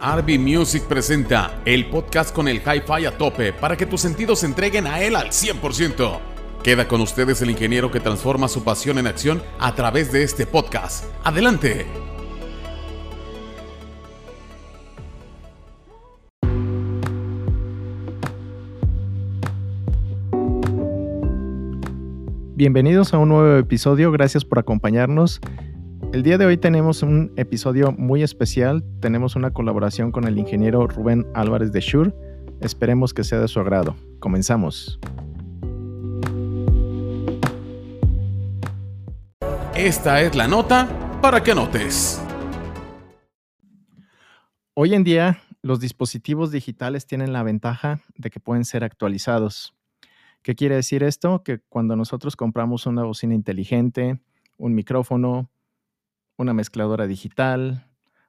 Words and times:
Arby 0.00 0.38
Music 0.38 0.82
presenta 0.84 1.62
el 1.64 1.86
podcast 1.86 2.34
con 2.34 2.48
el 2.48 2.56
hi-fi 2.56 3.06
a 3.06 3.16
tope 3.16 3.52
para 3.52 3.76
que 3.76 3.86
tus 3.86 4.02
sentidos 4.02 4.40
se 4.40 4.46
entreguen 4.46 4.86
a 4.86 5.00
él 5.00 5.16
al 5.16 5.28
100%. 5.28 6.18
Queda 6.62 6.86
con 6.86 7.00
ustedes 7.00 7.40
el 7.42 7.50
ingeniero 7.50 7.90
que 7.90 8.00
transforma 8.00 8.48
su 8.48 8.62
pasión 8.62 8.98
en 8.98 9.06
acción 9.06 9.42
a 9.58 9.74
través 9.74 10.12
de 10.12 10.22
este 10.22 10.46
podcast. 10.46 11.04
¡Adelante! 11.24 11.86
Bienvenidos 22.54 23.12
a 23.12 23.18
un 23.18 23.28
nuevo 23.28 23.56
episodio, 23.58 24.10
gracias 24.12 24.44
por 24.44 24.58
acompañarnos. 24.58 25.40
El 26.16 26.22
día 26.22 26.38
de 26.38 26.46
hoy 26.46 26.56
tenemos 26.56 27.02
un 27.02 27.30
episodio 27.36 27.92
muy 27.92 28.22
especial, 28.22 28.82
tenemos 29.00 29.36
una 29.36 29.50
colaboración 29.50 30.12
con 30.12 30.26
el 30.26 30.38
ingeniero 30.38 30.86
Rubén 30.86 31.26
Álvarez 31.34 31.72
de 31.72 31.80
Shure, 31.80 32.14
esperemos 32.62 33.12
que 33.12 33.22
sea 33.22 33.38
de 33.38 33.48
su 33.48 33.60
agrado. 33.60 33.94
Comenzamos. 34.18 34.98
Esta 39.74 40.22
es 40.22 40.34
la 40.34 40.48
nota 40.48 40.88
para 41.20 41.42
que 41.42 41.54
notes. 41.54 42.18
Hoy 44.72 44.94
en 44.94 45.04
día 45.04 45.42
los 45.60 45.80
dispositivos 45.80 46.50
digitales 46.50 47.06
tienen 47.06 47.34
la 47.34 47.42
ventaja 47.42 48.00
de 48.16 48.30
que 48.30 48.40
pueden 48.40 48.64
ser 48.64 48.84
actualizados. 48.84 49.74
¿Qué 50.40 50.54
quiere 50.54 50.76
decir 50.76 51.02
esto? 51.02 51.42
Que 51.42 51.58
cuando 51.68 51.94
nosotros 51.94 52.36
compramos 52.36 52.86
una 52.86 53.04
bocina 53.04 53.34
inteligente, 53.34 54.18
un 54.56 54.74
micrófono, 54.74 55.50
una 56.36 56.52
mezcladora 56.54 57.06
digital, 57.06 57.86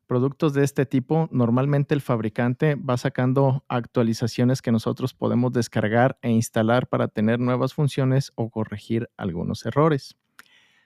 productos 0.07 0.53
de 0.53 0.63
este 0.63 0.85
tipo, 0.85 1.27
normalmente 1.31 1.93
el 1.93 2.01
fabricante 2.01 2.75
va 2.75 2.97
sacando 2.97 3.65
actualizaciones 3.67 4.61
que 4.61 4.71
nosotros 4.71 5.13
podemos 5.13 5.51
descargar 5.51 6.17
e 6.21 6.31
instalar 6.31 6.87
para 6.87 7.09
tener 7.09 7.39
nuevas 7.39 7.73
funciones 7.73 8.31
o 8.35 8.49
corregir 8.49 9.09
algunos 9.17 9.65
errores. 9.65 10.15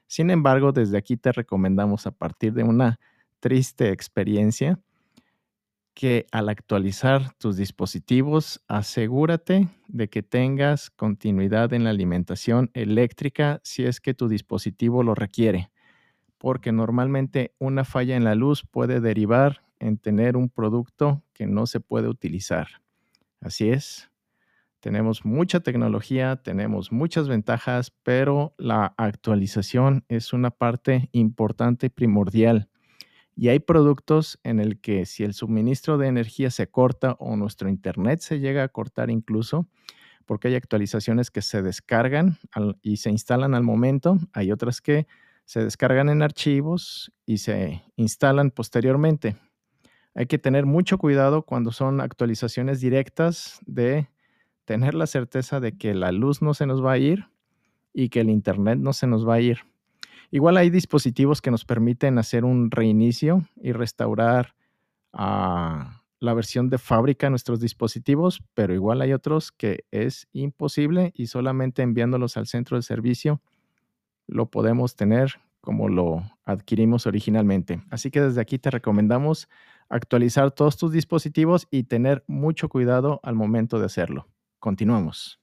Sin 0.08 0.30
embargo, 0.30 0.72
desde 0.72 0.98
aquí 0.98 1.16
te 1.16 1.32
recomendamos 1.32 2.08
a 2.08 2.12
partir 2.12 2.54
de 2.54 2.64
una 2.64 3.00
triste 3.40 3.92
experiencia 3.92 4.80
que 5.94 6.26
al 6.32 6.50
actualizar 6.50 7.34
tus 7.38 7.58
dispositivos, 7.58 8.64
asegúrate 8.67 9.67
de 9.88 10.10
que 10.10 10.23
tengas 10.23 10.90
continuidad 10.90 11.73
en 11.73 11.84
la 11.84 11.90
alimentación 11.92 12.72
eléctrica 12.73 13.60
si 13.64 13.84
es 13.84 14.00
que 14.00 14.14
tu 14.14 14.28
dispositivo 14.28 15.04
lo 15.04 15.16
requiere 15.16 15.70
porque 16.42 16.72
normalmente 16.72 17.53
una 17.59 17.86
falla 17.86 18.16
en 18.16 18.23
la 18.23 18.34
luz 18.34 18.66
puede 18.66 19.00
derivar 19.00 19.61
en 19.80 20.00
tener 20.00 20.36
un 20.36 20.50
producto 20.50 21.22
que 21.33 21.45
no 21.45 21.67
se 21.67 21.80
puede 21.80 22.08
utilizar. 22.08 22.67
Así 23.42 23.70
es, 23.70 24.09
tenemos 24.80 25.23
mucha 25.23 25.59
tecnología, 25.59 26.38
tenemos 26.38 26.92
muchas 26.92 27.28
ventajas, 27.28 27.92
pero 28.02 28.56
la 28.58 28.95
actualización 28.98 30.03
es 30.08 30.33
una 30.33 30.50
parte 30.50 31.09
importante 31.11 31.86
y 31.86 31.89
primordial. 31.89 32.70
Y 33.36 33.50
hay 33.50 33.59
productos 33.59 34.39
en 34.44 34.59
el 34.59 34.81
que 34.81 35.05
si 35.05 35.23
el 35.23 35.36
suministro 35.36 36.00
de 36.00 36.08
energía 36.08 36.50
se 36.50 36.67
corta 36.72 37.17
o 37.20 37.36
nuestro 37.36 37.70
internet 37.70 38.22
se 38.22 38.39
llega 38.39 38.64
a 38.64 38.70
cortar 38.70 39.11
incluso, 39.11 39.67
porque 40.26 40.48
hay 40.48 40.55
actualizaciones 40.55 41.30
que 41.30 41.44
se 41.44 41.61
descargan 41.61 42.39
y 42.81 42.98
se 42.98 43.11
instalan 43.11 43.53
al 43.53 43.64
momento, 43.64 44.17
hay 44.33 44.52
otras 44.52 44.81
que 44.81 45.05
se 45.52 45.62
descargan 45.62 46.08
en 46.08 46.22
archivos 46.22 47.12
y 47.26 47.40
se 47.40 47.84
instalan 47.98 48.52
posteriormente. 48.52 49.36
Hay 50.16 50.28
que 50.28 50.38
tener 50.38 50.66
mucho 50.66 50.98
cuidado 50.98 51.42
cuando 51.42 51.74
son 51.74 52.00
actualizaciones 52.00 52.80
directas 52.80 53.60
de 53.66 54.08
tener 54.64 54.94
la 54.94 55.08
certeza 55.08 55.60
de 55.60 55.78
que 55.78 55.94
la 55.94 56.14
luz 56.14 56.42
no 56.42 56.54
se 56.54 56.66
nos 56.66 56.82
va 56.82 56.94
a 56.94 56.98
ir 57.00 57.26
y 57.94 58.08
que 58.08 58.22
el 58.22 58.30
internet 58.30 58.80
no 58.80 58.94
se 58.94 59.08
nos 59.08 59.28
va 59.28 59.34
a 59.34 59.42
ir. 59.42 59.58
Igual 60.30 60.56
hay 60.56 60.70
dispositivos 60.70 61.42
que 61.42 61.52
nos 61.52 61.66
permiten 61.66 62.17
hacer 62.17 62.45
un 62.45 62.72
reinicio 62.72 63.45
y 63.61 63.73
restaurar 63.73 64.56
a 65.11 66.02
la 66.22 66.34
versión 66.34 66.70
de 66.70 66.78
fábrica 66.78 67.28
de 67.28 67.32
nuestros 67.32 67.60
dispositivos, 67.60 68.42
pero 68.54 68.73
igual 68.73 69.02
hay 69.02 69.11
otros 69.11 69.52
que 69.52 69.84
es 69.92 70.30
imposible 70.32 71.11
y 71.14 71.28
solamente 71.28 71.82
enviándolos 71.82 72.38
al 72.38 72.48
centro 72.48 72.78
de 72.78 72.84
servicio 72.84 73.42
lo 74.31 74.49
podemos 74.49 74.95
tener 74.95 75.39
como 75.61 75.89
lo 75.89 76.23
adquirimos 76.43 77.05
originalmente. 77.05 77.81
Así 77.92 78.09
que 78.09 78.21
desde 78.21 78.42
aquí 78.42 78.58
te 78.58 78.71
recomendamos 78.71 79.47
actualizar 79.89 80.52
todos 80.52 80.77
tus 80.77 80.92
dispositivos 80.92 81.67
y 81.69 81.83
tener 81.83 82.23
mucho 82.27 82.69
cuidado 82.69 83.19
al 83.23 83.36
momento 83.36 83.77
de 83.77 83.86
hacerlo. 83.86 84.27
Continuamos. 84.59 85.41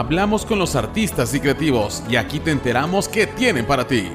Hablamos 0.00 0.46
con 0.46 0.58
los 0.58 0.76
artistas 0.76 1.34
y 1.34 1.40
creativos 1.40 2.02
y 2.08 2.16
aquí 2.16 2.40
te 2.40 2.50
enteramos 2.50 3.06
qué 3.06 3.26
tienen 3.26 3.66
para 3.66 3.86
ti. 3.86 4.08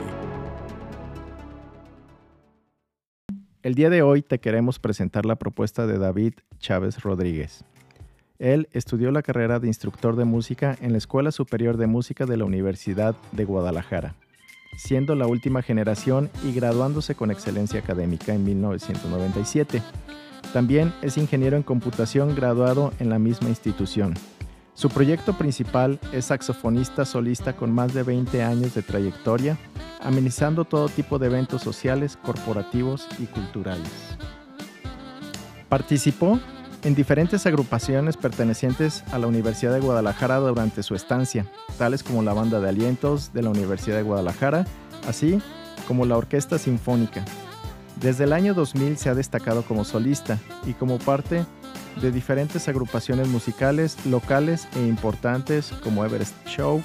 El 3.62 3.76
día 3.76 3.92
de 3.92 4.02
hoy 4.02 4.24
te 4.24 4.40
queremos 4.40 4.80
presentar 4.80 5.28
la 5.28 5.36
propuesta 5.36 5.86
de 5.86 6.00
David 6.00 6.34
Chávez 6.58 7.04
Rodríguez. 7.04 7.66
Él 8.40 8.68
estudió 8.72 9.12
la 9.12 9.22
carrera 9.22 9.60
de 9.60 9.68
instructor 9.68 10.16
de 10.16 10.26
música 10.26 10.76
en 10.82 10.92
la 10.92 10.98
Escuela 10.98 11.32
Superior 11.32 11.78
de 11.78 11.86
Música 11.86 12.26
de 12.26 12.38
la 12.38 12.46
Universidad 12.46 13.16
de 13.32 13.46
Guadalajara, 13.46 14.16
siendo 14.78 15.14
la 15.14 15.28
última 15.28 15.62
generación 15.62 16.32
y 16.44 16.52
graduándose 16.52 17.14
con 17.14 17.30
excelencia 17.30 17.80
académica 17.80 18.34
en 18.34 18.44
1997. 18.44 19.84
También 20.52 20.96
es 21.04 21.20
ingeniero 21.20 21.58
en 21.58 21.64
computación 21.64 22.34
graduado 22.36 22.92
en 22.98 23.12
la 23.12 23.20
misma 23.20 23.50
institución. 23.50 24.16
Su 24.76 24.90
proyecto 24.90 25.38
principal 25.38 26.02
es 26.12 26.26
saxofonista 26.26 27.06
solista 27.06 27.56
con 27.56 27.72
más 27.72 27.94
de 27.94 28.04
20 28.04 28.44
años 28.44 28.76
de 28.76 28.82
trayectoria, 28.82 29.58
amenizando 30.02 30.66
todo 30.66 30.90
tipo 30.90 31.18
de 31.18 31.28
eventos 31.28 31.62
sociales, 31.62 32.18
corporativos 32.22 33.08
y 33.18 33.26
culturales. 33.26 33.90
Participó 35.70 36.42
en 36.84 36.94
diferentes 36.94 37.46
agrupaciones 37.46 38.18
pertenecientes 38.18 39.06
a 39.14 39.18
la 39.18 39.28
Universidad 39.28 39.74
de 39.74 39.80
Guadalajara 39.80 40.40
durante 40.40 40.84
su 40.84 40.94
estancia, 40.94 41.50
tales 41.78 42.04
como 42.04 42.22
la 42.22 42.34
Banda 42.34 42.60
de 42.60 42.68
Alientos 42.68 43.32
de 43.32 43.44
la 43.44 43.52
Universidad 43.52 43.96
de 43.96 44.04
Guadalajara, 44.04 44.66
así 45.08 45.42
como 45.88 46.06
la 46.06 46.18
Orquesta 46.18 46.58
Sinfónica. 46.58 47.24
Desde 48.02 48.26
el 48.26 48.34
año 48.34 48.54
2000 48.54 48.98
se 48.98 49.10
ha 49.10 49.16
destacado 49.16 49.64
como 49.64 49.86
solista 49.86 50.38
y 50.66 50.74
como 50.74 50.98
parte 50.98 51.46
de 52.02 52.12
diferentes 52.12 52.68
agrupaciones 52.68 53.28
musicales 53.28 53.98
locales 54.06 54.68
e 54.76 54.86
importantes 54.86 55.72
como 55.84 56.06
Everest 56.06 56.36
Show, 56.48 56.82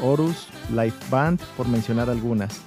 Horus, 0.00 0.48
Live 0.70 0.94
Band, 1.10 1.40
por 1.56 1.68
mencionar 1.68 2.10
algunas. 2.10 2.60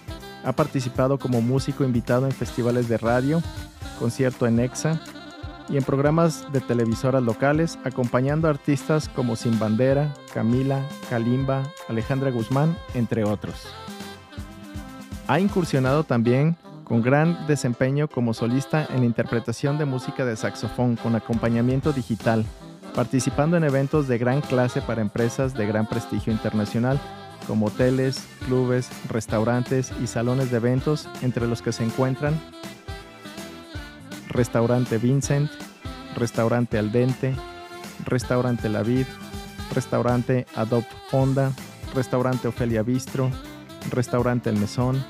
Ha 0.43 0.53
participado 0.53 1.17
como 1.17 1.41
músico 1.41 1.83
invitado 1.83 2.25
en 2.25 2.31
festivales 2.31 2.87
de 2.87 2.97
radio, 2.97 3.41
concierto 3.99 4.47
en 4.47 4.59
EXA 4.59 5.01
y 5.69 5.77
en 5.77 5.83
programas 5.83 6.51
de 6.51 6.61
televisoras 6.61 7.23
locales, 7.23 7.79
acompañando 7.83 8.47
artistas 8.47 9.09
como 9.09 9.35
Sin 9.35 9.57
Bandera, 9.57 10.13
Camila, 10.33 10.87
Kalimba, 11.09 11.63
Alejandra 11.89 12.29
Guzmán, 12.29 12.77
entre 12.93 13.23
otros. 13.23 13.67
Ha 15.27 15.39
incursionado 15.39 16.03
también 16.03 16.55
con 16.85 17.01
gran 17.01 17.47
desempeño 17.47 18.07
como 18.07 18.33
solista 18.33 18.87
en 18.95 19.03
interpretación 19.03 19.77
de 19.77 19.85
música 19.85 20.23
de 20.23 20.37
saxofón 20.37 20.95
con 20.95 21.15
acompañamiento 21.15 21.91
digital, 21.91 22.45
participando 22.93 23.57
en 23.57 23.65
eventos 23.65 24.07
de 24.07 24.17
gran 24.17 24.39
clase 24.41 24.81
para 24.81 25.01
empresas 25.01 25.53
de 25.55 25.65
gran 25.65 25.89
prestigio 25.89 26.31
internacional, 26.31 27.01
como 27.47 27.67
hoteles, 27.67 28.23
clubes, 28.45 28.89
restaurantes 29.09 29.91
y 30.01 30.07
salones 30.07 30.51
de 30.51 30.57
eventos, 30.57 31.09
entre 31.21 31.47
los 31.47 31.61
que 31.61 31.71
se 31.71 31.83
encuentran 31.83 32.39
Restaurante 34.29 34.97
Vincent, 34.97 35.49
Restaurante 36.15 36.77
Aldente, 36.77 37.35
Restaurante 38.05 38.69
La 38.69 38.83
Vid, 38.83 39.05
Restaurante 39.73 40.45
Adopt 40.55 40.91
Honda, 41.11 41.51
Restaurante 41.93 42.47
Ofelia 42.47 42.83
Bistro, 42.83 43.31
Restaurante 43.91 44.49
El 44.49 44.57
Mesón, 44.57 45.03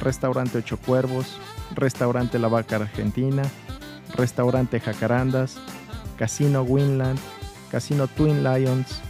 Restaurante 0.00 0.58
Ocho 0.58 0.78
Cuervos, 0.78 1.38
Restaurante 1.74 2.38
La 2.38 2.48
Vaca 2.48 2.76
Argentina, 2.76 3.42
Restaurante 4.14 4.80
Jacarandas, 4.80 5.58
Casino 6.16 6.62
Winland, 6.62 7.18
Casino 7.70 8.06
Twin 8.06 8.42
Lions, 8.42 9.00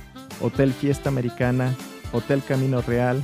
Hotel 0.40 0.72
Fiesta 0.72 1.08
Americana, 1.08 1.74
Hotel 2.12 2.42
Camino 2.46 2.82
Real, 2.82 3.22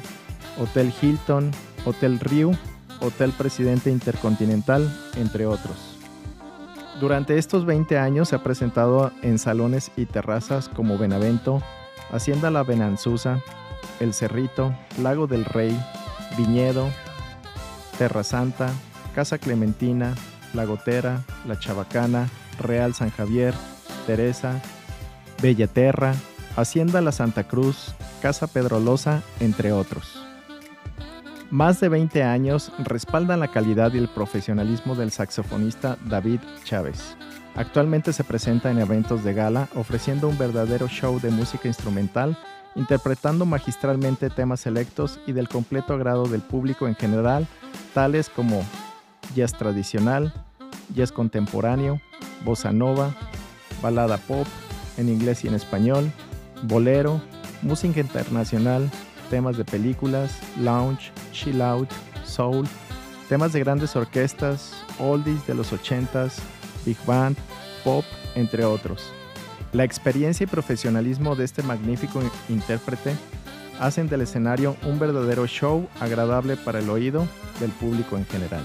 Hotel 0.58 0.92
Hilton, 1.00 1.50
Hotel 1.84 2.20
Rio, 2.20 2.52
Hotel 3.00 3.32
Presidente 3.32 3.90
Intercontinental, 3.90 4.88
entre 5.16 5.46
otros. 5.46 5.98
Durante 7.00 7.38
estos 7.38 7.64
20 7.64 7.98
años 7.98 8.28
se 8.28 8.36
ha 8.36 8.42
presentado 8.42 9.10
en 9.22 9.38
salones 9.38 9.90
y 9.96 10.06
terrazas 10.06 10.68
como 10.68 10.98
Benavento, 10.98 11.62
Hacienda 12.12 12.50
La 12.50 12.62
Benanzuza, 12.62 13.40
El 13.98 14.14
Cerrito, 14.14 14.72
Lago 15.00 15.26
del 15.26 15.44
Rey, 15.44 15.76
Viñedo, 16.36 16.88
Terra 17.98 18.24
Santa, 18.24 18.70
Casa 19.14 19.38
Clementina, 19.38 20.14
La 20.54 20.64
Gotera, 20.64 21.22
La 21.46 21.58
Chabacana, 21.58 22.28
Real 22.58 22.94
San 22.94 23.10
Javier, 23.10 23.54
Teresa, 24.06 24.60
Bellaterra, 25.40 26.14
Hacienda 26.56 27.00
La 27.00 27.12
Santa 27.12 27.44
Cruz, 27.44 27.94
Casa 28.20 28.46
Pedrolosa, 28.46 29.22
entre 29.40 29.72
otros. 29.72 30.22
Más 31.50 31.80
de 31.80 31.90
20 31.90 32.22
años 32.22 32.72
respaldan 32.78 33.40
la 33.40 33.48
calidad 33.48 33.92
y 33.92 33.98
el 33.98 34.08
profesionalismo 34.08 34.94
del 34.94 35.10
saxofonista 35.10 35.98
David 36.06 36.40
Chávez. 36.64 37.16
Actualmente 37.54 38.14
se 38.14 38.24
presenta 38.24 38.70
en 38.70 38.78
eventos 38.78 39.22
de 39.22 39.34
gala 39.34 39.68
ofreciendo 39.74 40.28
un 40.28 40.38
verdadero 40.38 40.88
show 40.88 41.20
de 41.20 41.30
música 41.30 41.68
instrumental, 41.68 42.38
interpretando 42.74 43.46
magistralmente 43.46 44.30
temas 44.30 44.60
selectos 44.60 45.20
y 45.26 45.32
del 45.32 45.48
completo 45.48 45.94
agrado 45.94 46.26
del 46.26 46.40
público 46.40 46.88
en 46.88 46.94
general, 46.94 47.46
tales 47.94 48.28
como 48.28 48.64
jazz 49.34 49.52
tradicional, 49.52 50.32
jazz 50.94 51.12
contemporáneo, 51.12 52.00
bossa 52.44 52.72
nova, 52.72 53.14
balada 53.82 54.16
pop, 54.16 54.46
en 54.96 55.08
inglés 55.08 55.44
y 55.44 55.48
en 55.48 55.54
español, 55.54 56.10
bolero, 56.62 57.20
música 57.62 58.00
internacional, 58.00 58.90
temas 59.30 59.56
de 59.56 59.64
películas, 59.64 60.38
lounge, 60.58 61.12
chill 61.32 61.62
out, 61.62 61.88
soul, 62.24 62.66
temas 63.28 63.52
de 63.52 63.60
grandes 63.60 63.96
orquestas, 63.96 64.84
oldies 64.98 65.46
de 65.46 65.54
los 65.54 65.72
80s, 65.72 66.34
big 66.84 66.98
band, 67.06 67.36
pop, 67.84 68.04
entre 68.34 68.64
otros. 68.64 69.12
La 69.72 69.84
experiencia 69.84 70.44
y 70.44 70.46
profesionalismo 70.46 71.34
de 71.34 71.44
este 71.44 71.62
magnífico 71.62 72.20
intérprete 72.50 73.14
hacen 73.80 74.06
del 74.08 74.20
escenario 74.20 74.76
un 74.84 74.98
verdadero 74.98 75.46
show 75.46 75.88
agradable 75.98 76.56
para 76.56 76.80
el 76.80 76.90
oído 76.90 77.26
del 77.58 77.70
público 77.70 78.18
en 78.18 78.26
general. 78.26 78.62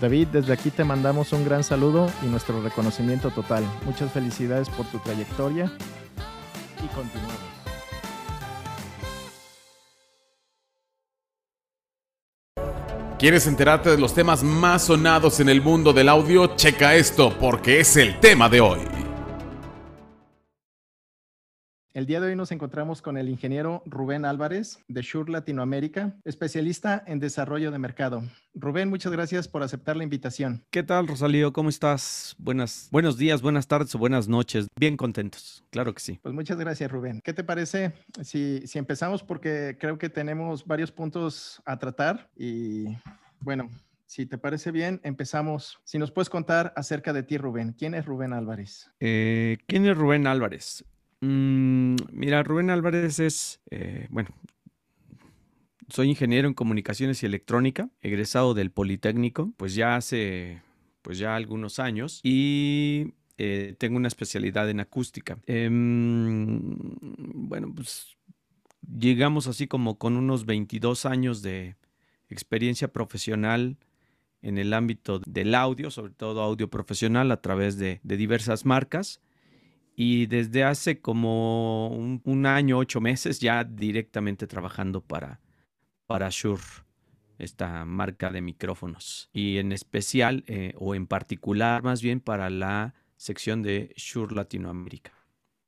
David, 0.00 0.28
desde 0.28 0.52
aquí 0.52 0.70
te 0.70 0.84
mandamos 0.84 1.32
un 1.32 1.44
gran 1.44 1.64
saludo 1.64 2.08
y 2.22 2.26
nuestro 2.26 2.62
reconocimiento 2.62 3.30
total. 3.30 3.64
Muchas 3.84 4.12
felicidades 4.12 4.68
por 4.68 4.86
tu 4.86 4.98
trayectoria 4.98 5.72
y 6.84 6.86
continuamos. 6.94 7.57
¿Quieres 13.18 13.48
enterarte 13.48 13.90
de 13.90 13.98
los 13.98 14.14
temas 14.14 14.44
más 14.44 14.84
sonados 14.84 15.40
en 15.40 15.48
el 15.48 15.60
mundo 15.60 15.92
del 15.92 16.08
audio? 16.08 16.54
Checa 16.54 16.94
esto 16.94 17.36
porque 17.36 17.80
es 17.80 17.96
el 17.96 18.20
tema 18.20 18.48
de 18.48 18.60
hoy. 18.60 19.07
El 21.98 22.06
día 22.06 22.20
de 22.20 22.28
hoy 22.28 22.36
nos 22.36 22.52
encontramos 22.52 23.02
con 23.02 23.18
el 23.18 23.28
ingeniero 23.28 23.82
Rubén 23.84 24.24
Álvarez 24.24 24.78
de 24.86 25.02
Shure 25.02 25.32
Latinoamérica, 25.32 26.14
especialista 26.24 27.02
en 27.08 27.18
desarrollo 27.18 27.72
de 27.72 27.80
mercado. 27.80 28.22
Rubén, 28.54 28.88
muchas 28.88 29.10
gracias 29.10 29.48
por 29.48 29.64
aceptar 29.64 29.96
la 29.96 30.04
invitación. 30.04 30.64
¿Qué 30.70 30.84
tal, 30.84 31.08
Rosalío? 31.08 31.52
¿Cómo 31.52 31.68
estás? 31.70 32.36
Buenas, 32.38 32.88
buenos 32.92 33.18
días, 33.18 33.42
buenas 33.42 33.66
tardes 33.66 33.92
o 33.96 33.98
buenas 33.98 34.28
noches. 34.28 34.68
Bien 34.78 34.96
contentos, 34.96 35.64
claro 35.70 35.92
que 35.92 35.98
sí. 35.98 36.20
Pues 36.22 36.32
muchas 36.32 36.56
gracias, 36.56 36.88
Rubén. 36.88 37.20
¿Qué 37.20 37.32
te 37.32 37.42
parece 37.42 37.92
si, 38.22 38.64
si 38.64 38.78
empezamos? 38.78 39.24
Porque 39.24 39.76
creo 39.80 39.98
que 39.98 40.08
tenemos 40.08 40.64
varios 40.64 40.92
puntos 40.92 41.60
a 41.64 41.80
tratar 41.80 42.30
y 42.36 42.96
bueno, 43.40 43.70
si 44.06 44.24
te 44.24 44.38
parece 44.38 44.70
bien, 44.70 45.00
empezamos. 45.02 45.80
Si 45.82 45.98
nos 45.98 46.12
puedes 46.12 46.30
contar 46.30 46.72
acerca 46.76 47.12
de 47.12 47.24
ti, 47.24 47.38
Rubén. 47.38 47.74
¿Quién 47.76 47.94
es 47.94 48.06
Rubén 48.06 48.34
Álvarez? 48.34 48.88
Eh, 49.00 49.58
¿Quién 49.66 49.84
es 49.86 49.96
Rubén 49.96 50.28
Álvarez? 50.28 50.84
Mm, 51.20 51.96
mira, 52.12 52.42
Rubén 52.42 52.70
Álvarez 52.70 53.18
es, 53.18 53.60
eh, 53.70 54.06
bueno, 54.10 54.30
soy 55.88 56.08
ingeniero 56.08 56.46
en 56.46 56.54
comunicaciones 56.54 57.22
y 57.22 57.26
electrónica, 57.26 57.90
egresado 58.00 58.54
del 58.54 58.70
Politécnico, 58.70 59.52
pues 59.56 59.74
ya 59.74 59.96
hace, 59.96 60.62
pues 61.02 61.18
ya 61.18 61.34
algunos 61.34 61.78
años 61.80 62.20
y 62.22 63.14
eh, 63.36 63.74
tengo 63.78 63.96
una 63.96 64.08
especialidad 64.08 64.70
en 64.70 64.80
acústica. 64.80 65.38
Em, 65.46 66.76
bueno, 67.00 67.72
pues 67.74 68.16
llegamos 68.98 69.48
así 69.48 69.66
como 69.66 69.98
con 69.98 70.16
unos 70.16 70.46
22 70.46 71.04
años 71.04 71.42
de 71.42 71.76
experiencia 72.28 72.92
profesional 72.92 73.76
en 74.40 74.58
el 74.58 74.72
ámbito 74.72 75.20
del 75.26 75.54
audio, 75.54 75.90
sobre 75.90 76.12
todo 76.12 76.42
audio 76.42 76.68
profesional 76.70 77.32
a 77.32 77.40
través 77.40 77.76
de 77.76 78.00
diversas 78.04 78.64
marcas 78.64 79.20
y 80.00 80.26
desde 80.26 80.62
hace 80.62 81.00
como 81.00 81.88
un, 81.88 82.46
año, 82.46 82.78
ocho 82.78 83.00
meses, 83.00 83.40
ya 83.40 83.64
directamente 83.64 84.46
trabajando 84.46 85.00
para, 85.00 85.40
para 86.06 86.28
Shure, 86.30 86.62
esta 87.36 87.84
marca 87.84 88.30
de 88.30 88.40
micrófonos. 88.40 89.28
Y 89.32 89.58
en 89.58 89.72
especial, 89.72 90.44
eh, 90.46 90.72
o 90.76 90.94
en 90.94 91.08
particular 91.08 91.82
más 91.82 92.00
bien, 92.00 92.20
para 92.20 92.48
la 92.48 92.94
sección 93.16 93.60
de 93.64 93.92
Shure 93.96 94.36
Latinoamérica. 94.36 95.10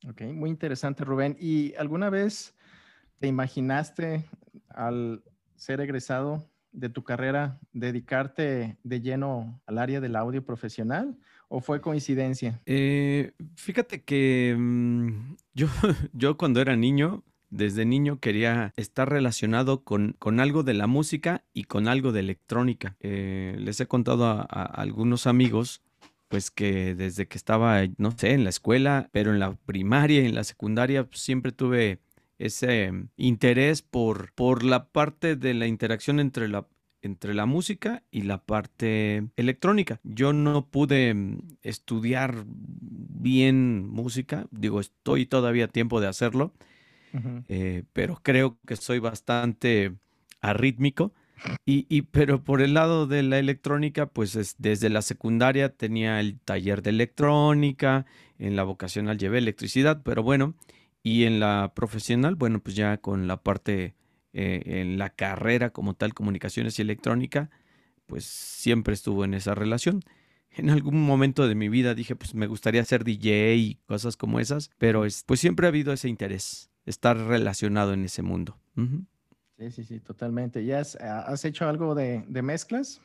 Ok, 0.09 0.23
muy 0.23 0.51
interesante, 0.51 1.05
Rubén. 1.05 1.37
¿Y 1.41 1.75
alguna 1.75 2.09
vez 2.09 2.55
te 3.19 3.27
imaginaste 3.27 4.27
al 4.69 5.25
ser 5.57 5.81
egresado 5.81 6.49
de 6.71 6.89
tu 6.89 7.03
carrera 7.03 7.59
dedicarte 7.73 8.79
de 8.85 9.01
lleno 9.01 9.61
al 9.67 9.79
área 9.79 10.01
del 10.01 10.15
audio 10.15 10.45
profesional 10.45 11.19
o 11.51 11.61
fue 11.61 11.81
coincidencia? 11.81 12.63
Eh, 12.65 13.33
fíjate 13.57 14.03
que 14.03 14.57
mm, 14.57 15.35
yo, 15.55 15.67
yo 16.13 16.37
cuando 16.39 16.61
era 16.61 16.77
niño, 16.77 17.25
desde 17.51 17.85
niño 17.85 18.21
quería 18.21 18.73
estar 18.77 19.11
relacionado 19.11 19.83
con, 19.83 20.15
con, 20.19 20.41
algo 20.41 20.63
de 20.63 20.75
la 20.75 20.87
música 20.87 21.45
y 21.53 21.65
con 21.65 21.89
algo 21.89 22.13
de 22.13 22.21
electrónica. 22.21 22.97
Eh, 23.01 23.57
les 23.59 23.81
he 23.81 23.87
contado 23.87 24.27
a, 24.27 24.43
algunos 24.43 25.27
amigos 25.27 25.83
pues 26.29 26.53
que 26.53 26.95
desde 26.95 27.27
que 27.27 27.37
estaba, 27.37 27.81
no 27.99 28.13
sé, 28.13 28.31
en 28.35 28.45
la 28.45 28.51
escuela, 28.51 29.09
pero 29.11 29.33
en 29.33 29.41
la 29.41 29.57
primaria 29.67 30.23
y 30.23 30.27
en 30.27 30.37
la 30.37 30.45
secundaria 30.45 31.05
pues, 31.05 31.21
siempre 31.21 31.51
tuve 31.51 31.99
ese 32.39 32.93
interés 33.17 33.83
por, 33.83 34.33
por 34.35 34.63
la 34.63 34.87
parte 34.91 35.35
de 35.35 35.55
la 35.55 35.67
interacción 35.67 36.21
entre 36.21 36.47
la, 36.47 36.69
entre 37.03 37.35
la 37.35 37.47
música 37.47 38.03
y 38.11 38.23
la 38.23 38.39
parte 38.39 39.29
electrónica. 39.37 40.01
Yo 40.03 40.33
no 40.33 40.67
pude 40.67 41.15
mm, 41.15 41.39
estudiar 41.63 42.45
bien 42.47 43.89
música, 43.89 44.47
digo, 44.51 44.81
estoy 44.81 45.27
todavía 45.27 45.67
a 45.67 45.69
tiempo 45.69 46.01
de 46.01 46.09
hacerlo, 46.09 46.53
eh, 47.49 47.85
pero 47.93 48.21
creo 48.23 48.59
que 48.67 48.77
soy 48.77 48.99
bastante 48.99 49.95
arrítmico. 50.41 51.13
Y, 51.65 52.03
pero 52.03 52.45
por 52.45 52.61
el 52.61 52.75
lado 52.75 53.07
de 53.07 53.23
la 53.23 53.39
electrónica, 53.39 54.05
pues 54.05 54.57
desde 54.59 54.91
la 54.91 55.01
secundaria 55.01 55.71
tenía 55.71 56.21
el 56.21 56.39
taller 56.39 56.83
de 56.83 56.91
electrónica, 56.91 58.05
en 58.39 58.57
la 58.57 58.63
vocacional 58.63 59.17
llevé 59.17 59.39
electricidad, 59.39 60.03
pero 60.05 60.23
bueno, 60.23 60.55
y 61.03 61.25
en 61.25 61.41
la 61.41 61.73
profesional, 61.75 62.35
bueno, 62.35 62.61
pues 62.61 62.77
ya 62.77 62.99
con 62.99 63.27
la 63.27 63.43
parte 63.43 63.95
eh, 64.33 64.63
en 64.81 64.99
la 64.99 65.11
carrera 65.11 65.71
como 65.71 65.95
tal, 65.95 66.15
comunicaciones 66.15 66.79
y 66.79 66.83
electrónica, 66.83 67.51
pues 68.07 68.25
siempre 68.25 68.95
estuvo 68.95 69.25
en 69.25 69.35
esa 69.35 69.55
relación. 69.55 70.03
En 70.53 70.71
algún 70.71 71.03
momento 71.03 71.49
de 71.49 71.55
mi 71.55 71.69
vida 71.69 71.95
dije, 71.95 72.17
pues 72.17 72.35
me 72.35 72.47
gustaría 72.47 72.85
ser 72.85 73.05
DJ 73.05 73.57
y 73.57 73.75
cosas 73.87 74.17
como 74.17 74.41
esas, 74.41 74.71
pero 74.79 75.05
pues 75.27 75.41
siempre 75.41 75.67
ha 75.67 75.69
habido 75.69 75.93
ese 75.93 76.09
interés, 76.09 76.71
estar 76.87 77.17
relacionado 77.17 77.93
en 77.93 78.05
ese 78.05 78.23
mundo. 78.23 78.59
Sí, 79.59 79.71
sí, 79.71 79.85
sí, 79.85 80.01
totalmente. 80.01 80.65
¿Ya 80.65 80.81
has, 80.81 80.97
has 80.97 81.45
hecho 81.45 81.69
algo 81.69 81.95
de, 81.95 82.25
mezclas? 82.43 83.01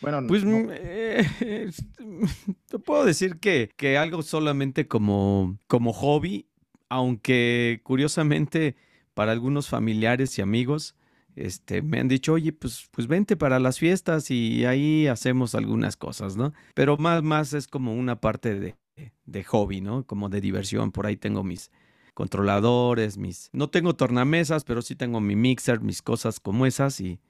Bueno, 0.00 0.24
pues 0.26 0.44
mm, 0.44 0.68
eh, 0.70 1.70
te 2.68 2.78
puedo 2.78 3.04
decir 3.04 3.38
que, 3.38 3.70
que 3.76 3.98
algo 3.98 4.22
solamente 4.22 4.88
como, 4.88 5.58
como 5.66 5.92
hobby, 5.92 6.46
aunque 6.88 7.80
curiosamente 7.82 8.76
para 9.14 9.32
algunos 9.32 9.68
familiares 9.68 10.38
y 10.38 10.42
amigos, 10.42 10.94
este, 11.36 11.82
me 11.82 12.00
han 12.00 12.08
dicho, 12.08 12.32
oye, 12.34 12.52
pues, 12.52 12.88
pues 12.90 13.06
vente 13.06 13.36
para 13.36 13.58
las 13.58 13.78
fiestas 13.78 14.30
y 14.30 14.64
ahí 14.64 15.06
hacemos 15.06 15.54
algunas 15.54 15.96
cosas, 15.96 16.36
¿no? 16.36 16.52
Pero 16.74 16.96
más, 16.96 17.22
más 17.22 17.52
es 17.52 17.68
como 17.68 17.94
una 17.94 18.20
parte 18.20 18.58
de, 18.58 18.76
de 19.24 19.44
hobby, 19.44 19.80
¿no? 19.80 20.04
Como 20.04 20.28
de 20.28 20.40
diversión. 20.40 20.92
Por 20.92 21.06
ahí 21.06 21.16
tengo 21.16 21.44
mis 21.44 21.70
controladores, 22.14 23.16
mis... 23.16 23.50
No 23.52 23.70
tengo 23.70 23.94
tornamesas, 23.94 24.64
pero 24.64 24.82
sí 24.82 24.96
tengo 24.96 25.20
mi 25.20 25.36
mixer, 25.36 25.80
mis 25.80 26.02
cosas 26.02 26.40
como 26.40 26.66
esas 26.66 27.00
y, 27.00 27.20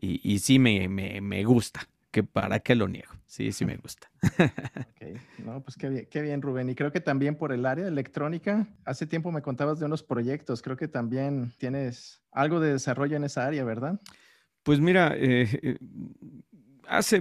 y, 0.00 0.20
y 0.22 0.38
sí 0.38 0.58
me, 0.58 0.88
me, 0.88 1.20
me 1.20 1.44
gusta 1.44 1.88
que 2.10 2.22
para 2.22 2.60
qué 2.60 2.74
lo 2.74 2.88
niego. 2.88 3.12
Sí, 3.26 3.52
sí 3.52 3.64
me 3.64 3.76
gusta. 3.76 4.10
ok, 4.22 5.18
no, 5.44 5.62
pues 5.62 5.76
qué 5.76 5.88
bien, 5.88 6.08
qué 6.10 6.22
bien, 6.22 6.42
Rubén. 6.42 6.68
Y 6.68 6.74
creo 6.74 6.90
que 6.92 7.00
también 7.00 7.36
por 7.36 7.52
el 7.52 7.64
área 7.64 7.86
electrónica, 7.86 8.66
hace 8.84 9.06
tiempo 9.06 9.30
me 9.30 9.42
contabas 9.42 9.78
de 9.78 9.86
unos 9.86 10.02
proyectos, 10.02 10.62
creo 10.62 10.76
que 10.76 10.88
también 10.88 11.52
tienes 11.58 12.22
algo 12.32 12.60
de 12.60 12.72
desarrollo 12.72 13.16
en 13.16 13.24
esa 13.24 13.46
área, 13.46 13.64
¿verdad? 13.64 14.00
Pues 14.62 14.80
mira, 14.80 15.14
eh, 15.16 15.48
eh, 15.62 15.78
hace, 16.86 17.20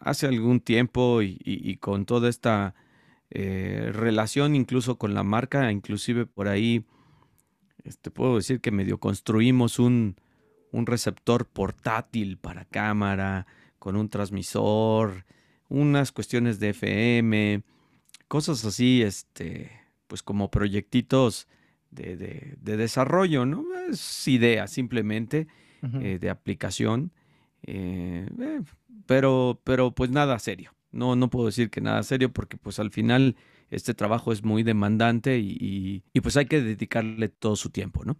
hace 0.00 0.26
algún 0.26 0.60
tiempo 0.60 1.20
y, 1.22 1.76
con 1.80 2.06
toda 2.06 2.28
esta 2.28 2.74
eh, 3.30 3.90
relación 3.92 4.54
incluso 4.54 4.96
con 4.96 5.14
la 5.14 5.22
marca, 5.22 5.70
inclusive 5.70 6.26
por 6.26 6.48
ahí, 6.48 6.86
este, 7.84 8.10
puedo 8.10 8.36
decir 8.36 8.60
que 8.60 8.70
medio 8.70 8.98
construimos 8.98 9.78
un, 9.78 10.16
un 10.70 10.86
receptor 10.86 11.46
portátil 11.46 12.38
para 12.38 12.64
cámara, 12.64 13.46
con 13.82 13.96
un 13.96 14.08
transmisor, 14.08 15.24
unas 15.68 16.12
cuestiones 16.12 16.60
de 16.60 16.68
FM, 16.68 17.64
cosas 18.28 18.64
así, 18.64 19.02
este, 19.02 19.72
pues 20.06 20.22
como 20.22 20.52
proyectitos 20.52 21.48
de, 21.90 22.56
desarrollo, 22.60 23.44
¿no? 23.44 23.64
Es 23.90 24.28
idea 24.28 24.68
simplemente 24.68 25.48
eh, 26.00 26.18
de 26.20 26.30
aplicación, 26.30 27.10
eh, 27.64 28.28
eh, 28.40 28.60
pero, 29.06 29.60
pero 29.64 29.90
pues 29.90 30.10
nada 30.10 30.38
serio. 30.38 30.72
No, 30.92 31.16
no 31.16 31.28
puedo 31.28 31.46
decir 31.46 31.68
que 31.68 31.80
nada 31.80 32.04
serio 32.04 32.32
porque 32.32 32.58
pues 32.58 32.78
al 32.78 32.92
final 32.92 33.34
este 33.68 33.94
trabajo 33.94 34.30
es 34.32 34.44
muy 34.44 34.62
demandante 34.62 35.40
y, 35.40 36.04
y 36.12 36.20
pues 36.20 36.36
hay 36.36 36.46
que 36.46 36.62
dedicarle 36.62 37.30
todo 37.30 37.56
su 37.56 37.70
tiempo, 37.70 38.04
¿no? 38.04 38.16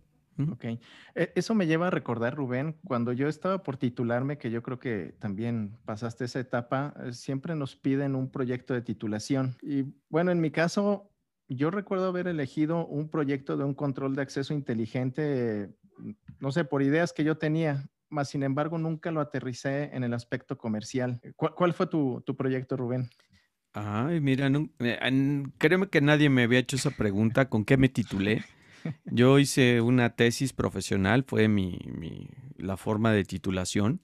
Ok. 0.50 0.64
E, 0.64 1.32
eso 1.34 1.54
me 1.54 1.66
lleva 1.66 1.88
a 1.88 1.90
recordar, 1.90 2.34
Rubén, 2.34 2.76
cuando 2.84 3.12
yo 3.12 3.28
estaba 3.28 3.62
por 3.62 3.76
titularme, 3.76 4.38
que 4.38 4.50
yo 4.50 4.62
creo 4.62 4.78
que 4.78 5.14
también 5.18 5.76
pasaste 5.84 6.24
esa 6.24 6.40
etapa, 6.40 6.94
siempre 7.10 7.54
nos 7.54 7.76
piden 7.76 8.14
un 8.14 8.30
proyecto 8.30 8.74
de 8.74 8.82
titulación. 8.82 9.56
Y 9.62 9.84
bueno, 10.08 10.30
en 10.30 10.40
mi 10.40 10.50
caso, 10.50 11.10
yo 11.48 11.70
recuerdo 11.70 12.06
haber 12.06 12.28
elegido 12.28 12.86
un 12.86 13.08
proyecto 13.08 13.56
de 13.56 13.64
un 13.64 13.74
control 13.74 14.14
de 14.14 14.22
acceso 14.22 14.54
inteligente, 14.54 15.70
no 16.40 16.50
sé, 16.52 16.64
por 16.64 16.82
ideas 16.82 17.12
que 17.12 17.24
yo 17.24 17.36
tenía, 17.36 17.88
más 18.08 18.28
sin 18.28 18.42
embargo 18.42 18.78
nunca 18.78 19.10
lo 19.10 19.20
aterricé 19.20 19.90
en 19.94 20.04
el 20.04 20.14
aspecto 20.14 20.56
comercial. 20.58 21.20
¿Cuál, 21.36 21.72
fue 21.74 21.86
tu, 21.86 22.22
proyecto, 22.36 22.76
Rubén? 22.76 23.08
Ay, 23.72 24.20
mira, 24.20 24.50
no, 24.50 24.68
eh, 24.80 25.44
créeme 25.58 25.88
que 25.88 26.00
nadie 26.00 26.28
me 26.28 26.44
había 26.44 26.58
hecho 26.58 26.76
esa 26.76 26.90
pregunta, 26.90 27.48
¿con 27.48 27.64
qué 27.64 27.76
me 27.76 27.88
titulé? 27.88 28.44
Yo 29.06 29.38
hice 29.38 29.80
una 29.80 30.10
tesis 30.16 30.52
profesional, 30.52 31.24
fue 31.26 31.48
mi, 31.48 31.78
la 32.56 32.76
forma 32.76 33.12
de 33.12 33.24
titulación. 33.24 34.00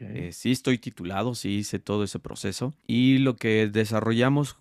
Eh, 0.00 0.30
sí 0.32 0.52
estoy 0.52 0.78
titulado, 0.78 1.34
sí 1.34 1.56
hice 1.56 1.78
todo 1.78 2.04
ese 2.04 2.18
proceso. 2.18 2.74
Y 2.86 3.18
lo 3.18 3.36
que 3.36 3.68
desarrollamos 3.68 4.58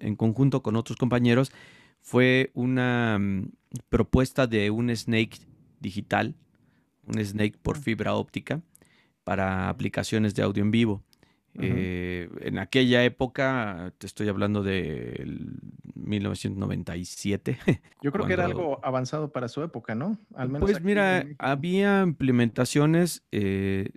en 0.00 0.16
conjunto 0.16 0.62
con 0.62 0.76
otros 0.76 0.98
compañeros 0.98 1.52
fue 2.00 2.50
una 2.54 3.18
mm, 3.18 3.50
propuesta 3.88 4.46
de 4.46 4.70
un 4.70 4.94
Snake 4.94 5.38
digital, 5.80 6.34
un 7.06 7.24
Snake 7.24 7.56
por 7.62 7.78
fibra 7.78 8.14
óptica 8.14 8.60
para 9.24 9.68
aplicaciones 9.68 10.34
de 10.34 10.42
audio 10.42 10.62
en 10.62 10.70
vivo. 10.70 11.02
Eh, 11.58 12.28
en 12.40 12.58
aquella 12.58 13.04
época, 13.04 13.92
te 13.98 14.06
estoy 14.06 14.28
hablando 14.28 14.62
de 14.62 15.38
1997. 15.94 17.58
Yo 18.02 18.12
creo 18.12 18.26
que 18.26 18.32
era 18.32 18.44
algo 18.44 18.80
avanzado 18.84 19.32
para 19.32 19.48
su 19.48 19.62
época, 19.62 19.94
¿no? 19.94 20.18
Al 20.34 20.48
menos 20.48 20.68
pues 20.68 20.82
mira, 20.82 21.26
había 21.38 22.02
implementaciones, 22.02 23.22
eh, 23.32 23.90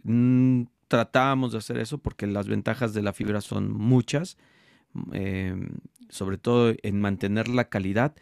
tratábamos 0.88 1.52
de 1.52 1.58
hacer 1.58 1.78
eso 1.78 1.98
porque 1.98 2.28
las 2.28 2.48
ventajas 2.48 2.94
de 2.94 3.02
la 3.02 3.14
fibra 3.14 3.42
son 3.42 3.72
muchas, 3.72 4.38
eh, 5.14 5.56
sobre 6.10 6.38
todo 6.38 6.74
en 6.82 7.00
mantener 7.00 7.48
la 7.48 7.70
calidad, 7.70 8.16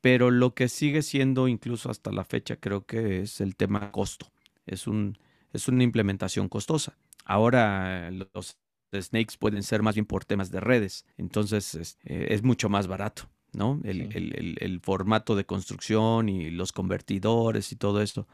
pero 0.00 0.30
lo 0.30 0.54
que 0.54 0.68
sigue 0.68 1.02
siendo 1.02 1.48
incluso 1.48 1.90
hasta 1.90 2.12
la 2.12 2.24
fecha 2.24 2.56
creo 2.56 2.86
que 2.86 3.20
es 3.20 3.40
el 3.40 3.56
tema 3.56 3.90
costo. 3.90 4.26
Es, 4.66 4.86
un, 4.86 5.18
es 5.52 5.68
una 5.68 5.82
implementación 5.82 6.48
costosa. 6.48 6.96
Ahora 7.24 8.10
los 8.10 8.56
snakes 8.92 9.36
pueden 9.38 9.62
ser 9.62 9.82
más 9.82 9.94
bien 9.94 10.06
por 10.06 10.24
temas 10.24 10.50
de 10.50 10.60
redes, 10.60 11.04
entonces 11.16 11.74
es, 11.74 11.98
eh, 12.04 12.38
mucho 12.42 12.68
más 12.68 12.86
barato. 12.86 13.28
¿no? 13.52 13.80
El, 13.84 14.80
formato 14.82 15.34
de 15.34 15.46
construcción 15.46 16.28
y 16.28 16.50
los 16.50 16.72
convertidores 16.72 17.72
y 17.72 17.76
todo 17.76 18.02
esto. 18.02 18.26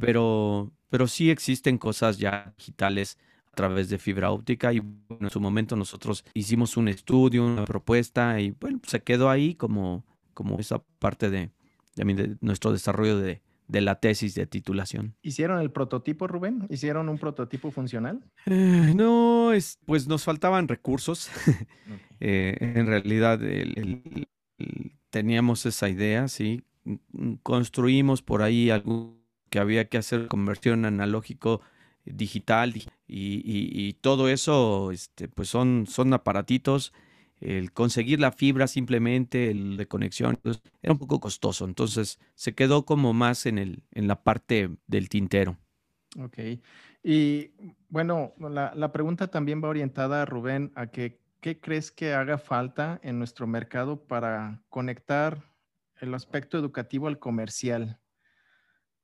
pero, 0.00 0.72
pero 0.88 1.06
sí 1.06 1.30
existen 1.30 1.76
cosas 1.76 2.16
ya 2.18 2.54
digitales 2.56 3.18
a 3.52 3.54
través 3.54 3.90
de 3.90 3.98
fibra 3.98 4.30
óptica 4.30 4.72
y 4.72 4.78
en 4.78 5.30
su 5.30 5.40
momento 5.40 5.76
nosotros 5.76 6.24
hicimos 6.32 6.78
un 6.78 6.88
estudio, 6.88 7.44
una 7.44 7.66
propuesta 7.66 8.40
y 8.40 8.52
bueno, 8.52 8.80
se 8.86 9.02
quedó 9.02 9.28
ahí 9.28 9.54
como, 9.54 10.06
como 10.32 10.58
esa 10.58 10.82
parte 10.98 11.28
de 11.28 11.50
nuestro 12.40 12.72
desarrollo 12.72 13.18
de, 13.18 13.42
de 13.72 13.80
la 13.80 13.96
tesis 13.96 14.34
de 14.34 14.46
titulación. 14.46 15.16
¿Hicieron 15.22 15.58
el 15.60 15.70
prototipo, 15.70 16.28
Rubén? 16.28 16.66
¿Hicieron 16.68 17.08
un 17.08 17.18
prototipo 17.18 17.70
funcional? 17.70 18.22
Eh, 18.44 18.92
no, 18.94 19.52
es, 19.52 19.78
pues 19.86 20.06
nos 20.06 20.22
faltaban 20.24 20.68
recursos. 20.68 21.28
Eh, 22.24 22.56
en 22.60 22.86
realidad 22.86 23.40
teníamos 25.10 25.66
esa 25.66 25.88
idea, 25.88 26.28
sí. 26.28 26.62
Construimos 27.42 28.22
por 28.22 28.42
ahí 28.42 28.70
algo 28.70 29.18
que 29.50 29.58
había 29.58 29.88
que 29.88 29.98
hacer 29.98 30.28
conversión 30.28 30.84
analógico 30.84 31.62
digital 32.04 32.76
y, 32.76 32.86
y, 33.08 33.92
todo 33.94 34.28
eso, 34.28 34.92
este, 34.92 35.26
pues 35.26 35.48
son, 35.48 35.86
son 35.88 36.14
aparatitos 36.14 36.92
el 37.42 37.72
conseguir 37.72 38.20
la 38.20 38.32
fibra 38.32 38.66
simplemente, 38.66 39.50
el 39.50 39.76
de 39.76 39.86
conexión, 39.86 40.38
pues, 40.42 40.62
era 40.82 40.92
un 40.92 40.98
poco 40.98 41.20
costoso. 41.20 41.64
Entonces 41.64 42.18
se 42.34 42.54
quedó 42.54 42.84
como 42.84 43.12
más 43.12 43.46
en, 43.46 43.58
el, 43.58 43.82
en 43.92 44.08
la 44.08 44.22
parte 44.22 44.70
del 44.86 45.08
tintero. 45.08 45.58
Ok. 46.18 46.38
Y 47.02 47.50
bueno, 47.88 48.32
la, 48.38 48.72
la 48.74 48.92
pregunta 48.92 49.28
también 49.28 49.62
va 49.62 49.68
orientada, 49.68 50.24
Rubén, 50.24 50.72
a 50.74 50.86
que 50.88 51.20
qué 51.40 51.60
crees 51.60 51.90
que 51.90 52.14
haga 52.14 52.38
falta 52.38 53.00
en 53.02 53.18
nuestro 53.18 53.46
mercado 53.46 54.06
para 54.06 54.62
conectar 54.68 55.52
el 56.00 56.14
aspecto 56.14 56.56
educativo 56.56 57.08
al 57.08 57.18
comercial 57.18 57.98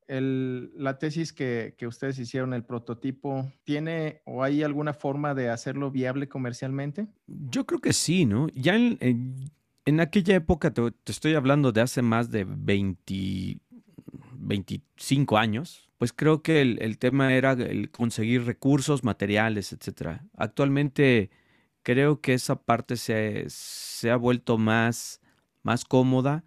la 0.09 0.99
tesis 0.99 1.33
que, 1.33 1.75
ustedes 1.87 2.19
hicieron, 2.19 2.55
el 2.55 2.65
prototipo, 2.65 3.53
¿tiene 3.65 4.23
o 4.25 4.43
hay 4.43 4.63
alguna 4.63 4.95
forma 4.95 5.35
de 5.35 5.51
hacerlo 5.51 5.91
viable 5.91 6.29
comercialmente? 6.29 7.07
Yo 7.27 7.67
creo 7.67 7.81
que 7.81 7.93
sí, 7.93 8.25
¿no? 8.25 8.49
Ya 8.55 8.75
en, 8.75 10.01
aquella 10.01 10.35
época, 10.35 10.73
te, 10.73 10.83
estoy 11.07 11.35
hablando 11.35 11.73
de 11.73 11.83
hace 11.83 12.01
más 12.01 12.31
de 12.31 12.45
20, 12.49 13.59
25 14.39 15.37
años, 15.37 15.91
pues 15.99 16.13
creo 16.13 16.43
que 16.43 16.63
el, 16.63 16.99
tema 16.99 17.35
era 17.35 17.53
el 17.53 17.91
conseguir 17.91 18.45
recursos, 18.45 19.05
materiales, 19.05 19.73
etc. 19.73 20.23
Actualmente 20.37 21.31
creo 21.83 22.21
que 22.21 22.35
esa 22.35 22.57
parte 22.57 22.97
se, 22.97 23.45
se 23.49 24.11
ha 24.11 24.17
vuelto 24.17 24.57
más, 24.57 25.21
más 25.63 25.85
cómoda 25.85 26.45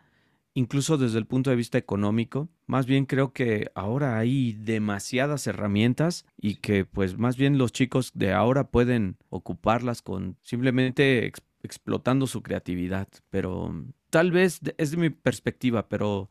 incluso 0.54 0.98
desde 0.98 1.18
el 1.18 1.26
punto 1.26 1.50
de 1.50 1.56
vista 1.56 1.78
económico. 1.78 2.50
Más 2.66 2.86
bien 2.86 3.06
creo 3.06 3.34
que 3.34 3.72
ahora 3.76 4.18
hay 4.18 4.54
demasiadas 4.54 5.48
herramientas 5.48 6.26
y 6.38 6.56
que 6.56 6.86
pues 6.86 7.18
más 7.18 7.38
bien 7.38 7.58
los 7.58 7.72
chicos 7.72 8.12
de 8.14 8.34
ahora 8.34 8.70
pueden 8.70 9.18
ocuparlas 9.30 10.02
con 10.02 10.38
simplemente 10.42 11.32
explotando 11.64 12.28
su 12.28 12.42
creatividad. 12.42 13.08
Pero 13.30 13.74
tal 14.10 14.32
vez 14.32 14.62
es 14.78 14.92
de 14.92 14.98
mi 14.98 15.10
perspectiva, 15.10 15.88
pero 15.90 16.30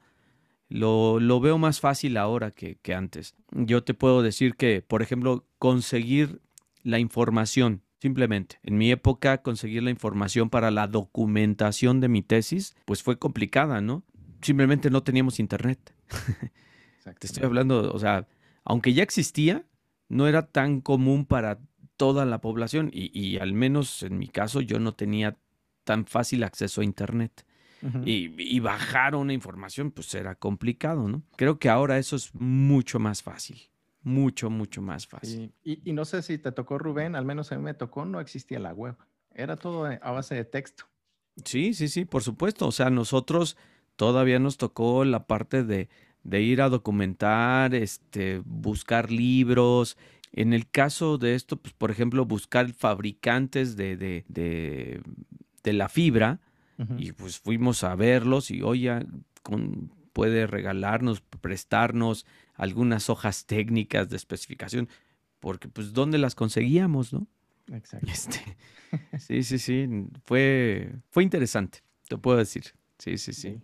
lo, 0.68 1.20
lo 1.20 1.40
veo 1.40 1.58
más 1.58 1.80
fácil 1.80 2.16
ahora 2.16 2.50
que, 2.50 2.76
que 2.76 2.94
antes. 2.94 3.34
Yo 3.52 3.82
te 3.82 3.94
puedo 3.94 4.22
decir 4.22 4.54
que, 4.56 4.82
por 4.82 5.02
ejemplo, 5.02 5.46
conseguir 5.58 6.40
la 6.82 6.98
información 6.98 7.82
Simplemente, 8.00 8.58
en 8.62 8.78
mi 8.78 8.90
época 8.90 9.42
conseguir 9.42 9.82
la 9.82 9.90
información 9.90 10.48
para 10.48 10.70
la 10.70 10.86
documentación 10.86 12.00
de 12.00 12.08
mi 12.08 12.22
tesis, 12.22 12.74
pues 12.86 13.02
fue 13.02 13.18
complicada, 13.18 13.82
¿no? 13.82 14.04
Simplemente 14.42 14.90
no 14.90 15.02
teníamos 15.02 15.40
internet. 15.40 15.94
Te 17.18 17.26
estoy 17.26 17.44
hablando, 17.44 17.92
o 17.92 17.99
sea, 17.99 18.26
aunque 18.64 18.92
ya 18.92 19.02
existía, 19.02 19.64
no 20.09 20.26
era 20.26 20.47
tan 20.47 20.80
común 20.80 21.25
para 21.25 21.59
toda 21.97 22.25
la 22.25 22.40
población 22.40 22.90
y, 22.92 23.38
al 23.38 23.52
menos 23.52 24.02
en 24.02 24.18
mi 24.18 24.28
caso 24.28 24.61
yo 24.61 24.78
no 24.78 24.94
tenía 24.94 25.37
tan 25.85 26.06
fácil 26.06 26.44
acceso 26.44 26.80
a 26.80 26.85
internet. 26.85 27.44
y, 28.04 28.61
bajar 28.61 29.14
una 29.14 29.32
información 29.32 29.90
pues 29.90 30.14
era 30.14 30.35
complicado, 30.35 31.09
¿no? 31.09 31.23
Creo 31.37 31.59
que 31.59 31.68
ahora 31.68 31.99
eso 31.99 32.16
es 32.16 32.35
mucho 32.35 32.99
más 32.99 33.23
fácil 33.23 33.70
mucho, 34.02 34.50
mucho 34.50 34.82
más 34.82 35.06
fácil. 35.06 35.52
Y, 35.62 35.92
no 35.92 36.04
sé 36.04 36.23
si 36.23 36.38
te 36.38 36.52
tocó 36.52 36.78
Rubén, 36.78 37.14
al 37.14 37.25
menos 37.25 37.52
a 37.52 37.56
mí 37.56 37.62
me 37.62 37.75
tocó, 37.75 38.04
no 38.04 38.20
existía 38.20 38.59
la 38.59 38.73
web. 38.73 38.97
Era 39.32 39.56
todo 39.56 39.85
a 39.85 40.11
base 40.11 40.35
de 40.35 40.44
texto. 40.44 40.85
Sí, 41.44 41.75
sí, 41.75 41.88
sí, 41.88 42.04
por 42.04 42.23
supuesto. 42.23 42.66
O 42.66 42.73
sea, 42.73 42.90
nosotros 42.90 43.56
todavía 44.00 44.38
nos 44.38 44.57
tocó 44.57 45.04
la 45.04 45.26
parte 45.26 45.62
de, 45.62 45.90
ir 46.33 46.62
a 46.62 46.71
documentar, 46.71 47.75
este, 47.75 48.40
buscar 48.47 49.12
libros. 49.12 49.99
En 50.33 50.54
el 50.54 50.71
caso 50.71 51.19
de 51.19 51.35
esto, 51.35 51.59
pues, 51.59 51.75
por 51.75 51.90
ejemplo, 51.90 52.25
buscar 52.25 52.73
fabricantes 52.73 53.76
de, 53.76 53.99
de, 53.99 54.25
de, 54.26 55.73
la 55.75 55.90
fibra. 55.90 56.40
Y 56.97 57.12
pues 57.12 57.38
fuimos 57.38 57.85
a 57.85 57.95
verlos 57.95 58.50
y, 58.50 58.62
oye, 58.62 59.04
con, 59.42 59.92
puede 60.14 60.47
regalarnos, 60.47 61.21
prestarnos 61.21 62.25
algunas 62.54 63.11
hojas 63.11 63.45
técnicas 63.45 64.09
de 64.09 64.16
especificación, 64.16 64.88
porque 65.40 65.69
pues 65.69 65.92
¿dónde 65.92 66.16
las 66.16 66.35
conseguíamos, 66.35 67.12
no? 67.12 67.26
Exacto. 67.71 68.11
Este, 68.11 68.57
sí, 69.19 69.42
sí, 69.42 69.59
sí. 69.59 69.87
Fue, 70.25 70.90
fue 71.11 71.23
interesante, 71.23 71.80
te 72.09 72.16
puedo 72.16 72.38
decir. 72.38 72.64
Sí, 72.97 73.19
sí, 73.19 73.35
sí. 73.35 73.61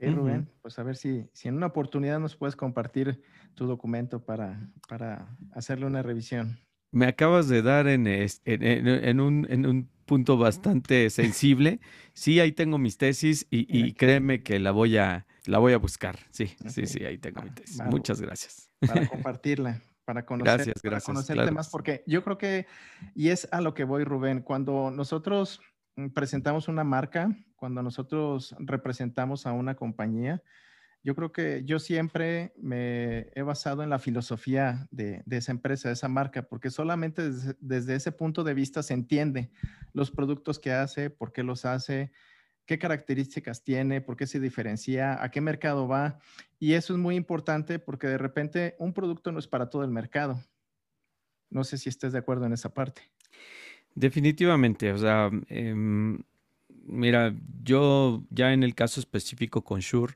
Ok, 0.00 0.14
Rubén, 0.14 0.48
pues 0.62 0.78
a 0.78 0.84
ver 0.84 0.96
si, 0.96 1.28
si 1.32 1.48
en 1.48 1.56
una 1.56 1.66
oportunidad 1.66 2.20
nos 2.20 2.36
puedes 2.36 2.54
compartir 2.54 3.20
tu 3.54 3.66
documento 3.66 4.24
para, 4.24 4.70
para 4.88 5.36
hacerle 5.52 5.86
una 5.86 6.02
revisión. 6.02 6.60
Me 6.92 7.06
acabas 7.06 7.48
de 7.48 7.62
dar 7.62 7.88
en, 7.88 8.06
en, 8.06 9.20
un, 9.20 9.46
en 9.50 9.66
un 9.66 9.90
punto 10.06 10.38
bastante 10.38 11.10
sensible. 11.10 11.80
Sí, 12.14 12.38
ahí 12.38 12.52
tengo 12.52 12.78
mis 12.78 12.96
tesis 12.96 13.46
y, 13.50 13.92
créeme 13.94 14.42
que 14.42 14.60
la 14.60 14.70
voy 14.70 14.96
a, 14.98 15.26
la 15.46 15.58
voy 15.58 15.72
a 15.72 15.78
buscar. 15.78 16.18
Sí, 16.30 16.46
sí, 16.66 16.86
sí, 16.86 17.04
ahí 17.04 17.18
tengo 17.18 17.42
mi 17.42 17.50
tesis. 17.50 17.80
Muchas 17.90 18.20
gracias. 18.20 18.70
Para 18.86 19.06
compartirla, 19.08 19.82
para 20.04 20.24
conocer, 20.24 20.74
para 20.82 21.00
conocerte 21.00 21.50
más, 21.50 21.68
porque 21.68 22.04
yo 22.06 22.22
creo 22.22 22.38
que, 22.38 22.66
y 23.14 23.28
es 23.28 23.48
a 23.50 23.60
lo 23.60 23.74
que 23.74 23.84
voy, 23.84 24.04
Rubén, 24.04 24.42
cuando 24.42 24.90
nosotros 24.90 25.60
presentamos 26.14 26.68
una 26.68 26.84
marca, 26.84 27.36
cuando 27.56 27.82
nosotros 27.82 28.54
representamos 28.58 29.46
a 29.46 29.52
una 29.52 29.74
compañía, 29.74 30.42
yo 31.04 31.14
creo 31.14 31.32
que 31.32 31.62
yo 31.64 31.78
siempre 31.78 32.52
me 32.56 33.30
he 33.34 33.42
basado 33.42 33.82
en 33.82 33.90
la 33.90 33.98
filosofía 33.98 34.88
de, 34.90 35.22
esa 35.30 35.52
empresa, 35.52 35.88
de 35.88 35.94
esa 35.94 36.08
marca, 36.08 36.42
porque 36.42 36.70
solamente 36.70 37.30
desde, 37.60 37.94
ese 37.94 38.12
punto 38.12 38.44
de 38.44 38.54
vista 38.54 38.82
se 38.82 38.94
entiende 38.94 39.50
los 39.92 40.10
productos 40.10 40.58
que 40.58 40.72
hace, 40.72 41.08
por 41.08 41.32
qué 41.32 41.42
los 41.42 41.64
hace, 41.64 42.12
qué 42.66 42.78
características 42.78 43.62
tiene, 43.62 44.00
por 44.00 44.16
qué 44.16 44.26
se 44.26 44.40
diferencia, 44.40 45.22
a 45.22 45.30
qué 45.30 45.40
mercado 45.40 45.88
va. 45.88 46.18
Y 46.58 46.74
eso 46.74 46.92
es 46.94 46.98
muy 46.98 47.14
importante 47.14 47.78
porque 47.78 48.08
de 48.08 48.18
repente 48.18 48.76
un 48.78 48.92
producto 48.92 49.32
no 49.32 49.38
es 49.38 49.46
para 49.46 49.70
todo 49.70 49.84
el 49.84 49.90
mercado. 49.90 50.42
No 51.48 51.64
sé 51.64 51.78
si 51.78 51.88
estés 51.88 52.12
de 52.12 52.18
acuerdo 52.18 52.44
en 52.44 52.52
esa 52.52 52.74
parte. 52.74 53.02
Definitivamente, 53.94 54.92
o 54.92 54.98
sea, 54.98 55.30
em, 55.48 56.22
mira, 56.86 57.34
yo 57.62 58.22
ya 58.30 58.52
en 58.52 58.62
el 58.62 58.74
caso 58.74 59.00
específico 59.00 59.62
con 59.62 59.80
Shure, 59.80 60.14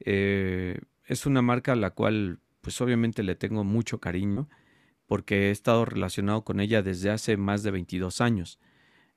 eh, 0.00 0.78
es 1.06 1.26
una 1.26 1.42
marca 1.42 1.72
a 1.72 1.76
la 1.76 1.90
cual 1.90 2.38
pues 2.60 2.80
obviamente 2.80 3.22
le 3.22 3.34
tengo 3.34 3.62
mucho 3.64 4.00
cariño 4.00 4.48
porque 5.06 5.48
he 5.48 5.50
estado 5.50 5.84
relacionado 5.84 6.44
con 6.44 6.60
ella 6.60 6.82
desde 6.82 7.10
hace 7.10 7.36
más 7.36 7.62
de 7.62 7.70
22 7.70 8.20
años. 8.20 8.58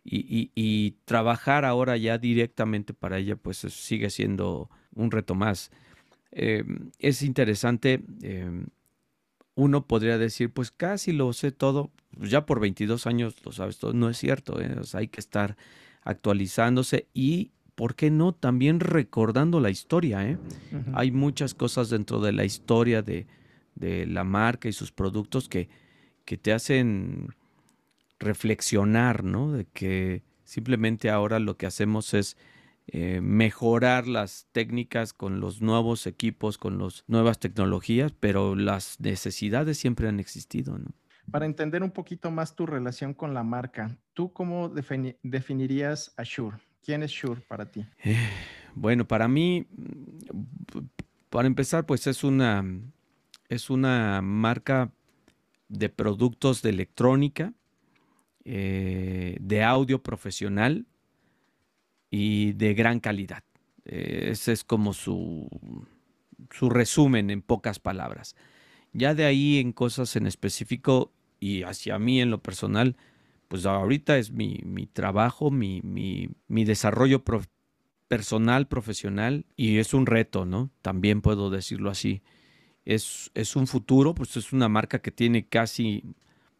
Y, 0.10 0.96
trabajar 1.04 1.66
ahora 1.66 1.98
ya 1.98 2.18
directamente 2.18 2.94
para 2.94 3.18
ella 3.18 3.36
pues 3.36 3.58
sigue 3.58 4.10
siendo 4.10 4.70
un 4.96 5.12
reto 5.12 5.36
más. 5.36 5.70
Eh, 6.32 6.64
es 7.00 7.22
interesante, 7.24 8.02
eh, 8.22 8.66
uno 9.58 9.88
podría 9.88 10.20
decir 10.20 10.52
pues 10.54 10.70
casi 10.70 11.12
lo 11.12 11.34
sé 11.34 11.52
todo, 11.52 11.92
pues, 12.18 12.30
ya 12.30 12.46
por 12.46 12.60
22 12.60 13.08
años 13.08 13.36
lo 13.44 13.52
sabes 13.52 13.80
todo, 13.80 13.92
no 13.92 14.08
es 14.10 14.18
cierto, 14.18 14.60
hay 14.94 15.08
que 15.08 15.20
estar 15.20 15.58
actualizándose 16.04 17.08
y 17.14 17.52
¿por 17.74 17.96
qué 17.96 18.12
no? 18.12 18.34
También 18.34 18.80
recordando 18.80 19.60
la 19.60 19.72
historia. 19.72 20.28
¿eh? 20.28 20.38
Hay 20.94 21.12
muchas 21.12 21.54
cosas 21.54 21.90
dentro 21.90 22.22
de 22.22 22.34
la 22.34 22.46
historia 22.46 23.02
de, 23.02 23.28
la 23.76 24.24
marca 24.24 24.70
y 24.70 24.74
sus 24.74 24.92
productos 24.92 25.50
que, 25.50 25.70
que, 26.24 26.38
te 26.38 26.54
hacen 26.54 27.36
reflexionar, 28.20 29.24
¿no? 29.24 29.52
De 29.52 29.66
que 29.66 30.24
simplemente 30.44 31.10
ahora 31.10 31.40
lo 31.40 31.58
que 31.58 31.66
hacemos 31.66 32.14
es 32.14 32.38
eh, 32.90 33.20
mejorar 33.22 34.08
las 34.08 34.48
técnicas 34.54 35.12
con 35.12 35.42
los 35.42 35.62
nuevos 35.62 36.08
equipos, 36.08 36.58
con 36.58 36.78
las 36.78 37.04
nuevas 37.08 37.38
tecnologías, 37.38 38.14
pero 38.18 38.56
las 38.56 39.00
necesidades 39.02 39.78
siempre 39.78 40.08
han 40.08 40.22
existido, 40.22 40.78
¿no? 40.78 40.94
Para 41.30 41.46
entender 41.46 41.84
un 41.84 41.92
poquito 41.92 42.32
más 42.32 42.56
tu 42.56 42.66
relación 42.66 43.14
con 43.14 43.34
la 43.34 43.44
marca, 43.44 43.98
¿tú 44.14 44.32
cómo 44.32 44.70
definirías 44.70 46.14
a 46.16 46.24
Shure? 46.24 46.58
¿Quién 46.82 47.04
es 47.04 47.12
Shure 47.12 47.42
para 47.42 47.70
ti? 47.70 47.86
Eh, 48.06 48.16
bueno, 48.74 49.06
para 49.06 49.28
mí, 49.28 49.68
mm, 49.70 50.80
para 51.30 51.48
empezar, 51.48 51.86
pues 51.86 52.08
es 52.08 52.24
una, 52.24 52.64
es 53.50 53.70
una 53.70 54.22
marca 54.22 54.92
de 55.68 55.90
productos 55.90 56.62
de 56.62 56.70
electrónica, 56.70 57.52
eh, 58.46 59.36
de 59.42 59.64
audio 59.66 60.02
profesional 60.02 60.86
y 62.10 62.54
de 62.54 62.74
gran 62.74 63.00
calidad. 63.00 63.44
Eh, 63.86 64.30
ese 64.32 64.52
es 64.52 64.64
como 64.64 64.94
su, 64.94 65.50
su 66.52 66.70
resumen 66.70 67.30
en 67.30 67.42
pocas 67.42 67.80
palabras. 67.80 68.36
Ya 68.94 69.14
de 69.14 69.26
ahí 69.26 69.58
en 69.60 69.74
cosas 69.74 70.16
en 70.16 70.28
específico 70.28 71.12
y 71.40 71.64
hacia 71.64 72.00
mí 72.00 72.22
en 72.22 72.32
lo 72.32 72.42
personal, 72.42 72.96
pues 73.48 73.66
ahorita 73.66 74.18
es 74.18 74.32
mi, 74.32 74.90
trabajo, 74.92 75.52
mi, 75.52 75.82
desarrollo 76.48 77.24
personal, 78.08 78.68
profesional, 78.68 79.46
y 79.56 79.78
es 79.78 79.94
un 79.94 80.06
reto, 80.06 80.46
¿no? 80.46 80.70
También 80.82 81.22
puedo 81.22 81.50
decirlo 81.50 81.90
así. 81.90 82.22
Es, 82.86 83.32
es, 83.34 83.56
un 83.56 83.68
futuro, 83.68 84.16
pues 84.16 84.38
es 84.38 84.54
una 84.54 84.70
marca 84.70 85.00
que 85.00 85.12
tiene 85.12 85.46
casi, 85.48 86.04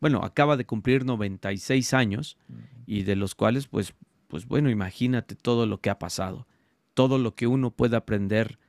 bueno, 0.02 0.24
acaba 0.24 0.58
de 0.58 0.66
cumplir 0.66 1.06
96 1.06 1.94
años 1.94 2.38
y 2.86 3.04
de 3.04 3.16
los 3.16 3.34
cuales, 3.34 3.68
pues, 3.68 3.94
pues 4.28 4.46
bueno, 4.46 4.70
imagínate 4.70 5.36
todo 5.36 5.66
lo 5.66 5.82
que 5.82 5.90
ha 5.90 6.00
pasado, 6.00 6.48
todo 6.94 7.18
lo 7.18 7.36
que 7.36 7.48
uno 7.48 7.72
puede 7.72 7.96
aprender 7.96 8.60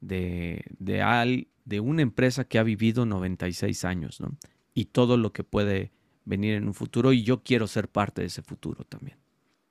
de, 0.00 0.64
de, 0.78 1.02
al, 1.02 1.48
de 1.64 1.80
una 1.80 2.02
empresa 2.02 2.44
que 2.44 2.58
ha 2.58 2.62
vivido 2.62 3.06
96 3.06 3.84
años, 3.84 4.20
¿no? 4.20 4.36
Y 4.74 4.86
todo 4.86 5.16
lo 5.16 5.32
que 5.32 5.44
puede 5.44 5.92
venir 6.24 6.54
en 6.54 6.66
un 6.66 6.74
futuro 6.74 7.12
y 7.12 7.22
yo 7.22 7.42
quiero 7.42 7.66
ser 7.66 7.88
parte 7.88 8.20
de 8.20 8.26
ese 8.26 8.42
futuro 8.42 8.84
también. 8.84 9.18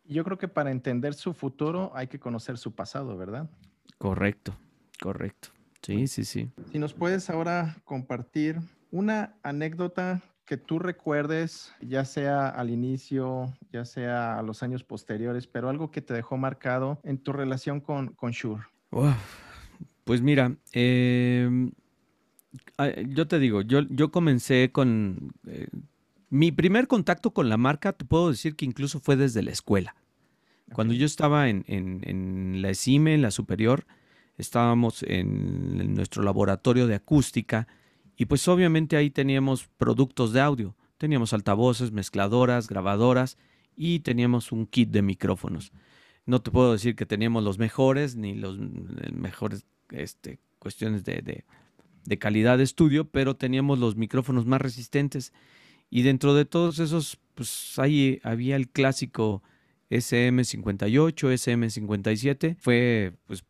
Yo 0.06 0.24
creo 0.24 0.38
que 0.38 0.48
para 0.48 0.72
entender 0.72 1.14
su 1.14 1.34
futuro 1.34 1.92
hay 1.96 2.08
que 2.08 2.20
conocer 2.20 2.58
su 2.58 2.74
pasado, 2.74 3.18
¿verdad? 3.18 3.50
Correcto, 3.98 4.56
correcto. 5.02 5.50
Sí, 5.82 6.08
sí, 6.08 6.26
sí. 6.26 6.52
Si 6.72 6.80
nos 6.80 6.94
puedes 6.94 7.30
ahora 7.30 7.78
compartir 7.84 8.60
una 8.92 9.36
anécdota 9.44 10.22
que 10.46 10.58
tú 10.58 10.80
recuerdes, 10.80 11.74
ya 11.82 12.06
sea 12.06 12.50
al 12.50 12.70
inicio, 12.70 13.54
ya 13.72 13.86
sea 13.86 14.38
a 14.38 14.44
los 14.44 14.64
años 14.64 14.84
posteriores, 14.84 15.48
pero 15.48 15.70
algo 15.70 15.92
que 15.92 16.02
te 16.02 16.14
dejó 16.14 16.38
marcado 16.38 17.00
en 17.04 17.18
tu 17.18 17.34
relación 17.34 17.82
con, 17.82 18.10
con 18.10 18.32
Shure. 18.32 18.64
pues 20.04 20.22
mira, 20.22 20.56
em, 20.72 21.72
yo 23.08 23.28
te 23.28 23.40
digo, 23.40 23.62
yo, 23.62 23.82
yo 23.90 24.12
comencé 24.12 24.72
con, 24.72 25.34
eh, 25.48 25.68
mi 26.30 26.52
primer 26.52 26.88
contacto 26.88 27.32
con 27.32 27.50
la 27.50 27.58
marca, 27.58 27.94
te 27.94 28.06
puedo 28.06 28.30
decir 28.30 28.56
que 28.56 28.66
incluso 28.66 29.00
fue 29.00 29.16
desde 29.16 29.42
la 29.42 29.52
escuela. 29.52 29.96
Cuando 30.74 30.94
yo 30.94 31.06
estaba 31.06 31.48
en, 31.48 32.62
la 32.62 32.70
ESIME, 32.72 33.14
en 33.14 33.22
la 33.22 33.32
superior, 33.32 33.86
estábamos 34.38 35.04
en, 35.04 35.94
nuestro 35.94 36.24
laboratorio 36.24 36.88
de 36.88 36.96
acústica 36.96 37.68
y 38.18 38.26
pues 38.26 38.48
obviamente 38.48 38.98
ahí 38.98 39.10
teníamos 39.10 39.68
productos 39.78 40.34
de 40.34 40.42
audio. 40.42 40.76
Teníamos 40.98 41.34
altavoces, 41.34 41.92
mezcladoras, 41.92 42.68
grabadoras 42.68 43.38
y 43.76 44.00
teníamos 44.00 44.52
un 44.52 44.66
kit 44.66 44.90
de 44.90 45.02
micrófonos. 45.02 45.72
No 46.26 46.42
te 46.42 46.52
puedo 46.52 46.72
decir 46.72 46.96
que 46.96 47.06
teníamos 47.06 47.44
los 47.44 47.60
mejores 47.60 48.16
ni 48.16 48.34
los 48.34 48.58
mejores 49.14 49.66
este, 49.90 50.40
cuestiones 50.60 51.04
de, 51.04 51.44
de 52.06 52.18
calidad 52.18 52.58
de 52.58 52.64
estudio, 52.64 53.06
pero 53.06 53.36
teníamos 53.36 53.80
los 53.80 53.96
micrófonos 53.96 54.46
más 54.46 54.62
resistentes 54.62 55.34
y 55.90 56.02
dentro 56.02 56.34
de 56.34 56.46
todos 56.46 56.80
esos, 56.80 57.20
pues 57.36 57.78
ahí 57.78 58.20
había 58.24 58.56
el 58.56 58.70
clásico 58.70 59.44
SM58, 59.90 61.32
SM57. 61.32 62.58
Fue 62.60 63.14
pues, 63.28 63.44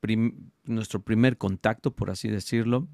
nuestro 0.64 1.02
primer 1.02 1.38
contacto, 1.38 1.92
por 1.92 2.12
así 2.12 2.30
decirlo. 2.30 2.88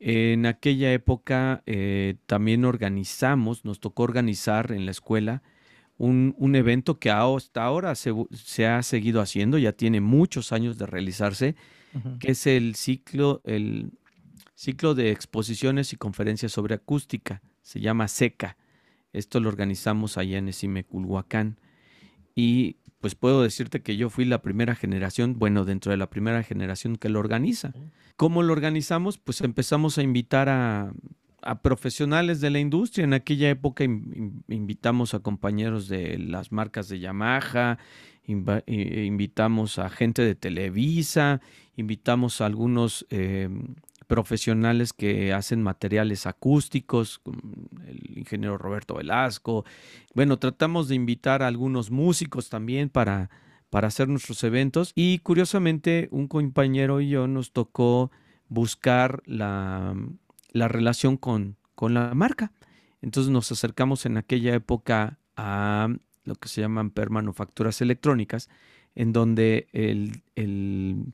En 0.00 0.46
aquella 0.46 0.92
época 0.92 1.62
eh, 1.66 2.16
también 2.26 2.64
organizamos, 2.64 3.64
nos 3.64 3.80
tocó 3.80 4.04
organizar 4.04 4.72
en 4.72 4.84
la 4.84 4.92
escuela 4.92 5.42
un, 5.96 6.54
evento 6.54 7.00
que 7.00 7.10
hasta 7.10 7.64
ahora 7.64 7.94
se, 7.96 8.66
ha 8.66 8.82
seguido 8.84 9.20
haciendo, 9.20 9.58
ya 9.58 9.72
tiene 9.72 10.00
muchos 10.00 10.52
años 10.52 10.78
de 10.78 10.86
realizarse, 10.86 11.56
que 12.20 12.30
es 12.30 12.46
el 12.46 12.76
ciclo, 12.76 13.40
el 13.44 13.90
ciclo 14.54 14.94
de 14.94 15.10
exposiciones 15.10 15.92
y 15.92 15.96
conferencias 15.96 16.52
sobre 16.52 16.76
acústica 16.76 17.42
se 17.62 17.80
llama 17.80 18.08
SECA. 18.08 18.56
Esto 19.12 19.40
lo 19.40 19.48
organizamos 19.50 20.16
allá 20.16 20.38
en 20.38 20.48
Esimeculhuacán. 20.48 21.58
Y 22.34 22.76
pues 23.00 23.14
puedo 23.14 23.42
decirte 23.42 23.82
que 23.82 23.96
yo 23.96 24.10
fui 24.10 24.24
la 24.24 24.42
primera 24.42 24.74
generación, 24.74 25.38
bueno, 25.38 25.64
dentro 25.64 25.90
de 25.90 25.96
la 25.96 26.10
primera 26.10 26.42
generación 26.42 26.96
que 26.96 27.08
lo 27.08 27.20
organiza. 27.20 27.72
¿Cómo 28.16 28.42
lo 28.42 28.52
organizamos? 28.52 29.18
Pues 29.18 29.40
empezamos 29.40 29.98
a 29.98 30.02
invitar 30.02 30.48
a, 30.48 30.92
profesionales 31.62 32.40
de 32.40 32.50
la 32.50 32.58
industria. 32.58 33.04
En 33.04 33.14
aquella 33.14 33.48
época 33.48 33.84
invitamos 33.84 35.14
a 35.14 35.20
compañeros 35.20 35.88
de 35.88 36.18
las 36.18 36.50
marcas 36.52 36.88
de 36.88 36.98
Yamaha, 36.98 37.78
invitamos 38.26 39.78
a 39.78 39.88
gente 39.88 40.22
de 40.22 40.34
Televisa, 40.34 41.40
invitamos 41.76 42.40
a 42.40 42.46
algunos 42.46 43.06
em, 43.08 43.76
profesionales 44.08 44.92
que 44.92 45.32
hacen 45.32 45.62
materiales 45.62 46.26
acústicos, 46.26 47.20
el 47.86 48.18
ingeniero 48.18 48.58
Roberto 48.58 48.96
Velasco. 48.96 49.64
Bueno, 50.14 50.38
tratamos 50.38 50.88
de 50.88 50.96
invitar 50.96 51.42
a 51.44 51.46
algunos 51.46 51.92
músicos 51.92 52.48
también 52.48 52.88
para, 52.88 53.30
para 53.70 53.86
hacer 53.86 54.08
nuestros 54.08 54.42
eventos 54.42 54.90
y 54.96 55.20
curiosamente 55.20 56.08
un 56.10 56.26
compañero 56.26 57.00
y 57.00 57.10
yo 57.10 57.28
nos 57.28 57.52
tocó 57.52 58.10
buscar 58.48 59.22
la, 59.26 59.94
la 60.50 60.66
relación 60.66 61.16
con, 61.16 61.56
con 61.76 61.94
la 61.94 62.12
marca. 62.14 62.52
Entonces 63.02 63.30
nos 63.30 63.52
acercamos 63.52 64.06
en 64.06 64.16
aquella 64.16 64.54
época 64.54 65.18
a 65.36 65.88
lo 66.24 66.34
que 66.34 66.48
se 66.48 66.60
llaman 66.60 66.90
permanufacturas 66.90 67.80
electrónicas, 67.80 68.48
en 68.94 69.12
donde 69.12 69.68
el, 69.72 70.22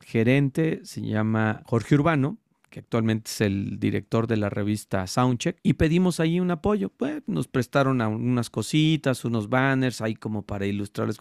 gerente 0.00 0.80
se 0.84 1.02
llama 1.02 1.62
Jorge 1.66 1.94
Urbano, 1.96 2.38
que 2.74 2.80
actualmente 2.80 3.30
es 3.30 3.40
el 3.40 3.78
director 3.78 4.26
de 4.26 4.36
la 4.36 4.50
revista 4.50 5.06
Soundcheck, 5.06 5.60
y 5.62 5.74
pedimos 5.74 6.18
ahí 6.18 6.40
un 6.40 6.50
apoyo. 6.50 6.88
Pues 6.88 7.22
nos 7.28 7.46
prestaron 7.46 8.00
unas 8.00 8.50
cositas, 8.50 9.24
unos 9.24 9.48
banners 9.48 10.00
ahí 10.00 10.16
como 10.16 10.42
para 10.42 10.66
ilustrarles. 10.66 11.18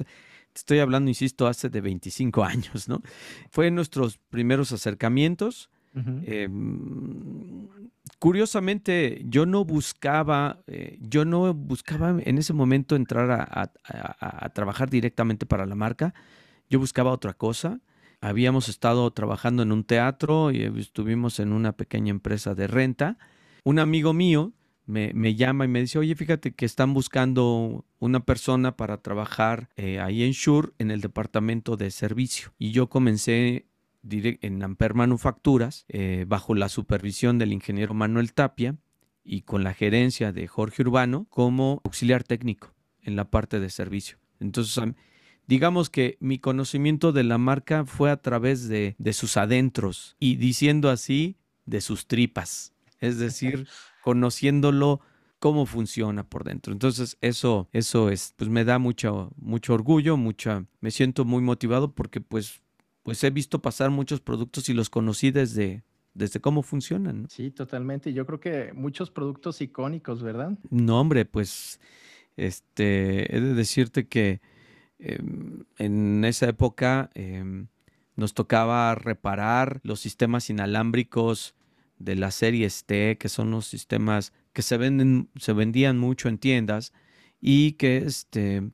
Estoy 0.55 0.79
hablando, 0.79 1.11
insisto, 1.11 1.45
hace 1.45 1.69
de 1.69 1.79
25 1.79 2.43
años, 2.43 2.89
¿no? 2.89 3.03
Fue 3.51 3.69
nuestros 3.69 4.17
primeros 4.17 4.71
acercamientos. 4.71 5.69
Em, 6.25 7.67
curiosamente, 8.17 9.21
yo 9.25 9.45
no 9.45 9.63
buscaba, 9.63 10.63
eh, 10.65 10.97
yo 11.01 11.23
no 11.23 11.53
buscaba 11.53 12.15
en 12.19 12.39
ese 12.39 12.53
momento 12.53 12.95
entrar 12.95 13.29
a, 13.29 14.49
trabajar 14.55 14.89
directamente 14.89 15.45
para 15.45 15.67
la 15.67 15.75
marca. 15.75 16.15
Yo 16.67 16.79
buscaba 16.79 17.11
otra 17.11 17.35
cosa. 17.35 17.79
Habíamos 18.23 18.69
estado 18.69 19.11
trabajando 19.11 19.63
en 19.63 19.73
un 19.73 19.83
teatro 19.83 20.49
y 20.51 20.63
estuvimos 20.79 21.41
en 21.41 21.51
una 21.51 21.73
pequeña 21.73 22.09
empresa 22.09 22.55
de 22.55 22.67
renta. 22.67 23.17
Un 23.65 23.79
amigo 23.79 24.13
mío 24.13 24.53
me, 24.85 25.35
llama 25.35 25.65
y 25.65 25.67
me 25.67 25.81
dice, 25.81 25.99
oye, 25.99 26.15
fíjate 26.15 26.53
que 26.53 26.63
están 26.63 26.93
buscando 26.93 27.83
una 27.99 28.21
persona 28.21 28.77
para 28.77 29.01
trabajar 29.01 29.71
eh, 29.75 29.99
ahí 29.99 30.23
en 30.23 30.31
Shure 30.31 30.69
en 30.79 30.89
el 30.89 31.01
departamento 31.01 31.75
de 31.75 31.91
servicio. 31.91 32.53
Y 32.57 32.71
yo 32.71 32.87
comencé 32.87 33.67
en 34.09 34.63
Amper 34.63 34.93
Manufacturas, 34.93 35.83
eh, 35.89 36.23
bajo 36.25 36.55
la 36.55 36.69
supervisión 36.69 37.37
del 37.39 37.51
ingeniero 37.51 37.93
Manuel 37.93 38.31
Tapia 38.31 38.77
y 39.25 39.41
con 39.41 39.65
la 39.65 39.73
gerencia 39.73 40.31
de 40.31 40.47
Jorge 40.47 40.83
Urbano 40.83 41.27
como 41.29 41.81
auxiliar 41.83 42.23
técnico 42.23 42.73
en 43.01 43.17
la 43.17 43.29
parte 43.29 43.59
de 43.59 43.69
servicio. 43.69 44.17
Entonces, 44.39 44.81
digamos 45.47 45.89
que 45.89 46.17
mi 46.19 46.39
conocimiento 46.39 47.11
de 47.11 47.23
la 47.23 47.37
marca 47.37 47.85
fue 47.85 48.11
a 48.11 48.17
través 48.17 48.67
de, 48.67 48.95
sus 49.13 49.37
adentros 49.37 50.15
y 50.19 50.35
diciendo 50.35 50.89
así, 50.89 51.37
de 51.65 51.81
sus 51.81 52.07
tripas, 52.07 52.73
es 52.99 53.17
decir, 53.17 53.67
conociéndolo 54.03 55.01
cómo 55.39 55.65
funciona 55.65 56.23
por 56.23 56.43
dentro. 56.43 56.73
Entonces, 56.73 57.17
eso, 57.21 57.67
eso 57.71 58.09
es, 58.09 58.33
pues 58.37 58.49
me 58.49 58.63
da 58.65 58.79
mucho, 58.79 59.31
mucho 59.37 59.73
orgullo, 59.73 60.17
mucha, 60.17 60.65
me 60.79 60.91
siento 60.91 61.25
muy 61.25 61.41
motivado 61.41 61.93
porque 61.93 62.21
pues 62.21 62.61
pues 63.03 63.23
he 63.23 63.29
visto 63.29 63.61
pasar 63.61 63.91
muchos 63.91 64.21
productos 64.21 64.69
y 64.69 64.73
los 64.73 64.89
conocí 64.89 65.29
desde, 65.29 65.83
desde 66.13 66.39
cómo 66.39 66.63
funcionan. 66.63 67.27
Sí, 67.29 67.51
totalmente. 67.51 68.13
Yo 68.13 68.25
creo 68.25 68.39
que 68.39 68.71
muchos 68.73 69.11
productos 69.11 69.61
icónicos, 69.61 70.23
¿verdad? 70.23 70.57
No, 70.69 70.99
hombre, 70.99 71.25
pues 71.25 71.79
este, 72.37 73.35
he 73.35 73.41
de 73.41 73.53
decirte 73.53 74.07
que 74.07 74.41
em, 75.03 75.65
en 75.77 76.23
esa 76.25 76.47
época 76.47 77.09
em, 77.13 77.67
nos 78.15 78.33
tocaba 78.33 78.95
reparar 78.95 79.81
los 79.83 79.99
sistemas 79.99 80.49
inalámbricos 80.49 81.55
de 81.99 82.15
la 82.15 82.31
serie 82.31 82.67
T, 82.85 83.17
que 83.17 83.29
son 83.29 83.51
los 83.51 83.65
sistemas 83.67 84.33
que 84.53 84.61
se 84.61 84.77
venden, 84.77 85.29
se 85.35 85.53
vendían 85.53 85.97
mucho 85.97 86.29
en 86.29 86.37
tiendas 86.37 86.93
y 87.41 87.73
que 87.73 87.97
este, 87.97 88.71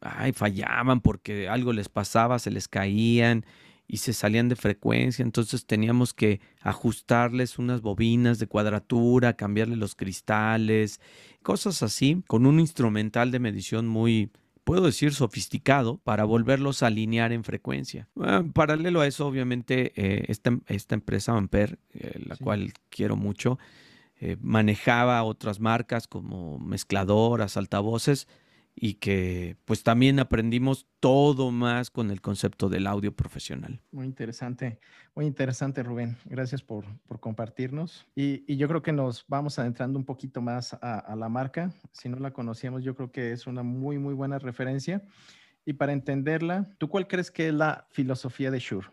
ay, 0.00 0.32
fallaban 0.32 1.00
porque 1.00 1.48
algo 1.48 1.72
les 1.72 1.88
pasaba, 1.88 2.38
se 2.38 2.50
les 2.50 2.68
caían 2.68 3.44
y 3.86 3.98
se 3.98 4.12
salían 4.12 4.48
de 4.48 4.56
frecuencia, 4.56 5.22
entonces 5.22 5.66
teníamos 5.66 6.14
que 6.14 6.40
ajustarles 6.62 7.58
unas 7.58 7.82
bobinas 7.82 8.38
de 8.38 8.46
cuadratura, 8.46 9.34
cambiarle 9.34 9.76
los 9.76 9.94
cristales, 9.94 11.00
cosas 11.42 11.82
así, 11.82 12.22
con 12.26 12.46
un 12.46 12.58
instrumental 12.58 13.30
de 13.30 13.38
medición 13.38 13.88
muy, 13.88 14.30
puedo 14.64 14.86
decir, 14.86 15.14
sofisticado 15.14 15.98
para 15.98 16.24
volverlos 16.24 16.82
a 16.82 16.86
alinear 16.86 17.32
en 17.32 17.44
frecuencia. 17.44 18.08
Ah, 18.20 18.42
paralelo 18.52 19.00
a 19.00 19.06
eso, 19.06 19.26
obviamente, 19.26 19.92
eh, 19.96 20.24
esta, 20.28 20.58
esta, 20.66 20.94
empresa 20.94 21.36
Ampere, 21.36 21.78
eh, 21.92 22.20
la 22.24 22.36
cual 22.36 22.72
quiero 22.88 23.16
mucho, 23.16 23.58
eh, 24.20 24.36
manejaba 24.40 25.22
otras 25.24 25.60
marcas 25.60 26.06
como 26.06 26.58
mezcladoras, 26.58 27.56
altavoces, 27.56 28.28
y 28.74 28.94
que 28.94 29.56
pues 29.64 29.82
también 29.82 30.18
aprendimos 30.18 30.86
todo 31.00 31.50
más 31.50 31.90
con 31.90 32.10
el 32.10 32.20
concepto 32.20 32.68
del 32.68 32.86
audio 32.86 33.14
profesional. 33.14 33.80
Muy 33.90 34.06
interesante, 34.06 34.80
muy 35.14 35.26
interesante 35.26 35.82
Rubén. 35.82 36.16
Gracias 36.24 36.62
por, 36.62 36.84
por 37.06 37.20
compartirnos. 37.20 38.06
Y, 38.14 38.44
y, 38.52 38.56
yo 38.56 38.68
creo 38.68 38.82
que 38.82 38.92
nos 38.92 39.24
vamos 39.28 39.58
adentrando 39.58 39.98
un 39.98 40.04
poquito 40.04 40.40
más 40.40 40.74
a, 40.74 41.14
la 41.16 41.28
marca. 41.28 41.72
Si 41.92 42.08
no 42.08 42.18
la 42.18 42.32
conocíamos, 42.32 42.82
yo 42.82 42.94
creo 42.94 43.12
que 43.12 43.32
es 43.32 43.46
una 43.46 43.62
muy, 43.62 43.98
muy 43.98 44.14
buena 44.14 44.38
referencia. 44.38 45.02
Y 45.64 45.74
para 45.74 45.92
entenderla, 45.92 46.68
¿tú 46.78 46.88
cuál 46.88 47.06
crees 47.06 47.30
que 47.30 47.48
es 47.48 47.54
la 47.54 47.86
filosofía 47.90 48.50
de 48.50 48.58
Shure? 48.58 48.88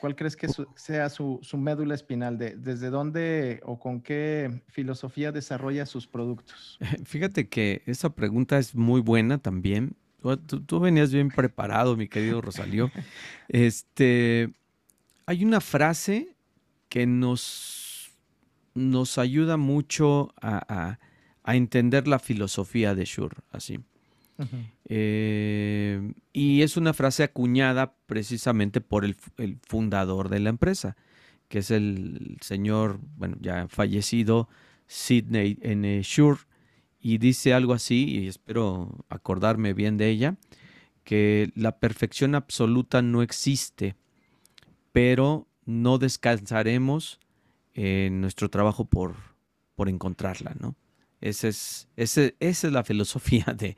¿Cuál 0.00 0.16
crees 0.16 0.34
que 0.34 0.48
sea 0.76 1.10
su, 1.10 1.40
médula 1.54 1.94
espinal? 1.94 2.38
De, 2.38 2.56
¿Desde 2.56 2.88
dónde 2.88 3.60
o 3.64 3.78
con 3.78 4.00
qué 4.00 4.62
filosofía 4.68 5.30
desarrolla 5.30 5.84
sus 5.84 6.06
productos? 6.06 6.78
Fíjate 7.04 7.48
que 7.48 7.82
esa 7.86 8.10
pregunta 8.10 8.58
es 8.58 8.74
muy 8.74 9.00
buena 9.00 9.38
también. 9.38 9.94
Tú, 10.66 10.80
venías 10.80 11.12
bien 11.12 11.28
preparado, 11.28 11.96
mi 11.96 12.08
querido 12.08 12.40
Rosalío. 12.40 12.90
Este, 13.48 14.52
hay 15.26 15.44
una 15.44 15.60
frase 15.60 16.36
que 16.88 17.06
nos, 17.06 18.10
nos 18.74 19.18
ayuda 19.18 19.56
mucho 19.56 20.32
a, 20.40 20.98
a 21.42 21.56
entender 21.56 22.06
la 22.06 22.18
filosofía 22.18 22.94
de 22.94 23.04
Shure, 23.04 23.36
así. 23.50 23.80
Eh, 24.92 26.14
y 26.32 26.62
es 26.62 26.76
una 26.76 26.92
frase 26.92 27.22
acuñada 27.22 27.94
precisamente 28.06 28.80
por 28.80 29.04
el, 29.04 29.14
fundador 29.62 30.28
de 30.28 30.40
la 30.40 30.50
empresa, 30.50 30.96
que 31.46 31.60
es 31.60 31.70
el 31.70 32.36
señor, 32.40 32.98
bueno, 33.16 33.36
ya 33.40 33.68
fallecido, 33.68 34.48
Sidney 34.88 35.58
N. 35.62 36.02
Shure, 36.02 36.40
y 36.98 37.18
dice 37.18 37.54
algo 37.54 37.72
así, 37.72 38.04
y 38.04 38.26
espero 38.26 39.04
acordarme 39.08 39.74
bien 39.74 39.96
de 39.96 40.08
ella, 40.08 40.34
que 41.04 41.52
la 41.54 41.78
perfección 41.78 42.34
absoluta 42.34 43.00
no 43.00 43.22
existe, 43.22 43.94
pero 44.90 45.46
no 45.66 45.98
descansaremos 45.98 47.20
en 47.74 48.20
nuestro 48.20 48.50
trabajo 48.50 48.86
por, 48.86 49.14
por 49.76 49.88
encontrarla, 49.88 50.56
¿no? 50.58 50.74
Es, 51.20 51.44
esa 51.44 52.32
es 52.40 52.64
la 52.64 52.82
filosofía 52.82 53.44
de, 53.56 53.76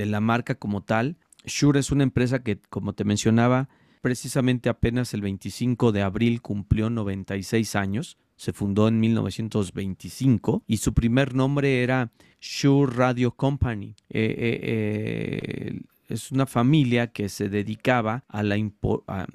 de 0.00 0.06
la 0.06 0.20
marca 0.20 0.54
como 0.54 0.82
tal. 0.82 1.18
Shure 1.44 1.78
es 1.80 1.90
una 1.90 2.04
empresa 2.04 2.42
que, 2.42 2.58
como 2.70 2.94
te 2.94 3.04
mencionaba, 3.04 3.68
precisamente 4.00 4.70
apenas 4.70 5.12
el 5.12 5.20
25 5.20 5.92
de 5.92 6.00
abril 6.00 6.40
cumplió 6.40 6.88
96 6.88 7.76
años. 7.76 8.16
Se 8.36 8.54
fundó 8.54 8.88
en 8.88 8.98
1925 8.98 10.64
y 10.66 10.78
su 10.78 10.94
primer 10.94 11.34
nombre 11.34 11.82
era 11.82 12.12
Shure 12.40 12.94
Radio 12.94 13.32
Company. 13.32 13.94
Eh, 14.08 14.34
eh, 14.38 14.60
eh, 14.62 15.80
es 16.08 16.32
una 16.32 16.46
familia 16.46 17.08
que 17.08 17.28
se 17.28 17.50
dedicaba 17.50 18.24
a 18.26 18.42
la 18.42 18.56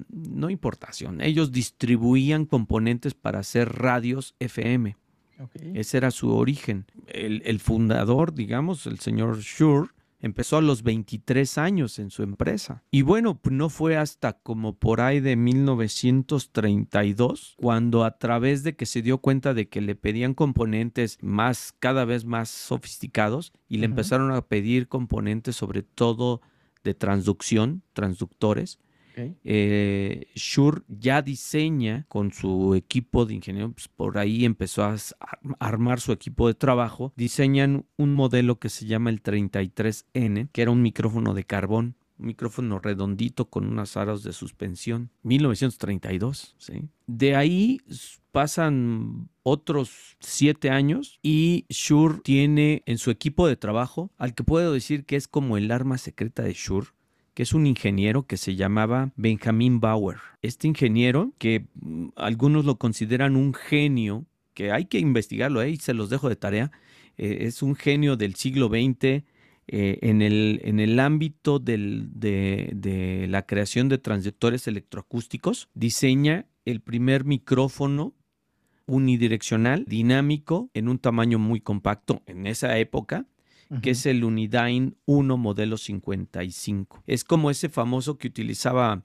no 0.08 0.50
importación, 0.50 1.20
ellos 1.22 1.52
distribuían 1.52 2.44
componentes 2.44 3.14
para 3.14 3.38
hacer 3.38 3.72
radios 3.72 4.34
FM. 4.40 4.96
Ese 5.74 5.96
era 5.98 6.10
su 6.10 6.34
origen. 6.34 6.86
El, 7.06 7.42
el, 7.44 7.60
fundador, 7.60 8.34
digamos, 8.34 8.86
el 8.86 8.98
señor 8.98 9.40
Shure, 9.40 9.90
Empezó 10.26 10.56
a 10.56 10.60
los 10.60 10.82
23 10.82 11.56
años 11.56 12.00
en 12.00 12.10
su 12.10 12.24
empresa. 12.24 12.82
Y 12.90 13.02
bueno, 13.02 13.38
no 13.48 13.68
fue 13.68 13.96
hasta 13.96 14.32
como 14.32 14.76
por 14.76 15.00
ahí 15.00 15.20
de 15.20 15.36
1932 15.36 17.54
cuando 17.56 18.04
a 18.04 18.18
través 18.18 18.64
de 18.64 18.74
que 18.74 18.86
se 18.86 19.02
dio 19.02 19.18
cuenta 19.18 19.54
de 19.54 19.68
que 19.68 19.80
le 19.80 19.94
pedían 19.94 20.34
componentes 20.34 21.18
más, 21.22 21.72
cada 21.78 22.04
vez 22.04 22.24
más 22.24 22.48
sofisticados 22.48 23.52
y 23.68 23.76
le 23.78 23.86
empezaron 23.86 24.32
a 24.32 24.42
pedir 24.42 24.88
componentes 24.88 25.54
sobre 25.54 25.84
todo 25.84 26.40
de 26.82 26.94
transducción, 26.94 27.84
transductores, 27.92 28.80
eh, 29.16 30.26
Shure 30.34 30.82
ya 30.88 31.22
diseña 31.22 32.06
con 32.08 32.32
su 32.32 32.74
equipo 32.74 33.26
de 33.26 33.34
ingenieros, 33.34 33.72
pues, 33.74 33.88
por 33.88 34.18
ahí 34.18 34.44
empezó 34.44 34.84
a 34.84 34.96
armar 35.58 36.00
su 36.00 36.12
equipo 36.12 36.48
de 36.48 36.54
trabajo, 36.54 37.12
diseñan 37.16 37.86
un 37.96 38.14
modelo 38.14 38.58
que 38.58 38.68
se 38.68 38.86
llama 38.86 39.10
el 39.10 39.22
33N, 39.22 40.48
que 40.52 40.62
era 40.62 40.70
un 40.70 40.82
micrófono 40.82 41.34
de 41.34 41.44
carbón 41.44 41.96
un 42.18 42.26
micrófono 42.26 42.78
redondito 42.78 43.50
con 43.50 43.66
unas 43.66 43.96
aros 43.96 44.22
de 44.22 44.32
suspensión, 44.32 45.10
1932. 45.22 46.54
¿sí? 46.58 46.88
De 47.06 47.36
ahí 47.36 47.80
pasan 48.32 49.28
otros 49.42 50.16
siete 50.20 50.70
años 50.70 51.18
y 51.22 51.66
Shure 51.68 52.20
tiene 52.22 52.82
en 52.86 52.98
su 52.98 53.10
equipo 53.10 53.46
de 53.46 53.56
trabajo 53.56 54.10
al 54.18 54.34
que 54.34 54.44
puedo 54.44 54.72
decir 54.72 55.04
que 55.04 55.16
es 55.16 55.28
como 55.28 55.56
el 55.56 55.70
arma 55.70 55.98
secreta 55.98 56.42
de 56.42 56.52
Shure 56.52 56.88
que 57.36 57.42
es 57.42 57.52
un 57.52 57.66
ingeniero 57.66 58.26
que 58.26 58.38
se 58.38 58.56
llamaba 58.56 59.12
Benjamin 59.14 59.78
Bauer. 59.78 60.16
Este 60.40 60.68
ingeniero, 60.68 61.34
que 61.36 61.66
mm, 61.74 62.08
algunos 62.16 62.64
lo 62.64 62.78
consideran 62.78 63.36
un 63.36 63.52
genio, 63.52 64.24
que 64.54 64.72
hay 64.72 64.86
que 64.86 64.98
investigarlo, 64.98 65.60
ahí 65.60 65.76
se 65.76 65.92
los 65.92 66.08
dejo 66.08 66.30
de 66.30 66.36
tarea, 66.36 66.72
eh, 67.18 67.40
es 67.42 67.62
un 67.62 67.74
genio 67.74 68.16
del 68.16 68.36
siglo 68.36 68.68
XX, 68.68 69.04
eh, 69.04 69.22
en, 69.66 70.22
el, 70.22 70.62
en, 70.64 70.80
el, 70.80 70.98
ámbito 70.98 71.58
de, 71.58 72.06
de, 72.14 73.26
la 73.28 73.44
creación 73.44 73.90
de 73.90 73.98
transductores 73.98 74.66
electroacústicos, 74.66 75.68
diseña 75.74 76.46
el 76.64 76.80
primer 76.80 77.26
micrófono 77.26 78.14
unidireccional 78.86 79.84
dinámico 79.86 80.70
en 80.72 80.88
un 80.88 80.98
tamaño 80.98 81.38
muy 81.38 81.60
compacto 81.60 82.22
en 82.24 82.46
esa 82.46 82.78
época, 82.78 83.26
que 83.82 83.90
es 83.90 84.06
el 84.06 84.24
Unidyne 84.24 84.92
1 85.06 85.36
modelo 85.36 85.76
55. 85.76 87.02
Es 87.06 87.24
como 87.24 87.50
ese 87.50 87.68
famoso 87.68 88.18
que 88.18 88.28
utilizaba 88.28 89.02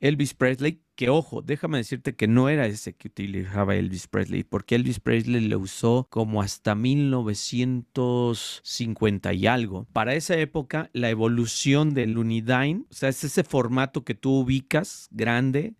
Elvis 0.00 0.34
Presley, 0.34 0.82
que 0.94 1.08
ojo, 1.08 1.40
déjame 1.42 1.78
decirte 1.78 2.14
que 2.14 2.28
no 2.28 2.50
era 2.50 2.66
ese 2.66 2.94
que 2.94 3.08
utilizaba 3.08 3.74
Elvis 3.76 4.08
Presley, 4.08 4.44
porque 4.44 4.74
Elvis 4.74 5.00
Presley 5.00 5.48
lo 5.48 5.58
usó 5.58 6.06
como 6.10 6.42
hasta 6.42 6.74
1950 6.74 9.32
y 9.32 9.46
algo. 9.46 9.86
Para 9.92 10.14
esa 10.14 10.36
época, 10.36 10.90
la 10.92 11.08
evolución 11.10 11.94
del 11.94 12.18
Unidyne, 12.18 12.84
o 12.90 12.94
sea, 12.94 13.08
es 13.08 13.24
ese 13.24 13.42
formato 13.44 14.04
que 14.04 14.14
tú 14.14 14.40
ubicas 14.40 15.08
grande, 15.10 15.72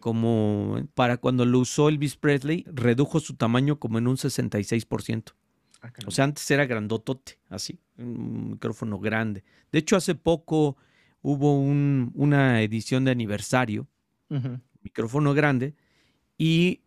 como 0.00 0.78
para 0.94 1.18
cuando 1.18 1.44
lo 1.44 1.58
usó 1.58 1.90
Elvis 1.90 2.16
Presley, 2.16 2.64
redujo 2.66 3.20
su 3.20 3.34
tamaño 3.34 3.78
como 3.78 3.98
en 3.98 4.08
un 4.08 4.16
66%. 4.16 5.34
Ah, 5.84 5.92
o 6.06 6.10
sea, 6.10 6.24
antes 6.24 6.50
era 6.50 6.64
grandotote, 6.64 7.38
así, 7.50 7.78
un 7.98 8.52
micrófono 8.52 8.98
grande. 8.98 9.44
De 9.70 9.78
hecho, 9.78 9.96
hace 9.96 10.14
poco 10.14 10.78
hubo 11.20 11.60
una 11.60 12.62
edición 12.62 13.04
de 13.04 13.10
aniversario, 13.10 13.86
micrófono 14.82 15.34
grande, 15.34 15.74
y 16.38 16.80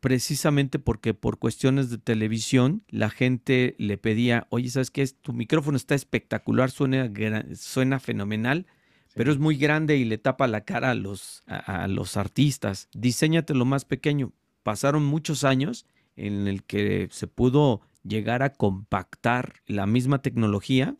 precisamente 0.00 0.80
porque 0.80 1.14
por 1.14 1.38
cuestiones 1.38 1.90
de 1.90 1.98
televisión 1.98 2.82
la 2.88 3.08
gente 3.08 3.76
le 3.78 3.98
pedía, 3.98 4.48
oye, 4.50 4.68
¿sabes 4.68 4.90
qué? 4.90 5.06
Tu 5.06 5.32
micrófono 5.32 5.76
está 5.76 5.94
espectacular, 5.94 6.72
suena, 6.72 7.08
suena 7.54 8.00
fenomenal, 8.00 8.66
pero 9.14 9.30
es 9.30 9.38
muy 9.38 9.56
grande 9.56 9.96
y 9.96 10.04
le 10.04 10.18
tapa 10.18 10.48
la 10.48 10.64
cara 10.64 10.90
a 10.90 10.94
los, 10.94 11.44
a, 11.46 11.86
los 11.86 12.16
artistas. 12.16 12.88
Diseñate 12.94 13.54
lo 13.54 13.64
más 13.64 13.84
pequeño. 13.84 14.32
Pasaron 14.64 15.04
muchos 15.04 15.44
años 15.44 15.86
en 16.16 16.48
el 16.48 16.64
que 16.64 17.08
se 17.12 17.28
pudo 17.28 17.82
llegar 18.02 18.42
a 18.42 18.52
compactar 18.52 19.54
la 19.66 19.86
misma 19.86 20.22
tecnología, 20.22 20.96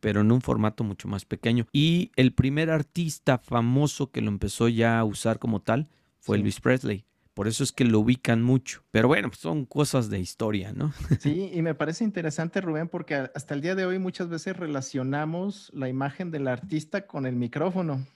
pero 0.00 0.20
en 0.20 0.32
un 0.32 0.40
formato 0.40 0.84
mucho 0.84 1.08
más 1.08 1.24
pequeño. 1.24 1.66
Y 1.72 2.12
el 2.16 2.32
primer 2.32 2.70
artista 2.70 3.38
famoso 3.38 4.10
que 4.10 4.20
lo 4.20 4.28
empezó 4.28 4.68
ya 4.68 4.98
a 4.98 5.04
usar 5.04 5.38
como 5.38 5.60
tal 5.60 5.88
fue 6.20 6.36
Elvis 6.36 6.60
Presley. 6.60 7.04
Por 7.34 7.48
eso 7.48 7.64
es 7.64 7.72
que 7.72 7.84
lo 7.84 7.98
ubican 7.98 8.42
mucho. 8.42 8.84
Pero 8.92 9.08
bueno, 9.08 9.28
pues, 9.28 9.40
son 9.40 9.66
cosas 9.66 10.08
de 10.08 10.20
historia, 10.20 10.72
¿no? 10.72 10.92
Sí, 11.20 11.50
y 11.52 11.62
me 11.62 11.74
parece 11.74 12.04
interesante, 12.04 12.60
Rubén, 12.60 12.88
porque 12.88 13.28
hasta 13.34 13.54
el 13.54 13.60
día 13.60 13.74
de 13.74 13.84
hoy 13.84 13.98
muchas 13.98 14.28
veces 14.28 14.56
relacionamos 14.56 15.70
la 15.74 15.88
imagen 15.88 16.30
del 16.30 16.46
artista 16.46 17.06
con 17.06 17.26
el 17.26 17.34
micrófono. 17.34 18.06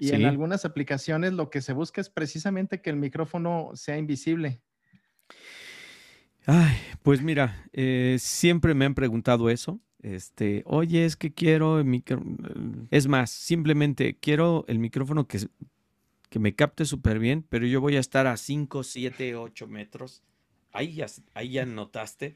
Y 0.00 0.12
en 0.12 0.24
algunas 0.24 0.64
aplicaciones 0.64 1.34
lo 1.34 1.50
que 1.50 1.60
se 1.60 1.74
busca 1.74 2.00
es 2.00 2.08
precisamente 2.08 2.80
que 2.80 2.88
el 2.88 2.96
micrófono 2.96 3.70
sea 3.74 3.98
invisible. 3.98 4.62
Ay, 6.52 6.76
pues 7.04 7.22
mira, 7.22 7.64
eh, 7.72 8.16
siempre 8.18 8.74
me 8.74 8.84
han 8.84 8.96
preguntado 8.96 9.50
eso. 9.50 9.78
Este, 10.02 10.64
oye, 10.66 11.04
es 11.04 11.14
que 11.14 11.32
quiero 11.32 11.78
el 11.78 11.84
micrófono. 11.84 12.38
Es 12.90 13.06
más, 13.06 13.30
simplemente 13.30 14.18
quiero 14.18 14.64
el 14.66 14.80
micrófono 14.80 15.28
que, 15.28 15.46
que 16.28 16.38
me 16.40 16.56
capte 16.56 16.86
súper 16.86 17.20
bien, 17.20 17.46
pero 17.48 17.66
yo 17.66 17.80
voy 17.80 17.94
a 17.94 18.00
estar 18.00 18.26
a 18.26 18.36
5, 18.36 18.82
7, 18.82 19.36
8 19.36 19.68
metros. 19.68 20.24
Ahí 20.72 20.94
ya, 20.94 21.06
ahí 21.34 21.50
ya 21.50 21.66
notaste. 21.66 22.34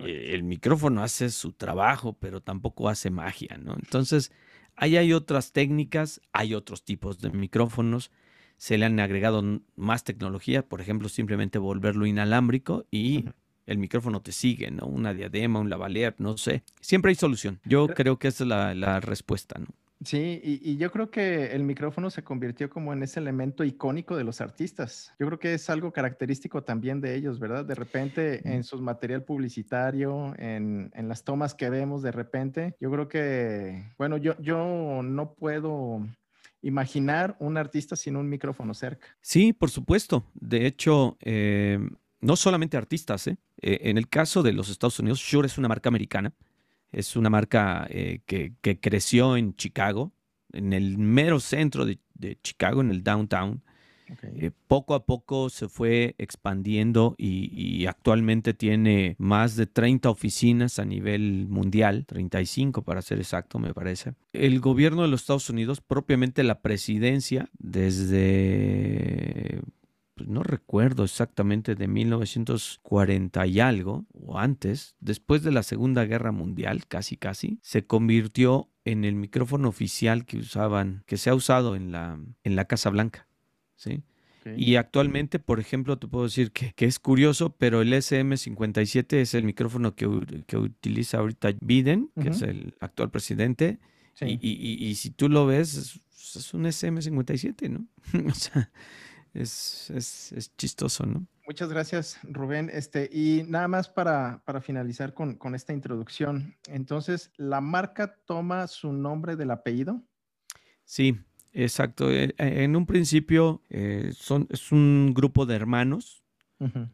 Eh, 0.00 0.34
el 0.34 0.42
micrófono 0.42 1.02
hace 1.02 1.30
su 1.30 1.52
trabajo, 1.52 2.18
pero 2.20 2.42
tampoco 2.42 2.90
hace 2.90 3.08
magia, 3.08 3.56
¿no? 3.56 3.72
Entonces, 3.72 4.32
ahí 4.76 4.98
hay 4.98 5.14
otras 5.14 5.52
técnicas, 5.52 6.20
hay 6.32 6.52
otros 6.52 6.84
tipos 6.84 7.18
de 7.20 7.30
micrófonos 7.30 8.10
se 8.60 8.76
le 8.76 8.84
han 8.84 9.00
agregado 9.00 9.42
más 9.74 10.04
tecnología, 10.04 10.60
por 10.60 10.82
ejemplo, 10.82 11.08
simplemente 11.08 11.58
volverlo 11.58 12.04
inalámbrico 12.04 12.84
y 12.90 13.24
el 13.64 13.78
micrófono 13.78 14.20
te 14.20 14.32
sigue, 14.32 14.70
¿no? 14.70 14.84
Una 14.84 15.14
diadema, 15.14 15.60
un 15.60 15.70
lavalier, 15.70 16.14
no 16.18 16.36
sé. 16.36 16.62
Siempre 16.78 17.08
hay 17.08 17.14
solución. 17.14 17.58
Yo 17.64 17.88
creo 17.88 18.18
que 18.18 18.28
esa 18.28 18.44
es 18.44 18.76
la, 18.76 19.00
respuesta, 19.00 19.58
¿no? 19.58 19.68
Sí, 20.04 20.40
y, 20.44 20.76
yo 20.76 20.90
creo 20.90 21.10
que 21.10 21.52
el 21.52 21.62
micrófono 21.62 22.10
se 22.10 22.22
convirtió 22.22 22.68
como 22.68 22.92
en 22.92 23.02
ese 23.02 23.18
elemento 23.20 23.64
icónico 23.64 24.14
de 24.14 24.24
los 24.24 24.42
artistas. 24.42 25.14
Yo 25.18 25.26
creo 25.26 25.38
que 25.38 25.54
es 25.54 25.70
algo 25.70 25.90
característico 25.90 26.62
también 26.62 27.00
de 27.00 27.14
ellos, 27.14 27.38
¿verdad? 27.38 27.64
De 27.64 27.74
repente 27.74 28.42
en 28.44 28.62
su 28.62 28.78
material 28.82 29.24
publicitario, 29.24 30.34
en, 30.36 30.90
en, 30.94 31.08
las 31.08 31.24
tomas 31.24 31.54
que 31.54 31.70
vemos 31.70 32.02
de 32.02 32.12
repente, 32.12 32.76
yo 32.78 32.90
creo 32.90 33.08
que, 33.08 33.90
bueno, 33.96 34.18
yo, 34.18 34.38
yo 34.38 35.02
no 35.02 35.32
puedo 35.32 36.02
imaginar 36.62 37.36
un 37.38 37.56
artista 37.56 37.96
sin 37.96 38.16
un 38.16 38.28
micrófono 38.28 38.74
cerca. 38.74 39.06
Sí, 39.20 39.52
por 39.52 39.70
supuesto. 39.70 40.24
De 40.34 40.66
hecho, 40.66 41.16
eh, 41.20 41.78
no 42.20 42.36
solamente 42.36 42.76
artistas. 42.76 43.26
¿eh? 43.26 43.38
¿eh? 43.60 43.78
en 43.82 43.98
el 43.98 44.08
caso 44.08 44.42
de 44.42 44.52
los 44.52 44.68
Estados 44.68 44.98
Unidos, 44.98 45.20
Shure 45.20 45.46
es 45.46 45.58
una 45.58 45.68
marca 45.68 45.88
americana. 45.88 46.32
Es 46.92 47.16
una 47.16 47.30
marca 47.30 47.86
eh, 47.88 48.20
que, 48.26 48.80
creció 48.80 49.36
en 49.36 49.54
Chicago, 49.54 50.12
en 50.52 50.72
el 50.72 50.98
mero 50.98 51.38
centro 51.38 51.86
de 51.86 51.98
Chicago, 52.42 52.80
en 52.80 52.90
el 52.90 53.04
downtown. 53.04 53.62
Eh, 54.22 54.50
poco 54.66 54.94
a 54.94 55.06
poco 55.06 55.50
se 55.50 55.68
fue 55.68 56.14
expandiendo 56.18 57.14
y, 57.18 57.86
actualmente 57.86 58.54
tiene 58.54 59.16
más 59.18 59.56
de 59.56 59.66
30 59.66 60.10
oficinas 60.10 60.78
a 60.78 60.84
nivel 60.84 61.46
mundial, 61.48 62.06
35 62.06 62.82
para 62.82 63.02
ser 63.02 63.18
exacto 63.18 63.58
me 63.58 63.74
parece. 63.74 64.14
El 64.32 64.60
gobierno 64.60 65.02
de 65.02 65.08
los 65.08 65.22
Estados 65.22 65.50
Unidos, 65.50 65.80
propiamente 65.80 66.44
la 66.44 66.60
presidencia, 66.60 67.48
desde 67.58 69.60
pues, 70.20 70.28
no 70.28 70.42
recuerdo 70.42 71.04
exactamente 71.04 71.74
de 71.74 71.88
1940 71.88 73.46
y 73.46 73.60
algo, 73.60 74.04
o 74.12 74.38
antes, 74.38 74.94
después 75.00 75.42
de 75.42 75.50
la 75.50 75.62
Segunda 75.62 76.04
Guerra 76.04 76.30
Mundial, 76.30 76.86
casi 76.86 77.16
casi, 77.16 77.58
se 77.62 77.86
convirtió 77.86 78.68
en 78.84 79.06
el 79.06 79.14
micrófono 79.14 79.68
oficial 79.68 80.26
que 80.26 80.36
usaban, 80.36 81.04
que 81.06 81.16
se 81.16 81.30
ha 81.30 81.34
usado 81.34 81.74
en 81.74 81.90
la, 81.90 82.20
en 82.44 82.56
la 82.56 82.66
Casa 82.66 82.90
Blanca. 82.90 83.29
¿Sí? 83.80 84.02
Y 84.56 84.76
actualmente, 84.76 85.38
por 85.38 85.60
ejemplo, 85.60 85.98
te 85.98 86.06
puedo 86.06 86.24
decir 86.24 86.50
que, 86.50 86.72
es 86.78 86.98
curioso, 86.98 87.54
pero 87.56 87.82
el 87.82 87.92
SM57 87.92 89.16
es 89.16 89.34
el 89.34 89.44
micrófono 89.44 89.94
que, 89.94 90.06
utiliza 90.06 91.18
ahorita 91.18 91.52
Biden, 91.60 92.10
que 92.20 92.30
es 92.30 92.42
el 92.42 92.74
actual 92.80 93.10
presidente. 93.10 93.78
Y, 94.20 94.94
si 94.94 95.10
tú 95.10 95.28
lo 95.28 95.46
ves, 95.46 96.00
es, 96.36 96.54
un 96.54 96.64
SM57, 96.64 97.68
¿no? 97.68 97.86
o 98.30 98.34
sea, 98.34 98.70
es, 99.34 100.52
chistoso, 100.56 101.04
¿no? 101.04 101.26
Muchas 101.46 101.68
gracias, 101.68 102.18
Rubén. 102.22 102.70
Este, 102.72 103.10
y 103.12 103.44
nada 103.46 103.68
más 103.68 103.88
para, 103.88 104.42
para 104.46 104.60
finalizar 104.60 105.12
con, 105.12 105.34
con 105.34 105.54
esta 105.54 105.72
introducción. 105.72 106.54
Entonces, 106.68 107.30
¿la 107.36 107.60
marca 107.60 108.16
toma 108.24 108.66
su 108.68 108.92
nombre 108.92 109.36
del 109.36 109.50
apellido? 109.50 110.02
Sí, 110.84 111.18
Exacto. 111.52 112.10
Eh, 112.10 112.34
eh, 112.38 112.64
en 112.64 112.76
un 112.76 112.86
principio 112.86 113.62
eh, 113.70 114.12
son, 114.14 114.46
es 114.50 114.72
un 114.72 115.12
grupo 115.14 115.46
de 115.46 115.56
hermanos. 115.56 116.18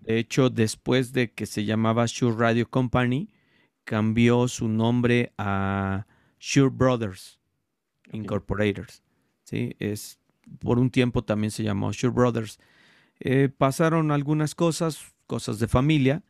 De 0.03 0.21
hecho, 0.21 0.49
después 0.49 1.13
de 1.13 1.33
que 1.33 1.45
se 1.45 1.65
llamaba 1.65 2.05
Shure 2.07 2.37
Radio 2.37 2.71
Company, 2.71 3.31
cambió 3.83 4.47
su 4.47 4.69
nombre 4.69 5.33
a 5.39 6.07
Shure 6.39 6.71
Brothers 6.73 7.41
Incorporators. 8.13 9.03
¿sí? 9.43 9.75
Es, 9.81 10.21
por 10.61 10.79
un 10.79 10.89
tiempo 10.89 11.25
también 11.25 11.51
se 11.51 11.65
llamó 11.65 11.91
Shure 11.91 12.15
Brothers. 12.15 12.61
pasaron 13.59 14.13
algunas 14.13 14.55
cosas, 14.55 15.17
cosas 15.27 15.59
de 15.59 15.67
familia, 15.67 16.23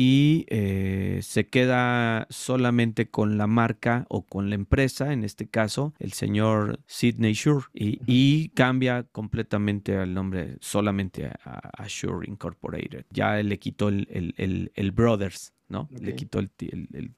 y 0.00 0.46
eh, 0.46 1.18
se 1.22 1.48
queda 1.48 2.28
solamente 2.30 3.10
con 3.10 3.36
la 3.36 3.48
marca 3.48 4.06
o 4.08 4.22
con 4.22 4.48
la 4.48 4.54
empresa, 4.54 5.12
en 5.12 5.24
este 5.24 5.48
caso 5.48 5.92
el 5.98 6.12
señor 6.12 6.78
Sidney 6.86 7.32
Shure, 7.32 7.66
y, 7.74 8.50
cambia 8.50 9.02
completamente 9.10 10.00
el 10.00 10.14
nombre 10.14 10.56
solamente 10.60 11.26
a, 11.26 11.84
Shure 11.88 12.28
Incorporated. 12.28 13.06
Ya 13.10 13.42
le 13.42 13.58
quitó 13.58 13.88
el, 13.88 14.92
Brothers, 14.94 15.52
¿no? 15.66 15.88
Le 15.90 16.14
quitó 16.14 16.38
el, 16.38 16.48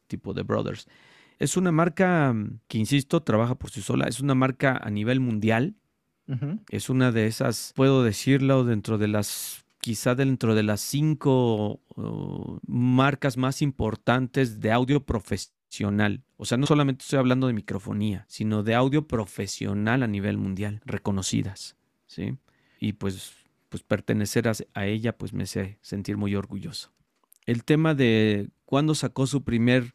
tipo 0.07 0.33
de 0.33 0.43
Brothers. 0.43 0.89
Es 1.39 1.59
una 1.59 1.73
marca 1.73 2.35
que, 2.67 2.79
insisto, 2.79 3.23
trabaja 3.23 3.57
por 3.57 3.71
sí 3.71 3.83
sola. 3.83 4.07
Es 4.09 4.21
una 4.21 4.35
marca 4.35 4.81
a 4.83 4.89
nivel 4.89 5.21
mundial. 5.21 5.75
Es 6.71 6.89
una 6.89 7.13
de 7.13 7.27
esas, 7.27 7.75
puedo 7.77 8.05
decirlo, 8.05 8.65
dentro 8.65 8.97
de 8.97 9.09
las, 9.09 9.67
quizá 9.81 10.15
dentro 10.15 10.55
de 10.55 10.63
las 10.63 10.81
cinco 10.81 11.81
marcas 12.67 13.37
más 13.37 13.63
importantes 13.63 14.61
de 14.61 14.73
audio 14.73 15.05
profesional. 15.05 16.23
O 16.37 16.45
sea, 16.45 16.59
no 16.59 16.67
solamente 16.67 17.03
estoy 17.03 17.19
hablando 17.19 17.47
de 17.47 17.55
microfonía, 17.55 18.25
sino 18.29 18.63
de 18.63 18.75
audio 18.75 19.07
profesional 19.09 20.03
a 20.03 20.07
nivel 20.07 20.37
mundial, 20.37 20.81
reconocidas. 20.85 21.77
¿sí? 22.07 22.37
Y 22.79 22.95
pues, 22.95 23.33
pues 23.69 23.83
pertenecer 23.83 24.49
a, 24.49 24.87
ella, 24.87 25.17
pues 25.17 25.33
me 25.33 25.45
hace 25.45 25.79
sentir 25.81 26.17
muy 26.17 26.35
orgulloso. 26.35 26.93
El 27.47 27.65
tema 27.65 27.95
de 27.95 28.51
cuándo 28.65 28.95
sacó 28.95 29.27
su 29.27 29.45
primer 29.45 29.95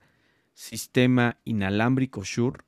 sistema 0.53 1.37
inalámbrico 1.43 2.23
Shure, 2.23 2.63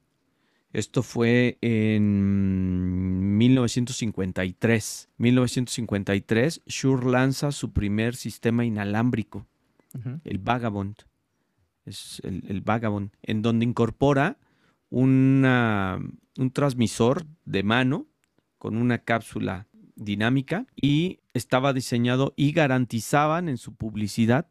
esto 0.78 1.02
fue 1.02 1.58
en 1.62 3.36
1953. 3.36 5.10
1953, 5.18 6.62
Shure 6.68 7.10
lanza 7.10 7.52
su 7.52 7.74
primer 7.74 8.16
sistema 8.16 8.63
inalámbrico, 8.63 9.48
el 10.24 10.38
Vagabond. 10.38 10.98
Es 11.84 12.22
el, 12.24 12.62
Vagabond, 12.62 13.10
en 13.24 13.42
donde 13.42 13.66
incorpora 13.66 14.38
un 14.92 15.42
transmisor 16.54 17.26
de 17.46 17.63
mano 17.63 18.06
con 18.60 18.78
una 18.78 19.00
cápsula 19.00 19.66
dinámica 19.96 20.68
y 20.76 21.22
estaba 21.34 21.74
diseñado 21.74 22.36
y 22.36 22.52
garantizaban 22.52 23.50
en 23.50 23.58
su 23.58 23.74
publicidad 23.74 24.48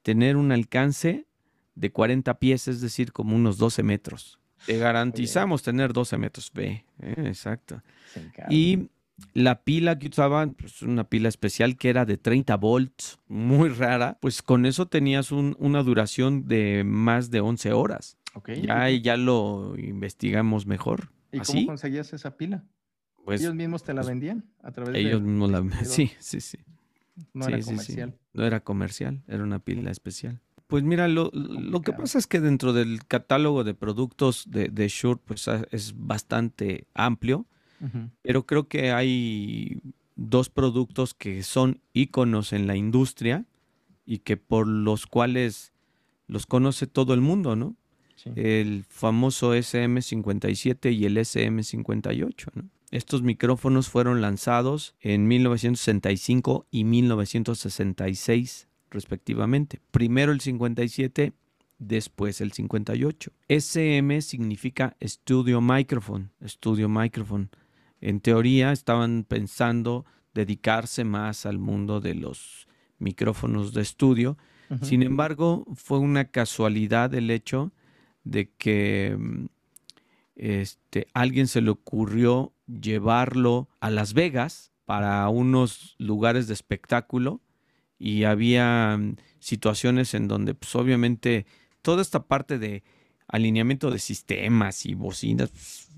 tener 0.00 0.38
un 0.38 0.50
alcance 0.50 1.26
de 1.74 1.92
40 1.92 2.38
pies, 2.38 2.68
es 2.68 2.80
decir, 2.80 3.12
como 3.12 3.36
unos 3.36 3.58
12 3.58 3.82
metros. 3.82 4.37
Te 4.66 4.78
garantizamos 4.78 5.62
tener 5.62 5.92
12 5.92 6.18
metros. 6.18 6.50
B, 6.52 6.84
eh, 7.00 7.14
exacto. 7.26 7.82
Y 8.48 8.88
la 9.34 9.62
pila 9.62 9.98
que 9.98 10.08
usaban, 10.08 10.54
pues 10.54 10.82
una 10.82 11.04
pila 11.04 11.28
especial 11.28 11.76
que 11.76 11.90
era 11.90 12.04
de 12.04 12.16
30 12.16 12.56
volts, 12.56 13.18
muy 13.28 13.68
rara, 13.68 14.18
pues 14.20 14.42
con 14.42 14.66
eso 14.66 14.86
tenías 14.86 15.32
una 15.32 15.82
duración 15.82 16.46
de 16.46 16.84
más 16.84 17.30
de 17.30 17.40
11 17.40 17.72
horas. 17.72 18.16
Ya, 18.62 18.88
ya 18.90 19.16
lo 19.16 19.74
investigamos 19.76 20.66
mejor. 20.66 21.10
¿Y 21.32 21.40
cómo 21.40 21.66
conseguías 21.66 22.12
esa 22.12 22.36
pila? 22.36 22.64
Pues, 23.24 23.40
ellos 23.40 23.54
mismos 23.54 23.82
te 23.82 23.92
la 23.92 24.02
pues, 24.02 24.08
vendían 24.08 24.44
a 24.62 24.70
través 24.72 24.94
de... 24.94 25.00
Ellos 25.00 25.20
mismos 25.20 25.50
la 25.50 25.62
Sí, 25.84 26.12
sí, 26.18 26.40
sí. 26.40 26.58
No 27.34 27.46
era 27.46 27.60
comercial. 27.60 28.14
No 28.32 28.44
era 28.44 28.60
comercial, 28.60 29.22
era 29.26 29.42
una 29.42 29.58
pila 29.58 29.90
especial. 29.90 30.40
Pues 30.68 30.84
mira, 30.84 31.08
lo, 31.08 31.30
que 31.82 31.94
pasa 31.94 32.18
es 32.18 32.26
que 32.26 32.40
dentro 32.40 32.74
del 32.74 33.06
catálogo 33.06 33.64
de 33.64 33.72
productos 33.72 34.44
de, 34.50 34.68
de 34.68 34.88
Shure 34.88 35.18
pues 35.24 35.48
es 35.70 35.94
bastante 35.96 36.86
amplio, 36.92 37.46
pero 38.20 38.44
creo 38.44 38.68
que 38.68 38.92
hay 38.92 39.80
dos 40.14 40.50
productos 40.50 41.14
que 41.14 41.42
son 41.42 41.80
íconos 41.94 42.52
en 42.52 42.66
la 42.66 42.76
industria 42.76 43.46
y 44.04 44.18
que 44.18 44.36
por 44.36 44.66
los 44.68 45.06
cuales 45.06 45.72
los 46.26 46.44
conoce 46.44 46.86
todo 46.86 47.14
el 47.14 47.22
mundo, 47.22 47.56
¿no? 47.56 47.74
El 48.34 48.84
famoso 48.84 49.54
SM57 49.54 50.92
y 50.92 51.06
el 51.06 51.16
SM58, 51.16 52.50
¿no? 52.52 52.68
Estos 52.90 53.22
micrófonos 53.22 53.88
fueron 53.88 54.20
lanzados 54.20 54.96
en 55.00 55.28
1965 55.28 56.66
y 56.70 56.84
1966 56.84 58.67
respectivamente. 58.90 59.80
Primero 59.90 60.32
el 60.32 60.40
57, 60.40 61.32
después 61.78 62.40
el 62.40 62.52
58. 62.52 63.32
SM 63.48 64.22
significa 64.22 64.96
Studio 65.02 65.60
Microphone, 65.60 66.30
Studio 66.44 66.88
Microphone. 66.88 67.50
En 68.00 68.20
teoría 68.20 68.72
estaban 68.72 69.24
pensando 69.24 70.04
dedicarse 70.34 71.04
más 71.04 71.46
al 71.46 71.58
mundo 71.58 72.00
de 72.00 72.14
los 72.14 72.68
micrófonos 72.98 73.72
de 73.72 73.82
estudio. 73.82 74.36
Sin 74.82 75.02
embargo, 75.02 75.64
fue 75.76 75.98
una 75.98 76.26
casualidad 76.26 77.14
el 77.14 77.30
hecho 77.30 77.72
de 78.24 78.50
que 78.50 79.16
este, 80.36 81.08
alguien 81.14 81.46
se 81.46 81.62
le 81.62 81.70
ocurrió 81.70 82.52
llevarlo 82.66 83.70
a 83.80 83.88
Las 83.88 84.12
Vegas 84.12 84.72
para 84.84 85.28
unos 85.30 85.96
lugares 85.98 86.48
de 86.48 86.54
espectáculo 86.54 87.40
y 87.98 88.24
había 88.24 88.96
mm, 88.98 89.16
situaciones 89.38 90.14
en 90.14 90.28
donde 90.28 90.54
pues 90.54 90.74
obviamente 90.76 91.46
toda 91.82 92.02
esta 92.02 92.26
parte 92.26 92.58
de 92.58 92.82
alineamiento 93.26 93.90
de 93.90 93.98
sistemas 93.98 94.86
y 94.86 94.94
bocinas 94.94 95.50
pues, 95.50 95.88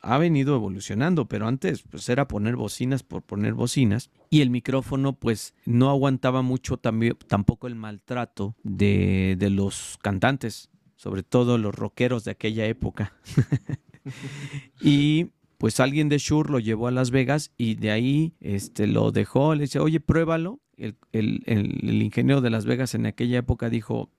ha 0.00 0.18
venido 0.18 0.54
evolucionando, 0.54 1.26
pero 1.26 1.48
antes 1.48 1.82
pues 1.82 2.08
era 2.08 2.28
poner 2.28 2.54
bocinas 2.54 3.02
por 3.02 3.22
poner 3.22 3.54
bocinas 3.54 4.10
y 4.30 4.40
el 4.40 4.50
micrófono 4.50 5.14
pues 5.14 5.54
no 5.64 5.90
aguantaba 5.90 6.42
mucho 6.42 6.76
también, 6.76 7.16
tampoco 7.26 7.66
el 7.66 7.74
maltrato 7.74 8.54
de, 8.62 9.34
de 9.38 9.50
los 9.50 9.98
cantantes, 10.02 10.70
sobre 10.94 11.24
todo 11.24 11.58
los 11.58 11.74
rockeros 11.74 12.24
de 12.24 12.30
aquella 12.30 12.66
época. 12.66 13.14
y 14.80 15.30
pues 15.58 15.80
alguien 15.80 16.08
de 16.08 16.18
Shure 16.18 16.50
lo 16.50 16.58
llevó 16.60 16.86
a 16.86 16.92
Las 16.92 17.10
Vegas 17.10 17.52
y 17.56 17.74
de 17.76 17.90
ahí 17.90 18.34
este, 18.40 18.86
lo 18.86 19.10
dejó, 19.10 19.54
le 19.54 19.62
dice, 19.62 19.78
oye, 19.78 20.00
pruébalo. 20.00 20.60
El, 20.76 20.96
el, 21.12 22.02
ingeniero 22.02 22.40
de 22.40 22.50
Las 22.50 22.66
Vegas 22.66 22.94
en 22.94 23.06
aquella 23.06 23.38
época 23.38 23.70
dijo, 23.70 24.10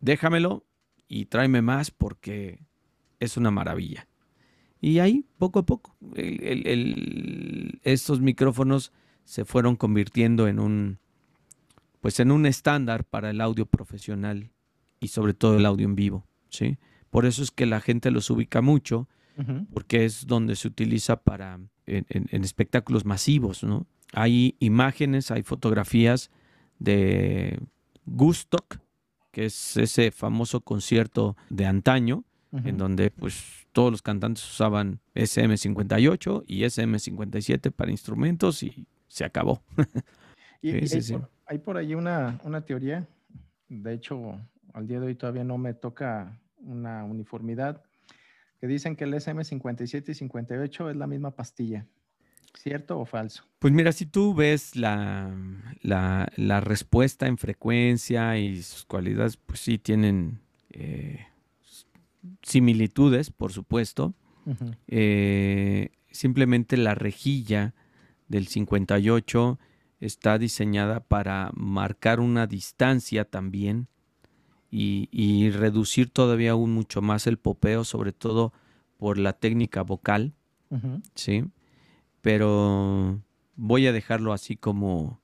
déjamelo 0.00 0.64
y 1.08 1.26
tráeme 1.26 1.62
más 1.62 1.90
porque 1.90 2.60
es 3.20 3.36
una 3.36 3.50
maravilla. 3.50 4.06
Y 4.80 4.98
ahí, 4.98 5.24
poco 5.38 5.60
a 5.60 5.66
poco, 5.66 5.96
estos 7.82 8.20
micrófonos 8.20 8.92
se 9.24 9.44
fueron 9.44 9.76
convirtiendo 9.76 10.48
en 10.48 10.60
un, 10.60 10.98
pues 12.00 12.20
en 12.20 12.30
un 12.30 12.46
estándar 12.46 13.04
para 13.04 13.30
el 13.30 13.40
audio 13.40 13.66
profesional 13.66 14.50
y 15.00 15.08
sobre 15.08 15.34
todo 15.34 15.56
el 15.56 15.66
audio 15.66 15.86
en 15.86 15.96
vivo, 15.96 16.26
¿sí? 16.50 16.78
Por 17.10 17.26
eso 17.26 17.42
es 17.42 17.50
que 17.50 17.66
la 17.66 17.80
gente 17.80 18.10
los 18.10 18.30
ubica 18.30 18.60
mucho 18.60 19.08
porque 19.72 20.06
es 20.06 20.26
donde 20.26 20.56
se 20.56 20.66
utiliza 20.68 21.16
para 21.16 21.60
en, 21.86 22.44
espectáculos 22.44 23.04
masivos, 23.04 23.62
¿no? 23.64 23.86
Hay 24.12 24.56
imágenes, 24.60 25.30
hay 25.30 25.42
fotografías 25.42 26.30
de 26.78 27.58
Gustock, 28.06 28.78
que 29.32 29.46
es 29.46 29.76
ese 29.76 30.10
famoso 30.10 30.60
concierto 30.60 31.36
de 31.50 31.66
antaño, 31.66 32.24
en 32.64 32.78
donde 32.78 33.10
pues 33.10 33.66
todos 33.72 33.90
los 33.90 34.00
cantantes 34.00 34.42
usaban 34.42 35.00
SM58 35.14 36.44
y 36.46 36.62
SM57 36.62 37.70
para 37.70 37.90
instrumentos 37.90 38.62
y 38.62 38.86
se 39.08 39.24
acabó. 39.24 39.62
y, 40.62 40.70
hay, 41.46 41.58
Por, 41.58 41.76
ahí 41.76 41.94
una, 41.94 42.40
una 42.44 42.62
teoría, 42.62 43.06
de 43.68 43.92
hecho, 43.92 44.40
al 44.72 44.86
día 44.86 45.00
de 45.00 45.08
hoy 45.08 45.14
todavía 45.14 45.44
no 45.44 45.58
me 45.58 45.74
toca 45.74 46.40
una 46.58 47.04
uniformidad, 47.04 47.82
que 48.60 48.66
dicen 48.66 48.96
que 48.96 49.04
el 49.04 49.12
SM57 49.12 50.08
y 50.08 50.14
58 50.14 50.90
es 50.90 50.96
la 50.96 51.06
misma 51.06 51.32
pastilla. 51.32 51.86
¿Cierto 52.56 52.98
o 52.98 53.04
falso? 53.04 53.44
Pues 53.58 53.72
mira, 53.72 53.92
si 53.92 54.06
tú 54.06 54.34
ves 54.34 54.76
la, 54.76 55.30
la, 55.82 56.60
respuesta 56.60 57.26
en 57.26 57.36
frecuencia 57.36 58.38
y 58.38 58.62
sus 58.62 58.84
cualidades, 58.84 59.36
pues 59.36 59.60
sí 59.60 59.78
tienen 59.78 60.40
eh, 60.70 61.26
similitudes, 62.42 63.30
por 63.30 63.52
supuesto. 63.52 64.14
Eh, 64.86 65.90
simplemente 66.10 66.76
la 66.76 66.94
rejilla 66.94 67.74
del 68.28 68.46
58 68.46 69.58
está 70.00 70.38
diseñada 70.38 71.00
para 71.00 71.50
marcar 71.54 72.20
una 72.20 72.46
distancia 72.46 73.24
también 73.24 73.88
y, 74.70 75.50
reducir 75.50 76.10
todavía 76.10 76.52
aún 76.52 76.72
mucho 76.72 77.02
más 77.02 77.26
el 77.26 77.38
popeo, 77.38 77.84
sobre 77.84 78.12
todo 78.12 78.52
por 78.98 79.18
la 79.18 79.32
técnica 79.32 79.82
vocal, 79.82 80.34
¿sí? 81.14 81.44
Pero 82.26 83.22
voy 83.54 83.86
a 83.86 83.92
dejarlo 83.92 84.32
así 84.32 84.56
como, 84.56 85.20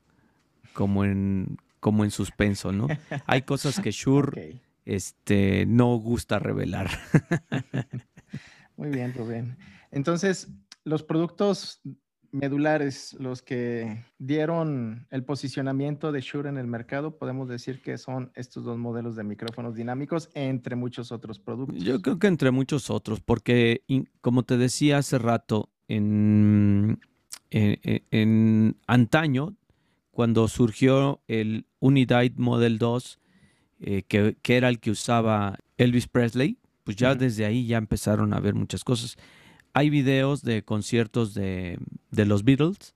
como, 0.72 1.04
en, 1.04 1.58
como 1.80 2.04
en 2.04 2.12
suspenso, 2.12 2.70
¿no? 2.70 2.86
Hay 3.26 3.42
cosas 3.42 3.80
que 3.80 3.90
Shure 3.90 4.60
este, 4.84 5.66
no 5.66 5.96
gusta 5.96 6.38
revelar. 6.38 6.90
Muy 8.76 8.90
bien, 8.90 9.12
Rubén. 9.14 9.56
Entonces, 9.90 10.52
los 10.84 11.02
productos 11.02 11.80
medulares, 12.30 13.16
los 13.18 13.42
que 13.42 14.04
dieron 14.18 15.08
el 15.10 15.24
posicionamiento 15.24 16.12
de 16.12 16.20
Shure 16.20 16.50
en 16.50 16.56
el 16.56 16.68
mercado, 16.68 17.18
podemos 17.18 17.48
decir 17.48 17.82
que 17.82 17.98
son 17.98 18.30
estos 18.36 18.62
dos 18.62 18.78
modelos 18.78 19.16
de 19.16 19.24
micrófonos 19.24 19.74
dinámicos, 19.74 20.30
entre 20.34 20.76
muchos 20.76 21.10
otros 21.10 21.40
productos. 21.40 21.82
Yo 21.82 22.00
creo 22.00 22.20
que 22.20 22.28
entre 22.28 22.52
muchos 22.52 22.90
otros, 22.90 23.20
porque 23.20 23.82
como 24.20 24.44
te 24.44 24.56
decía 24.56 24.98
hace 24.98 25.18
rato, 25.18 25.68
en, 25.96 27.00
en, 27.50 28.76
antaño, 28.86 29.56
cuando 30.10 30.48
surgió 30.48 31.20
el 31.28 31.66
Unidite 31.80 32.34
Model 32.36 32.78
2, 32.78 33.18
eh, 33.80 34.02
que, 34.06 34.36
que, 34.42 34.56
era 34.56 34.68
el 34.68 34.78
que 34.78 34.90
usaba 34.90 35.58
Elvis 35.76 36.08
Presley, 36.08 36.58
pues 36.84 36.96
ya 36.96 37.14
desde 37.14 37.44
ahí 37.44 37.66
ya 37.66 37.78
empezaron 37.78 38.32
a 38.32 38.40
ver 38.40 38.54
muchas 38.54 38.84
cosas. 38.84 39.16
Hay 39.74 39.90
videos 39.90 40.42
de 40.42 40.62
conciertos 40.62 41.34
de, 41.34 41.78
los 42.10 42.44
Beatles, 42.44 42.94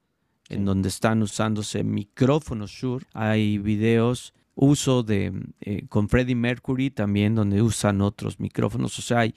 en 0.48 0.64
donde 0.64 0.88
están 0.88 1.22
usándose 1.22 1.84
micrófonos 1.84 2.70
Shure. 2.70 3.06
Hay 3.14 3.58
videos, 3.58 4.34
uso 4.54 5.02
de 5.02 5.32
eh, 5.60 5.86
con 5.88 6.08
Freddie 6.08 6.34
Mercury 6.34 6.90
también, 6.90 7.34
donde 7.34 7.62
usan 7.62 8.00
otros 8.00 8.40
micrófonos. 8.40 8.98
O 8.98 9.02
sea, 9.02 9.20
hay, 9.20 9.34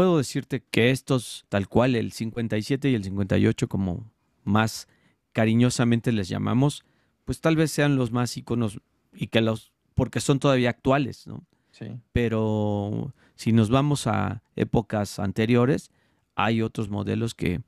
puedo 0.00 0.16
decirte 0.16 0.64
que 0.70 0.92
estos, 0.92 1.44
tal 1.50 1.68
cual, 1.68 1.94
el 1.94 2.12
57 2.12 2.88
y 2.88 2.94
el 2.94 3.04
58, 3.04 3.68
como 3.68 4.10
más 4.44 4.88
cariñosamente 5.32 6.10
les 6.10 6.26
llamamos, 6.26 6.86
pues 7.26 7.42
tal 7.42 7.54
vez 7.54 7.70
sean 7.70 7.96
los 7.96 8.10
más 8.10 8.34
iconos 8.38 8.80
y 9.12 9.26
que 9.26 9.42
los, 9.42 9.72
porque 9.92 10.20
son 10.20 10.38
todavía 10.38 10.70
actuales, 10.70 11.26
¿no? 11.26 11.44
Sí. 11.72 12.00
Pero 12.12 13.12
si 13.34 13.52
nos 13.52 13.68
vamos 13.68 14.06
a 14.06 14.42
épocas 14.56 15.18
anteriores, 15.18 15.90
hay 16.34 16.62
otros 16.62 16.88
modelos 16.88 17.34
que, 17.34 17.60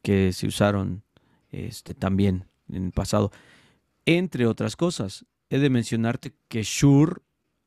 que 0.00 0.32
se 0.32 0.46
usaron 0.46 1.02
este, 1.50 1.92
también 1.92 2.44
en 2.68 2.84
el 2.84 2.92
pasado. 2.92 3.32
Entre 4.06 4.46
otras 4.46 4.76
cosas, 4.76 5.26
he 5.50 5.58
de 5.58 5.70
mencionarte 5.70 6.34
que 6.46 6.62
Shure 6.62 7.20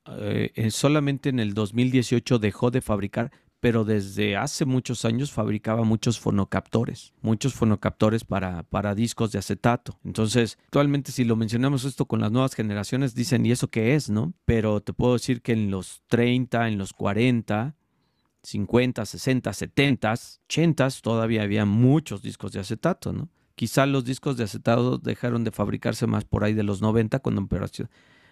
eh, 0.09 0.69
solamente 0.71 1.27
en 1.27 1.41
el 1.41 1.53
2018 1.53 2.39
dejó 2.39 2.71
de 2.71 2.79
fabricar 2.79 3.31
pero 3.59 3.83
desde 3.83 4.37
hace 4.37 4.65
muchos 4.65 5.03
años 5.05 5.31
fabricaba 5.31 5.83
muchos 5.83 6.19
fonocaptores, 6.19 7.13
muchos 7.21 7.53
fonocaptores 7.53 8.23
para, 8.23 8.63
para 8.63 8.93
discos 8.93 9.31
de 9.31 9.39
acetato. 9.39 9.97
Entonces, 10.03 10.57
actualmente 10.65 11.11
si 11.11 11.23
lo 11.23 11.35
mencionamos 11.35 11.83
esto 11.83 12.05
con 12.05 12.21
las 12.21 12.31
nuevas 12.31 12.53
generaciones, 12.53 13.15
dicen, 13.15 13.45
¿y 13.45 13.51
eso 13.51 13.69
qué 13.69 13.95
es? 13.95 14.09
¿No? 14.09 14.33
Pero 14.45 14.81
te 14.81 14.93
puedo 14.93 15.13
decir 15.13 15.41
que 15.41 15.53
en 15.53 15.71
los 15.71 16.03
30, 16.07 16.67
en 16.67 16.77
los 16.77 16.93
40, 16.93 17.75
50, 18.43 19.05
60, 19.05 19.53
70, 19.53 20.13
80 20.45 20.87
todavía 21.01 21.43
había 21.43 21.65
muchos 21.65 22.21
discos 22.21 22.51
de 22.53 22.59
acetato, 22.59 23.11
¿no? 23.11 23.29
Quizá 23.55 23.87
los 23.87 24.05
discos 24.05 24.37
de 24.37 24.43
acetato 24.43 24.99
dejaron 24.99 25.43
de 25.43 25.51
fabricarse 25.51 26.05
más 26.05 26.23
por 26.25 26.43
ahí 26.43 26.53
de 26.53 26.63
los 26.63 26.79
90 26.79 27.19
cuando 27.19 27.45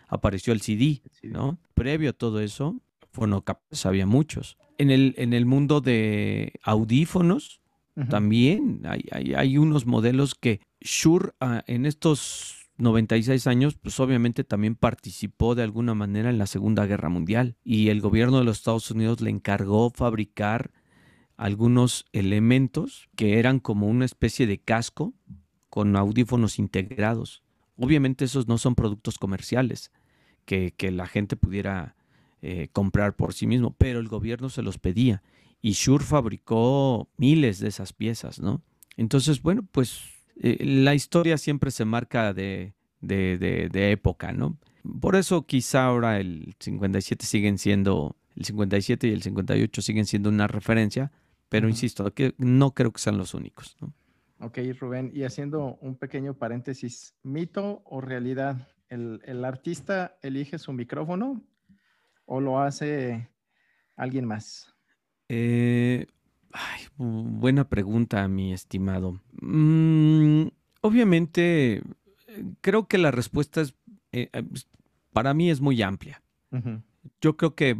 apareció 0.07 0.53
el 0.53 0.61
CD, 0.61 1.01
¿no? 1.23 1.57
Previo 1.73 2.11
a 2.11 2.13
todo 2.13 2.39
eso, 2.39 2.79
fonocaptores 3.15 3.85
había 3.85 4.05
muchos. 4.05 4.57
En 4.77 4.91
el, 4.91 5.15
en 5.17 5.33
el 5.33 5.45
mundo 5.45 5.81
de 5.81 6.53
audífonos 6.63 7.61
también 8.09 8.81
hay, 8.83 9.33
hay, 9.33 9.57
unos 9.57 9.85
modelos 9.85 10.35
que 10.35 10.59
Shure 10.81 11.31
ah, 11.39 11.63
en 11.65 11.85
estos 11.85 12.65
96 12.77 13.47
años, 13.47 13.75
pues 13.75 14.01
obviamente 14.01 14.43
también 14.43 14.75
participó 14.75 15.55
de 15.55 15.63
alguna 15.63 15.93
manera 15.93 16.29
en 16.29 16.37
la 16.37 16.45
Segunda 16.45 16.85
Guerra 16.85 17.07
Mundial 17.07 17.55
y 17.63 17.87
el 17.87 18.01
gobierno 18.01 18.39
de 18.39 18.43
los 18.43 18.57
Estados 18.57 18.91
Unidos 18.91 19.21
le 19.21 19.29
encargó 19.29 19.91
fabricar 19.91 20.73
algunos 21.37 22.05
elementos 22.11 23.07
que 23.15 23.39
eran 23.39 23.59
como 23.59 23.87
una 23.87 24.03
especie 24.03 24.45
de 24.45 24.59
casco 24.59 25.13
con 25.69 25.95
audífonos 25.95 26.59
integrados. 26.59 27.43
Obviamente 27.77 28.25
esos 28.25 28.47
no 28.49 28.57
son 28.57 28.75
productos 28.75 29.17
comerciales 29.17 29.91
que, 30.43 30.73
que 30.75 30.91
la 30.91 31.07
gente 31.07 31.37
pudiera 31.37 31.95
eh, 32.41 32.69
comprar 32.71 33.15
por 33.15 33.33
sí 33.33 33.47
mismo, 33.47 33.75
pero 33.77 33.99
el 33.99 34.07
gobierno 34.07 34.49
se 34.49 34.61
los 34.61 34.77
pedía 34.77 35.23
y 35.65 35.71
Shure 35.71 36.03
fabricó 36.03 37.09
miles 37.17 37.57
de 37.57 37.69
esas 37.69 37.91
piezas, 37.91 38.39
¿no? 38.39 38.61
Entonces, 38.97 39.41
bueno, 39.41 39.67
pues 39.71 40.03
eh, 40.39 40.63
la 40.63 40.93
historia 40.93 41.39
siempre 41.39 41.71
se 41.71 41.85
marca 41.85 42.35
de, 42.35 42.75
de, 43.01 43.91
época, 43.91 44.31
¿no? 44.31 44.59
Por 45.01 45.15
eso 45.15 45.47
quizá 45.47 45.85
ahora 45.85 46.19
el 46.19 46.53
57 46.59 47.25
siguen 47.25 47.57
siendo, 47.57 48.15
el 48.35 48.45
57 48.45 49.07
y 49.07 49.11
el 49.11 49.23
58 49.23 49.81
siguen 49.81 50.05
siendo 50.05 50.29
una 50.29 50.45
referencia, 50.45 51.11
pero 51.49 51.67
insisto, 51.67 52.13
que 52.13 52.35
no 52.37 52.75
creo 52.75 52.91
que 52.91 53.01
sean 53.01 53.17
los 53.17 53.33
únicos, 53.33 53.75
¿no? 53.81 53.91
Ok, 54.41 54.59
Rubén, 54.79 55.09
y 55.15 55.23
haciendo 55.23 55.79
un 55.81 55.95
pequeño 55.95 56.35
paréntesis, 56.35 57.15
¿mito 57.23 57.81
o 57.85 58.01
realidad? 58.01 58.67
¿El, 58.87 59.19
el 59.25 59.43
artista 59.43 60.17
elige 60.21 60.59
su 60.59 60.73
micrófono 60.73 61.41
o 62.25 62.39
lo 62.39 62.59
hace 62.59 63.29
alguien 63.95 64.25
más? 64.25 64.73
Eh, 65.29 66.07
buena 66.97 67.67
pregunta, 67.67 68.27
mi 68.27 68.53
estimado. 68.53 69.19
Mm, 69.41 70.47
obviamente, 70.81 71.81
creo 72.61 72.87
que 72.87 72.97
la 72.97 73.11
respuesta 73.11 73.61
es, 73.61 73.75
eh, 74.11 74.29
eh, 74.31 74.43
pues, 74.43 74.67
para 75.13 75.33
mí 75.33 75.49
es 75.49 75.61
muy 75.61 75.81
amplia. 75.81 76.21
Yo 77.19 77.35
creo 77.35 77.53
que 77.53 77.77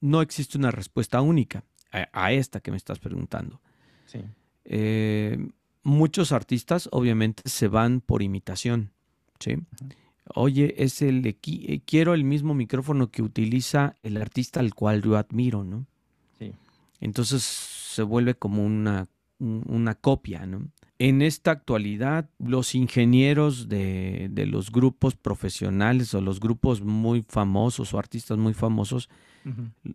no 0.00 0.20
existe 0.20 0.58
una 0.58 0.70
respuesta 0.70 1.22
única 1.22 1.64
a, 1.90 2.32
esta 2.32 2.60
que 2.60 2.70
me 2.70 2.76
estás 2.76 2.98
preguntando. 2.98 3.60
Sí. 4.04 4.20
muchos 5.82 6.32
artistas 6.32 6.88
obviamente 6.92 7.42
se 7.46 7.68
van 7.68 8.02
por 8.02 8.22
imitación, 8.22 8.92
¿sí? 9.38 9.56
Oye, 10.34 10.74
es 10.78 11.02
el 11.02 11.26
eh, 11.26 11.80
quiero 11.84 12.14
el 12.14 12.24
mismo 12.24 12.54
micrófono 12.54 13.10
que 13.10 13.22
utiliza 13.22 13.96
el 14.02 14.16
artista 14.16 14.60
al 14.60 14.74
cual 14.74 15.02
yo 15.02 15.16
admiro, 15.16 15.64
¿no? 15.64 15.86
Sí. 16.38 16.52
Entonces 17.00 17.42
se 17.42 18.02
vuelve 18.02 18.34
como 18.34 18.64
una, 18.64 19.08
una 19.38 19.94
copia, 19.94 20.46
¿no? 20.46 20.68
En 20.98 21.22
esta 21.22 21.50
actualidad, 21.52 22.28
los 22.38 22.74
ingenieros 22.74 23.70
de, 23.70 24.28
de, 24.30 24.44
los 24.44 24.70
grupos 24.70 25.16
profesionales 25.16 26.12
o 26.12 26.20
los 26.20 26.40
grupos 26.40 26.82
muy 26.82 27.24
famosos 27.26 27.94
o 27.94 27.98
artistas 27.98 28.36
muy 28.36 28.52
famosos, 28.52 29.08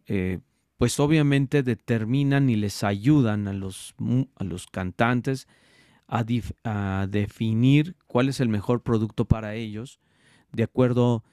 eh, 0.08 0.40
pues 0.78 1.00
obviamente 1.00 1.62
determinan 1.62 2.50
y 2.50 2.56
les 2.56 2.84
ayudan 2.84 3.48
a 3.48 3.54
los, 3.54 3.94
a 4.36 4.44
los 4.44 4.66
cantantes 4.66 5.48
a, 6.08 6.26
a, 6.64 7.08
definir 7.08 7.96
cuál 8.08 8.30
es 8.30 8.40
el 8.40 8.50
mejor 8.50 8.82
producto 8.82 9.26
para 9.26 9.54
ellos 9.54 10.00
de 10.52 10.64
acuerdo 10.64 11.24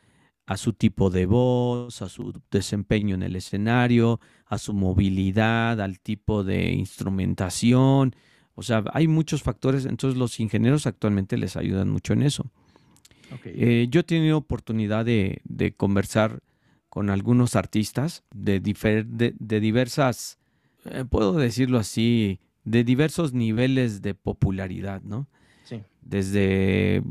a 0.46 0.56
su 0.56 0.72
tipo 0.72 1.10
de 1.10 1.26
voz, 1.26 2.02
a 2.02 2.08
su 2.08 2.32
desempeño 2.50 3.14
en 3.14 3.22
el 3.22 3.36
escenario, 3.36 4.20
a 4.46 4.58
su 4.58 4.74
movilidad, 4.74 5.80
al 5.80 6.00
tipo 6.00 6.44
de 6.44 6.72
instrumentación. 6.72 8.14
O 8.54 8.62
sea, 8.62 8.84
hay 8.92 9.08
muchos 9.08 9.42
factores, 9.42 9.86
entonces 9.86 10.18
los 10.18 10.40
ingenieros 10.40 10.86
actualmente 10.86 11.36
les 11.36 11.56
ayudan 11.56 11.88
mucho 11.88 12.12
en 12.12 12.22
eso. 12.22 12.50
Eh, 13.44 13.86
yo 13.90 14.00
he 14.00 14.04
tenido 14.04 14.36
oportunidad 14.36 15.06
de, 15.06 15.40
conversar 15.76 16.40
con 16.88 17.08
algunos 17.08 17.56
artistas 17.56 18.24
de, 18.34 18.60
de, 18.60 19.60
diversas, 19.60 20.38
eh, 20.84 21.04
puedo 21.08 21.32
decirlo 21.32 21.78
así, 21.78 22.40
de 22.64 22.84
diversos 22.84 23.32
niveles 23.32 24.02
de 24.02 24.14
popularidad, 24.14 25.00
¿no? 25.02 25.28
Sí. 25.64 25.80
Desde 26.02 27.02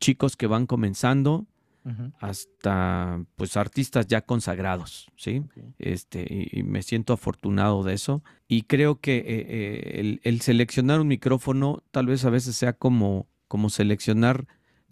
chicos 0.00 0.36
que 0.36 0.46
van 0.46 0.66
comenzando 0.66 1.46
hasta 2.20 3.24
pues 3.36 3.56
artistas 3.56 4.06
ya 4.06 4.20
consagrados, 4.20 5.10
¿sí? 5.16 5.42
Este, 5.78 6.26
y, 6.52 6.62
me 6.62 6.82
siento 6.82 7.14
afortunado 7.14 7.82
de 7.82 7.94
eso. 7.94 8.22
Y 8.48 8.62
creo 8.62 9.00
que 9.00 9.16
eh, 9.16 9.24
eh, 9.26 10.20
el, 10.22 10.40
seleccionar 10.42 11.00
un 11.00 11.08
micrófono 11.08 11.82
tal 11.90 12.06
vez 12.06 12.24
a 12.26 12.30
veces 12.30 12.54
sea 12.54 12.74
como, 12.74 13.28
como 13.48 13.70
seleccionar 13.70 14.46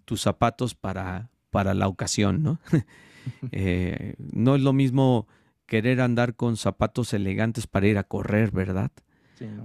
tus 0.05 0.21
zapatos 0.21 0.73
para, 0.73 1.29
para 1.51 1.75
la 1.75 1.87
ocasión, 1.87 2.41
¿no? 2.41 2.59
Eh, 3.51 4.15
no 4.17 4.55
es 4.55 4.61
lo 4.61 4.73
mismo 4.73 5.27
querer 5.65 6.01
andar 6.01 6.35
con 6.35 6.57
zapatos 6.57 7.13
elegantes 7.13 7.67
para 7.67 7.87
ir 7.87 7.97
a 7.97 8.03
correr, 8.03 8.51
¿verdad? 8.51 8.91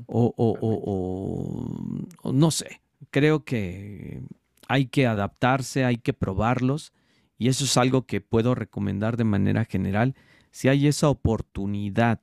o, 0.06 0.32
o, 0.36 2.32
no 2.32 2.50
sé, 2.52 2.80
creo 3.10 3.44
que 3.44 4.22
hay 4.68 4.86
que 4.86 5.06
adaptarse, 5.06 5.84
hay 5.84 5.96
que 5.96 6.12
probarlos 6.12 6.92
y 7.38 7.48
eso 7.48 7.64
es 7.64 7.76
algo 7.76 8.06
que 8.06 8.20
puedo 8.20 8.54
recomendar 8.54 9.16
de 9.16 9.24
manera 9.24 9.64
general. 9.64 10.14
Si 10.50 10.68
hay 10.68 10.86
esa 10.86 11.08
oportunidad 11.08 12.20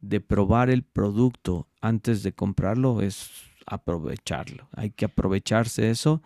de 0.00 0.20
probar 0.20 0.70
el 0.70 0.82
producto 0.82 1.68
antes 1.80 2.22
de 2.22 2.32
comprarlo, 2.32 3.02
es 3.02 3.30
aprovecharlo. 3.66 4.68
Hay 4.72 4.90
que 4.90 5.04
aprovecharse 5.04 5.90
eso 5.90 6.22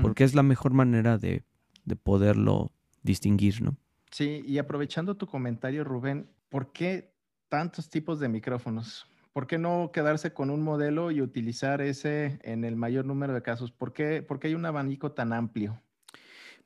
porque 0.00 0.22
es 0.22 0.34
la 0.34 0.44
mejor 0.44 0.72
manera 0.72 1.18
de, 1.18 1.42
de 1.84 1.96
poderlo 1.96 2.70
distinguir, 3.02 3.62
¿no? 3.62 3.76
Sí, 4.12 4.42
y 4.46 4.58
aprovechando 4.58 5.16
tu 5.16 5.26
comentario, 5.26 5.82
Rubén, 5.82 6.28
¿por 6.50 6.70
qué 6.70 7.14
tantos 7.48 7.88
tipos 7.88 8.20
de 8.20 8.28
micrófonos? 8.28 9.06
¿Por 9.32 9.46
qué 9.46 9.56
no 9.58 9.90
quedarse 9.92 10.34
con 10.34 10.50
un 10.50 10.62
modelo 10.62 11.10
y 11.10 11.22
utilizar 11.22 11.80
ese 11.80 12.38
en 12.42 12.64
el 12.64 12.76
mayor 12.76 13.06
número 13.06 13.32
de 13.32 13.42
casos? 13.42 13.72
¿Por 13.72 13.94
qué, 13.94 14.26
hay 14.42 14.54
un 14.54 14.66
abanico 14.66 15.12
tan 15.12 15.32
amplio? 15.32 15.80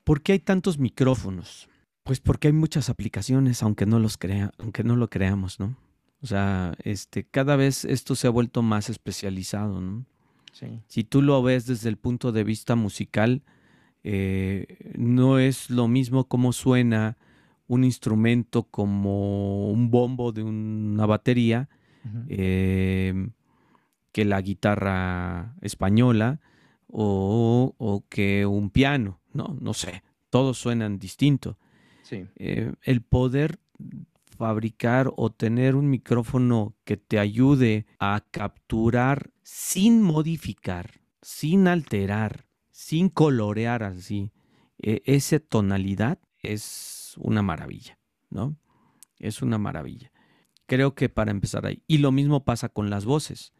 ¿Por 0.03 0.23
qué 0.23 0.33
hay 0.33 0.39
tantos 0.41 0.79
micrófonos? 0.79 1.69
Pues 2.03 2.21
porque 2.21 2.49
hay 2.49 2.53
muchas 2.53 2.91
aplicaciones, 2.91 3.63
aunque 3.63 3.87
no 3.87 4.01
los 4.01 4.19
crea, 4.19 4.53
aunque 4.59 4.83
no 4.83 4.97
lo 4.97 5.09
creamos, 5.09 5.61
¿no? 5.61 5.77
O 6.23 6.27
sea, 6.27 6.75
este, 6.83 7.25
cada 7.25 7.57
vez 7.57 7.85
esto 7.85 8.17
se 8.17 8.27
ha 8.27 8.31
vuelto 8.31 8.63
más 8.63 8.91
especializado, 8.91 9.81
¿no? 9.81 10.05
Sí. 10.53 10.81
Si 10.89 11.05
tú 11.05 11.23
lo 11.23 11.43
ves 11.43 11.67
desde 11.67 11.89
el 11.89 11.99
punto 11.99 12.33
de 12.33 12.43
vista 12.43 12.75
musical, 12.75 13.43
eh, 14.03 14.93
no 14.97 15.39
es 15.39 15.71
lo 15.71 15.87
mismo 15.87 16.25
cómo 16.29 16.53
suena 16.53 17.17
un 17.69 17.85
instrumento 17.85 18.65
como 18.65 19.71
un 19.71 19.91
bombo 19.91 20.33
de 20.33 20.43
una 20.43 21.07
batería, 21.07 21.69
em, 22.29 23.33
que 24.13 24.25
la 24.25 24.41
guitarra 24.41 25.55
española 25.61 26.41
o, 26.89 28.05
que 28.09 28.47
un 28.47 28.71
piano, 28.71 29.21
no, 29.33 29.57
no 29.61 29.75
sé, 29.75 30.03
todos 30.31 30.59
suenan 30.59 30.99
distinto. 30.99 31.59
Eh, 32.11 32.73
el 32.83 33.03
poder 33.03 33.59
fabricar 34.37 35.13
o 35.17 35.31
tener 35.31 35.75
un 35.75 35.91
micrófono 35.91 36.77
que 36.85 36.97
te 36.97 37.19
ayude 37.19 37.87
a 37.99 38.25
capturar 38.31 39.31
sin 39.43 40.03
modificar, 40.03 41.01
sin 41.23 41.67
alterar, 41.69 42.47
sin 42.71 43.09
colorear 43.09 43.83
así, 43.83 44.33
e, 44.79 45.03
esa 45.07 45.41
tonalidad 45.41 46.19
es 46.39 47.15
una 47.19 47.43
maravilla, 47.43 47.99
¿no? 48.31 48.57
Es 49.19 49.43
una 49.43 49.59
maravilla. 49.59 50.13
Creo 50.67 50.95
que 50.95 51.09
para 51.09 51.31
empezar 51.31 51.67
ahí. 51.67 51.83
Y 51.87 51.99
lo 51.99 52.13
mismo 52.13 52.45
pasa 52.45 52.69
con 52.69 52.91
las 52.91 53.05
voces. 53.05 53.53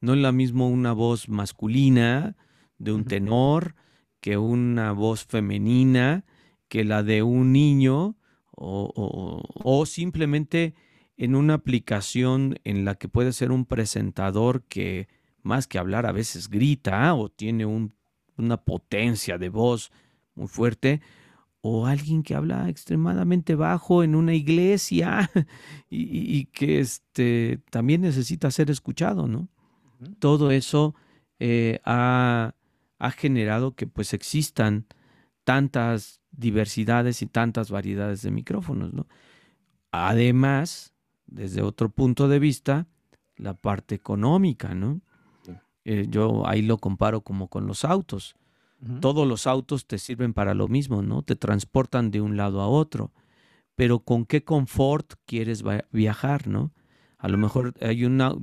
No 0.00 0.14
es 0.14 0.20
lo 0.20 0.32
mismo 0.32 0.68
una 0.68 0.92
voz 0.92 1.28
masculina 1.28 2.36
de 2.78 2.92
un 2.92 3.04
tenor 3.04 3.74
que 4.20 4.38
una 4.38 4.92
voz 4.92 5.24
femenina, 5.24 6.24
que 6.68 6.84
la 6.84 7.02
de 7.02 7.22
un 7.22 7.52
niño 7.52 8.16
o, 8.58 9.84
simplemente 9.86 10.74
en 11.16 11.34
una 11.34 11.54
aplicación 11.54 12.58
en 12.64 12.84
la 12.84 12.94
que 12.94 13.08
puede 13.08 13.32
ser 13.32 13.52
un 13.52 13.66
presentador 13.66 14.64
que 14.64 15.08
más 15.42 15.66
que 15.66 15.78
hablar 15.78 16.06
a 16.06 16.12
veces 16.12 16.48
grita 16.48 17.14
o 17.14 17.28
tiene 17.28 17.66
una 17.66 18.56
potencia 18.64 19.38
de 19.38 19.48
voz 19.48 19.92
muy 20.34 20.48
fuerte, 20.48 21.00
o 21.68 21.86
alguien 21.86 22.22
que 22.22 22.36
habla 22.36 22.68
extremadamente 22.68 23.56
bajo 23.56 24.04
en 24.04 24.14
una 24.14 24.34
iglesia 24.34 25.30
y, 25.90 26.44
que 26.46 26.78
este, 26.78 27.60
también 27.70 28.02
necesita 28.02 28.50
ser 28.50 28.70
escuchado, 28.70 29.26
¿no? 29.26 29.48
Todo 30.20 30.50
eso 30.50 30.94
eh, 31.40 31.80
ha, 31.84 32.54
ha, 32.98 33.10
generado 33.10 33.74
que 33.74 33.86
pues 33.86 34.14
existan 34.14 34.86
tantas 35.42 36.20
diversidades 36.30 37.22
y 37.22 37.26
tantas 37.26 37.70
variedades 37.70 38.22
de 38.22 38.30
micrófonos, 38.30 38.92
¿no? 38.92 39.08
Además, 39.90 40.92
desde 41.26 41.62
otro 41.62 41.88
punto 41.88 42.28
de 42.28 42.38
vista, 42.38 42.86
la 43.36 43.54
parte 43.54 43.94
económica, 43.94 44.74
¿no? 44.74 45.00
Eh, 45.84 46.06
yo 46.08 46.46
ahí 46.46 46.62
lo 46.62 46.78
comparo 46.78 47.22
como 47.22 47.48
con 47.48 47.66
los 47.66 47.84
autos. 47.84 48.36
Todos 49.00 49.26
los 49.26 49.46
autos 49.46 49.86
te 49.86 49.98
sirven 49.98 50.34
para 50.34 50.54
lo 50.54 50.68
mismo, 50.68 51.02
¿no? 51.02 51.22
Te 51.22 51.34
transportan 51.34 52.10
de 52.10 52.20
un 52.20 52.36
lado 52.36 52.60
a 52.60 52.68
otro. 52.68 53.12
Pero 53.74 54.00
¿con 54.00 54.26
qué 54.26 54.44
confort 54.44 55.14
quieres 55.24 55.64
viajar, 55.90 56.46
no? 56.46 56.72
A 57.18 57.28
lo 57.28 57.38
mejor 57.38 57.74
hay 57.80 58.04
una, 58.04 58.34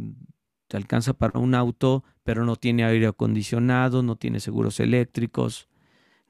te 0.68 0.78
alcanza 0.78 1.14
para 1.14 1.40
un 1.40 1.54
auto, 1.56 2.04
pero 2.24 2.46
no 2.46 2.56
tiene 2.56 2.84
aire 2.84 3.08
acondicionado, 3.08 4.02
no 4.02 4.16
tiene 4.16 4.40
seguros 4.40 4.80
eléctricos, 4.80 5.70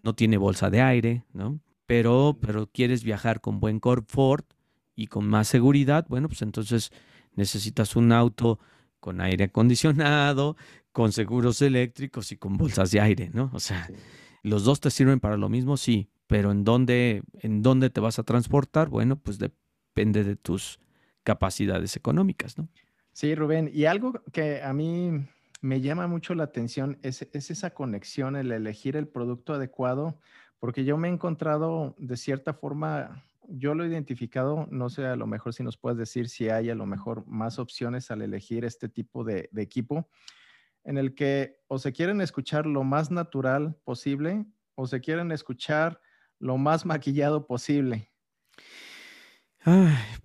no 0.01 0.13
tiene 0.13 0.37
bolsa 0.37 0.69
de 0.69 0.81
aire, 0.81 1.25
¿no? 1.33 1.59
Pero, 1.85 2.37
pero 2.41 2.67
quieres 2.67 3.03
viajar 3.03 3.41
con 3.41 3.59
buen 3.59 3.79
confort 3.79 4.45
y 4.95 5.07
con 5.07 5.27
más 5.27 5.47
seguridad, 5.47 6.05
bueno, 6.09 6.27
pues 6.27 6.41
entonces 6.41 6.91
necesitas 7.35 7.95
un 7.95 8.11
auto 8.11 8.59
con 8.99 9.21
aire 9.21 9.45
acondicionado, 9.45 10.55
con 10.93 11.11
seguros 11.11 11.61
eléctricos 11.61 12.31
y 12.31 12.37
con 12.37 12.55
bolsas 12.55 12.91
de 12.91 13.01
aire, 13.01 13.29
¿no? 13.33 13.51
O 13.53 13.59
sea, 13.59 13.89
los 14.41 14.63
dos 14.63 14.79
te 14.79 14.89
sirven 14.89 15.19
para 15.19 15.35
lo 15.35 15.49
mismo, 15.49 15.75
sí, 15.75 16.09
pero 16.27 16.51
¿en 16.51 16.63
dónde, 16.63 17.23
en 17.41 17.61
dónde 17.61 17.89
te 17.89 17.99
vas 17.99 18.19
a 18.19 18.23
transportar? 18.23 18.87
Bueno, 18.87 19.17
pues 19.17 19.37
depende 19.37 20.23
de 20.23 20.37
tus 20.37 20.79
capacidades 21.23 21.95
económicas, 21.97 22.57
¿no? 22.57 22.69
Sí, 23.11 23.35
Rubén, 23.35 23.69
y 23.71 23.85
algo 23.85 24.13
que 24.31 24.61
a 24.63 24.73
mí 24.73 25.27
me 25.61 25.81
llama 25.81 26.07
mucho 26.07 26.35
la 26.35 26.43
atención 26.43 26.99
es, 27.03 27.21
esa 27.31 27.69
conexión, 27.69 28.35
el 28.35 28.51
elegir 28.51 28.97
el 28.97 29.07
producto 29.07 29.53
adecuado, 29.53 30.19
porque 30.59 30.83
yo 30.83 30.97
me 30.97 31.07
he 31.07 31.11
encontrado 31.11 31.95
de 31.97 32.17
cierta 32.17 32.53
forma, 32.53 33.23
yo 33.47 33.75
lo 33.75 33.85
he 33.85 33.87
identificado, 33.87 34.67
no 34.71 34.89
sé, 34.89 35.05
a 35.05 35.15
lo 35.15 35.25
mejor 35.25 35.53
si 35.53 35.63
nos 35.63 35.77
puedes 35.77 35.97
decir 35.97 36.27
si 36.27 36.49
hay 36.49 36.69
a 36.69 36.75
lo 36.75 36.85
mejor 36.85 37.25
más 37.27 37.59
opciones 37.59 38.11
al 38.11 38.23
elegir 38.23 38.65
este 38.65 38.89
tipo 38.89 39.23
de, 39.23 39.49
equipo, 39.55 40.09
en 40.83 40.97
el 40.97 41.15
que 41.15 41.57
o 41.67 41.79
se 41.79 41.93
quieren 41.93 42.21
escuchar 42.21 42.65
lo 42.65 42.83
más 42.83 43.11
natural 43.11 43.77
posible 43.83 44.45
o 44.75 44.87
se 44.87 45.01
quieren 45.01 45.31
escuchar 45.31 45.99
lo 46.39 46.57
más 46.57 46.85
maquillado 46.85 47.47
posible 47.47 48.13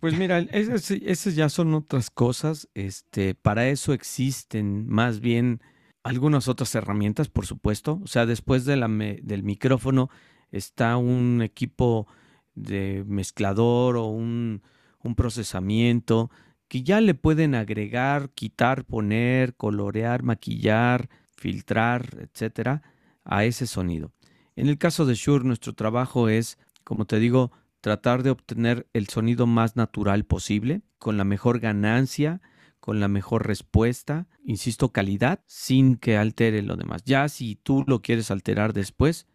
pues 0.01 0.19
mira, 0.19 0.41
esas, 0.41 1.35
ya 1.35 1.49
son 1.49 1.75
otras 1.75 2.11
cosas. 2.11 2.69
Este, 2.75 3.35
para 3.35 3.69
eso 3.69 3.93
existen 3.93 4.89
más 4.89 5.21
bien 5.21 5.61
algunas 6.03 6.49
otras 6.49 6.75
herramientas, 6.75 7.29
por 7.29 7.47
supuesto. 7.47 8.01
O 8.03 8.07
sea, 8.07 8.27
después 8.27 8.65
del 8.65 9.43
micrófono 9.43 10.11
está 10.51 10.97
un 10.97 11.43
equipo 11.43 12.09
de 12.55 13.05
mezclador 13.07 13.97
o 13.97 14.07
un, 14.07 14.63
un 15.03 15.15
procesamiento 15.15 16.31
que 16.69 16.83
ya 16.83 17.01
le 17.01 17.15
pueden 17.15 17.55
agregar, 17.55 18.31
quitar, 18.31 18.85
poner, 18.85 19.57
colorear, 19.57 20.23
maquillar, 20.23 21.09
filtrar, 21.37 22.19
etcétera, 22.21 22.83
a 23.25 23.45
ese 23.45 23.67
sonido. 23.67 24.13
En 24.55 24.69
el 24.69 24.79
caso 24.79 25.07
de 25.07 25.15
Shure, 25.15 25.45
nuestro 25.45 25.75
trabajo 25.75 26.29
es, 26.29 26.59
como 26.85 27.07
te 27.07 27.19
digo, 27.19 27.53
tratar 27.81 28.23
de 28.23 28.31
obtener 28.31 28.87
el 28.93 29.09
sonido 29.09 29.47
más 29.47 29.77
natural 29.77 30.25
posible, 30.25 30.83
con 30.99 31.17
la 31.17 31.25
mejor 31.25 31.61
ganancia, 31.61 32.41
con 32.81 33.01
la 33.01 33.09
mejor 33.09 33.47
respuesta, 33.47 34.27
insisto, 34.45 34.93
calidad, 34.93 35.41
sin 35.47 35.97
que 35.97 36.17
altere 36.17 36.63
lo 36.63 36.77
demás. 36.77 37.03
Ya 37.05 37.29
si 37.29 37.57
tú 37.57 37.85
lo 37.87 38.03
quieres 38.03 38.31
alterar 38.31 38.73
después, 38.73 39.27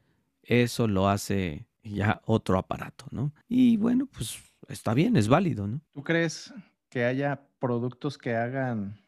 eso 0.43 0.87
lo 0.87 1.07
hace 1.07 1.67
ya 1.83 2.21
otro 2.25 2.57
aparato, 2.57 3.05
¿no? 3.11 3.33
Y 3.47 3.77
bueno, 3.77 4.07
pues 4.07 4.39
está 4.67 4.93
bien, 4.93 5.15
es 5.15 5.27
válido, 5.27 5.67
¿no? 5.67 5.81
¿Tú 5.93 6.03
crees 6.03 6.53
que 6.93 7.05
haya 7.05 7.41
productos 7.57 8.19
que 8.19 8.35
hagan 8.35 9.01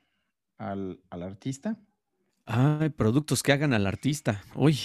al, 0.57 0.99
artista? 1.11 1.77
Ah, 2.47 2.89
productos 2.97 3.43
que 3.43 3.51
hagan 3.51 3.73
al 3.73 3.86
artista. 3.86 4.43
Uy, 4.55 4.75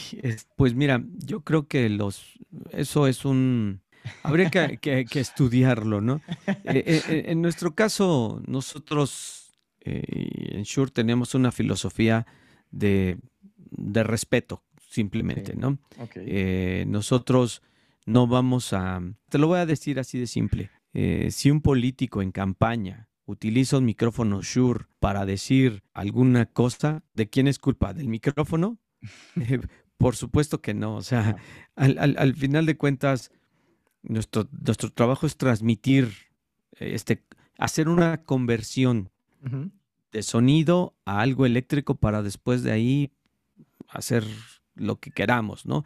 pues 0.55 0.75
mira, 0.75 1.03
yo 1.17 1.41
creo 1.41 1.67
que 1.67 1.89
los, 1.89 2.39
eso 2.73 3.07
es 3.07 3.25
un, 3.25 3.81
Habría 4.23 4.51
que, 4.51 5.07
estudiarlo, 5.15 6.03
¿no? 6.03 6.21
Eh, 6.47 6.85
eh, 6.87 7.03
eh, 7.09 7.25
en 7.29 7.41
nuestro 7.41 7.75
caso, 7.75 8.43
nosotros 8.47 9.55
en 9.81 10.63
Shure 10.65 10.91
tenemos 10.91 11.35
una 11.35 11.51
filosofía 11.51 12.27
de, 12.71 13.17
respeto, 14.05 14.63
simplemente, 14.91 15.55
¿no? 15.57 15.79
nosotros 16.87 17.63
no 18.05 18.27
vamos 18.27 18.75
a... 18.75 19.01
Te 19.31 19.39
lo 19.39 19.47
voy 19.47 19.61
a 19.61 19.65
decir 19.65 19.99
así 19.99 20.19
de 20.19 20.27
simple. 20.27 20.71
Si 20.93 21.51
un 21.51 21.61
político 21.61 22.23
en 22.23 22.33
campaña 22.33 23.09
utiliza 23.27 23.79
un 23.79 23.85
micrófono 23.85 24.43
Shure 24.43 24.87
para 24.99 25.25
decir 25.25 25.83
alguna 25.95 26.47
cosa, 26.47 27.05
¿de 27.15 27.29
quién 27.29 27.47
es 27.47 27.59
culpa? 27.59 27.95
¿Del 27.95 28.09
micrófono? 28.09 28.79
por 29.99 30.17
supuesto 30.17 30.61
que 30.61 30.75
no. 30.75 30.97
O 30.97 31.03
sea, 31.03 31.37
al 31.77 32.35
final 32.35 32.67
de 32.67 32.77
cuentas 32.77 33.31
nuestro, 34.03 34.49
nuestro 34.65 34.91
trabajo 34.91 35.27
es 35.27 35.37
transmitir, 35.37 36.13
este, 36.79 37.25
hacer 37.59 37.89
una 37.89 38.23
conversión 38.23 39.11
de 40.13 40.23
sonido 40.23 40.95
a 41.05 41.21
algo 41.21 41.47
eléctrico 41.47 41.95
para 41.95 42.23
después 42.23 42.63
de 42.63 42.73
ahí 42.73 43.13
hacer 43.89 44.25
lo 44.75 44.97
que 44.97 45.11
queramos, 45.11 45.67
¿no? 45.67 45.85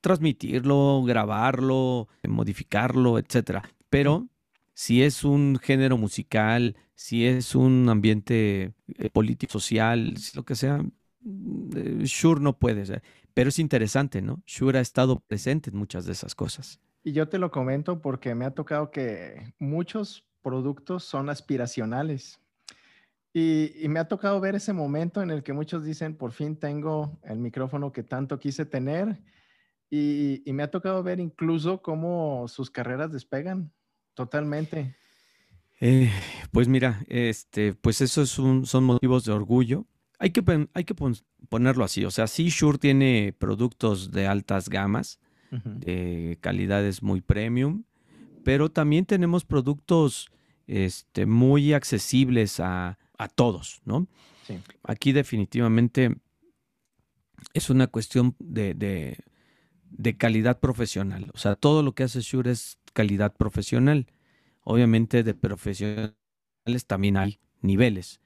Transmitirlo, 0.00 1.02
grabarlo, 1.04 2.08
modificarlo, 2.28 3.18
etcétera. 3.18 3.62
Pero 3.90 4.28
si 4.76 5.02
es 5.02 5.24
un 5.24 5.58
género 5.58 5.96
musical, 5.96 6.76
si 6.94 7.26
es 7.26 7.54
un 7.54 7.88
ambiente 7.88 8.74
eh, 8.98 9.08
político, 9.08 9.52
social, 9.52 10.12
lo 10.34 10.44
que 10.44 10.54
sea, 10.54 10.84
mm, 11.22 12.02
Shure 12.02 12.42
no 12.42 12.58
puede 12.58 12.84
ser. 12.84 13.02
Pero 13.32 13.48
es 13.48 13.58
interesante, 13.58 14.20
¿no? 14.20 14.42
Shure 14.46 14.78
ha 14.78 14.82
estado 14.82 15.20
presente 15.20 15.70
en 15.70 15.78
muchas 15.78 16.04
de 16.04 16.12
esas 16.12 16.34
cosas. 16.34 16.78
Y 17.02 17.12
yo 17.12 17.26
te 17.26 17.38
lo 17.38 17.50
comento 17.50 18.02
porque 18.02 18.34
me 18.34 18.44
ha 18.44 18.50
tocado 18.50 18.90
que 18.90 19.54
muchos 19.58 20.26
productos 20.42 21.04
son 21.04 21.30
aspiracionales. 21.30 22.38
Y, 23.32 23.88
me 23.88 23.98
ha 23.98 24.08
tocado 24.08 24.40
ver 24.40 24.56
ese 24.56 24.74
momento 24.74 25.22
en 25.22 25.30
el 25.30 25.42
que 25.42 25.54
muchos 25.54 25.84
dicen, 25.84 26.18
por 26.18 26.32
fin 26.32 26.54
tengo 26.54 27.18
el 27.22 27.38
micrófono 27.38 27.92
que 27.92 28.02
tanto 28.02 28.38
quise 28.38 28.66
tener. 28.66 29.22
Y, 29.88 30.42
me 30.52 30.62
ha 30.62 30.70
tocado 30.70 31.02
ver 31.02 31.18
incluso 31.18 31.80
cómo 31.80 32.46
sus 32.46 32.70
carreras 32.70 33.10
despegan 33.10 33.72
totalmente. 34.16 34.96
Eh, 35.80 36.10
pues 36.50 36.66
mira, 36.66 37.04
este, 37.08 37.74
pues 37.74 38.00
esos 38.00 38.30
son 38.30 38.84
motivos 38.84 39.24
de 39.24 39.32
orgullo. 39.32 39.86
Hay 40.18 40.30
que, 40.30 40.68
hay 40.72 40.84
que 40.84 40.94
ponerlo 41.48 41.84
así. 41.84 42.04
O 42.04 42.10
sea, 42.10 42.26
sí, 42.26 42.48
Shure 42.48 42.78
tiene 42.78 43.34
productos 43.38 44.10
de 44.10 44.26
altas 44.26 44.68
gamas, 44.68 45.20
de 45.50 46.38
calidades 46.40 47.02
muy 47.02 47.20
premium, 47.20 47.84
pero 48.44 48.70
también 48.70 49.06
tenemos 49.06 49.44
productos 49.44 50.30
este, 50.66 51.24
muy 51.24 51.72
accesibles 51.72 52.60
a, 52.60 52.98
todos, 53.34 53.80
¿no? 53.84 54.06
Aquí 54.82 55.12
definitivamente 55.12 56.16
es 57.54 57.70
una 57.70 57.86
cuestión 57.86 58.34
de, 58.38 59.16
calidad 60.18 60.60
profesional. 60.60 61.30
O 61.34 61.38
sea, 61.38 61.56
todo 61.56 61.82
lo 61.82 61.94
que 61.94 62.02
hace 62.02 62.20
Shure 62.20 62.50
es 62.50 62.78
calidad 62.96 63.34
profesional. 63.36 64.06
Obviamente 64.62 65.22
de 65.22 65.34
profesionales 65.34 66.16
también 66.86 67.18
hay 67.18 67.38
niveles, 67.60 68.20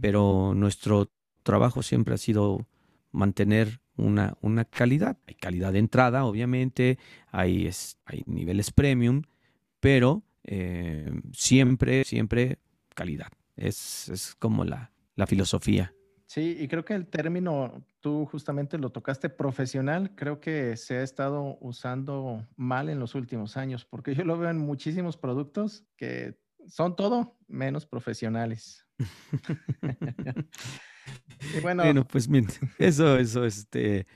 pero 0.00 0.54
nuestro 0.56 1.10
trabajo 1.42 1.82
siempre 1.82 2.14
ha 2.14 2.18
sido 2.18 2.66
mantener 3.12 3.82
una, 3.96 4.36
una 4.40 4.64
calidad. 4.64 5.18
Hay 5.26 5.34
calidad 5.34 5.74
de 5.74 5.80
entrada, 5.80 6.24
obviamente, 6.24 6.98
hay, 7.30 7.70
hay 8.06 8.22
niveles 8.24 8.70
premium, 8.72 9.22
pero 9.78 10.22
eh, 10.44 11.12
siempre, 11.32 12.04
siempre 12.04 12.58
calidad. 12.94 13.30
Es, 13.56 14.08
es 14.08 14.34
como 14.36 14.64
la, 14.64 14.90
la 15.16 15.26
filosofía. 15.26 15.92
Sí, 16.34 16.56
y 16.58 16.66
creo 16.66 16.84
que 16.84 16.94
el 16.94 17.06
término, 17.06 17.86
tú 18.00 18.26
justamente 18.26 18.76
lo 18.76 18.90
tocaste 18.90 19.28
profesional, 19.28 20.16
creo 20.16 20.40
que 20.40 20.76
se 20.76 20.96
ha 20.96 21.02
estado 21.04 21.58
usando 21.60 22.44
mal 22.56 22.88
en 22.88 22.98
los 22.98 23.14
últimos 23.14 23.56
años, 23.56 23.84
porque 23.84 24.16
yo 24.16 24.24
lo 24.24 24.36
veo 24.36 24.50
en 24.50 24.58
muchísimos 24.58 25.16
productos 25.16 25.84
que 25.96 26.36
son 26.66 26.96
todo 26.96 27.38
menos 27.46 27.86
profesionales. 27.86 28.84
bueno, 31.62 32.04
pues 32.04 32.28
eso, 32.80 33.16
eso 33.16 33.44
este, 33.44 34.08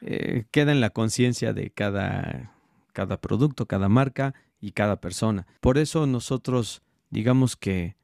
eh, 0.00 0.46
queda 0.50 0.72
en 0.72 0.80
la 0.80 0.88
conciencia 0.88 1.52
de 1.52 1.68
cada, 1.68 2.54
cada 2.94 3.20
producto, 3.20 3.66
cada 3.66 3.90
marca 3.90 4.32
y 4.62 4.72
cada 4.72 4.98
persona. 4.98 5.46
Por 5.60 5.76
eso 5.76 6.06
nosotros 6.06 6.80
digamos 7.10 7.54
que, 7.54 7.98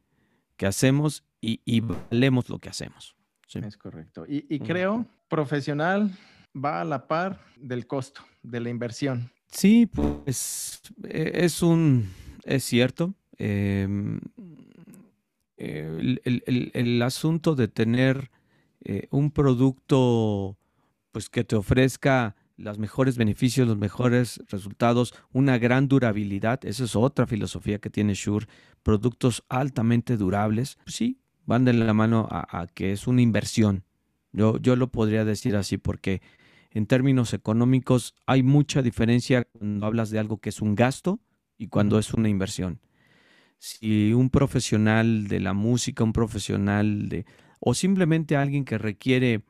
que 0.59 0.67
hacemos 0.67 1.25
y, 1.41 1.81
valemos 1.81 2.51
lo 2.51 2.59
que 2.59 2.69
hacemos. 2.69 3.17
Es 3.55 3.77
correcto. 3.77 4.25
Y, 4.29 4.59
creo, 4.61 5.07
profesional 5.29 6.11
va 6.55 6.81
a 6.81 6.85
la 6.85 7.07
par 7.07 7.41
del 7.57 7.87
costo, 7.87 8.23
de 8.43 8.61
la 8.61 8.71
inversión. 8.71 9.31
Sí, 9.49 9.87
pues 9.87 10.81
e, 11.05 11.45
es 11.45 11.63
un, 11.63 12.09
es 12.45 12.65
cierto. 12.65 13.15
Em, 13.39 14.21
el, 15.57 17.03
asunto 17.03 17.55
de 17.55 17.69
tener 17.69 18.31
eh, 18.85 19.07
un 19.11 19.31
producto 19.31 20.57
pues 21.13 21.29
que 21.29 21.45
te 21.45 21.57
ofrezca 21.57 22.35
los 22.57 22.79
mejores 22.79 23.17
beneficios, 23.17 23.67
los 23.69 23.77
mejores 23.77 24.41
resultados, 24.49 25.15
una 25.33 25.59
gran 25.59 25.89
durabilidad, 25.89 26.65
esa 26.65 26.85
es 26.85 26.97
otra 26.97 27.27
filosofía 27.27 27.79
que 27.79 27.91
tiene 27.91 28.15
Shure, 28.15 28.47
productos 28.83 29.45
altamente 29.49 30.17
durables, 30.17 30.79
pues 30.85 30.97
sí, 30.97 31.19
van 31.45 31.65
de 31.65 31.73
la 31.73 31.93
mano 31.93 32.29
a, 32.31 32.67
que 32.75 32.93
es 32.93 33.07
una 33.07 33.23
inversión. 33.23 33.85
Yo, 34.33 34.59
yo 34.59 34.77
lo 34.77 34.89
podría 34.89 35.25
decir 35.25 35.57
así 35.57 35.79
porque 35.79 36.23
en 36.71 36.87
términos 36.87 37.35
económicos 37.35 38.15
hay 38.27 38.43
mucha 38.43 38.83
diferencia 38.83 39.45
cuando 39.45 39.87
hablas 39.87 40.11
de 40.11 40.19
algo 40.19 40.39
que 40.39 40.49
es 40.49 40.63
un 40.63 40.75
gasto 40.75 41.21
y 41.59 41.69
cuando 41.69 41.99
es 41.99 42.15
una 42.15 42.29
inversión. 42.29 42.81
Si 43.59 44.13
un 44.13 44.31
profesional 44.31 45.29
de 45.29 45.41
la 45.41 45.53
música, 45.53 46.03
un 46.03 46.13
profesional 46.13 47.09
de, 47.09 47.27
o 47.61 47.75
simplemente 47.75 48.37
alguien 48.37 48.65
que 48.65 48.79
requiere 48.79 49.45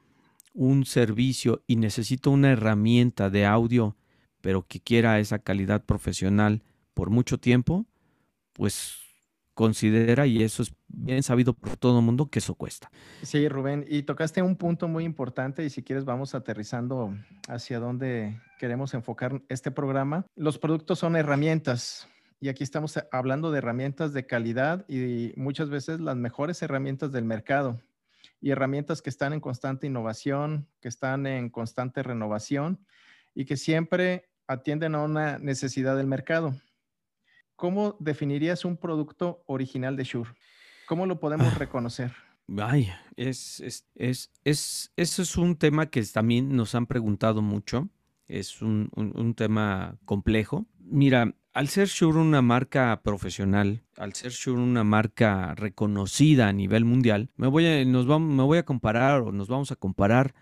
un 0.53 0.85
servicio 0.85 1.63
y 1.67 1.77
necesita 1.77 2.29
una 2.31 2.51
herramienta 2.51 3.31
de 3.31 3.47
audio, 3.47 3.97
pero 4.41 4.67
que 4.67 4.81
quiera 4.81 5.19
esa 5.19 5.39
calidad 5.39 5.85
profesional 5.85 6.63
por 6.93 7.11
mucho 7.11 7.39
tiempo, 7.39 7.87
pues 8.53 9.02
considera, 9.55 10.27
y 10.27 10.43
eso 10.43 10.63
es 10.63 10.73
bien 10.89 11.23
sabido 11.23 11.53
por 11.53 11.77
todo 11.77 11.99
el 11.99 12.05
mundo, 12.05 12.27
que 12.27 12.39
eso 12.39 12.55
cuesta. 12.55 12.91
Sí, 13.23 13.49
Rubén, 13.49 13.85
y 13.89 14.03
tocaste 14.03 14.43
un 14.43 14.57
punto 14.57 14.89
muy 14.89 15.05
importante 15.05 15.65
y 15.65 15.71
si 15.71 15.83
quieres 15.83 16.05
vamos 16.05 16.35
aterrizando 16.35 17.15
hacia 17.49 17.79
dónde 17.79 18.41
queremos 18.59 18.95
enfocar 18.95 19.43
este 19.49 19.71
programa. 19.71 20.27
Los 20.37 20.59
productos 20.59 20.99
son 20.99 21.17
herramientas 21.17 22.09
y 22.41 22.49
aquí 22.49 22.65
estamos 22.65 22.99
hablando 23.13 23.51
de 23.51 23.59
herramientas 23.59 24.13
de 24.13 24.27
calidad 24.27 24.85
y 24.89 25.33
muchas 25.37 25.71
veces 25.71 26.01
las 26.01 26.17
mejores 26.17 26.61
herramientas 26.63 27.13
del 27.13 27.25
mercado 27.25 27.81
y 28.41 28.51
herramientas 28.51 29.01
que 29.03 29.11
están 29.11 29.33
en 29.33 29.41
constante 29.41 29.87
innovación, 29.87 30.67
que 30.81 30.89
están 30.89 31.27
en 31.27 31.51
constante 31.51 32.03
renovación 32.03 32.85
y 33.35 33.45
que 33.45 33.57
siempre 33.57 34.29
atienden 34.49 34.97
a 34.97 35.03
una 35.03 35.39
necesidad 35.39 35.97
del 35.97 36.09
mercado. 36.09 36.55
¿Cómo 37.63 37.95
definirías 38.01 38.65
un 38.65 38.77
producto 38.77 39.45
original 39.47 39.97
de 39.97 40.03
Shure? 40.03 40.31
¿Cómo 40.89 41.07
lo 41.07 41.21
podemos 41.21 41.47
ah. 41.47 41.59
reconocer? 41.61 42.13
Ay, 42.59 42.91
es, 43.15 43.61
es, 43.61 43.87
es, 43.95 44.33
es, 44.43 44.93
eso 44.97 45.23
es 45.23 45.37
un 45.37 45.55
tema 45.55 45.87
que 45.87 46.03
también 46.07 46.57
nos 46.57 46.75
han 46.75 46.87
preguntado 46.87 47.41
mucho. 47.41 47.89
Es 48.27 48.63
un, 48.63 48.91
un, 48.97 49.35
tema 49.35 49.97
complejo. 50.07 50.67
Mira, 50.81 51.37
al 51.53 51.69
ser 51.69 51.87
Shure 51.87 52.19
una 52.19 52.43
marca 52.43 53.01
profesional, 53.05 53.85
al 53.97 54.13
ser 54.15 54.33
Shure 54.33 54.61
una 54.61 54.83
marca 54.83 55.55
reconocida 55.55 56.49
a 56.49 56.53
nivel 56.53 56.85
mundial, 56.85 57.31
me 57.37 57.47
voy 57.47 57.65
a, 57.67 57.85
nos 57.85 58.09
vamos, 58.09 58.35
me 58.35 58.43
voy 58.43 58.59
a 58.59 58.65
comparar 58.65 59.23
o 59.23 59.31
nos 59.31 59.47
vamos 59.47 59.71
a 59.71 59.77
comparar, 59.77 60.35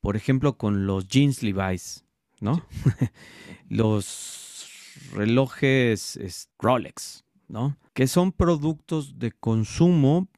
por 0.00 0.14
ejemplo, 0.14 0.56
con 0.56 0.86
los 0.86 1.08
jeans 1.08 1.42
Levi's, 1.42 2.04
¿no? 2.40 2.64
los 3.68 4.45
relojes 5.12 6.18
Rolex, 6.58 7.24
¿no? 7.48 7.76
Que 7.92 8.06
son 8.06 8.32
productos 8.32 9.18
de 9.18 9.32
consumo 9.32 10.28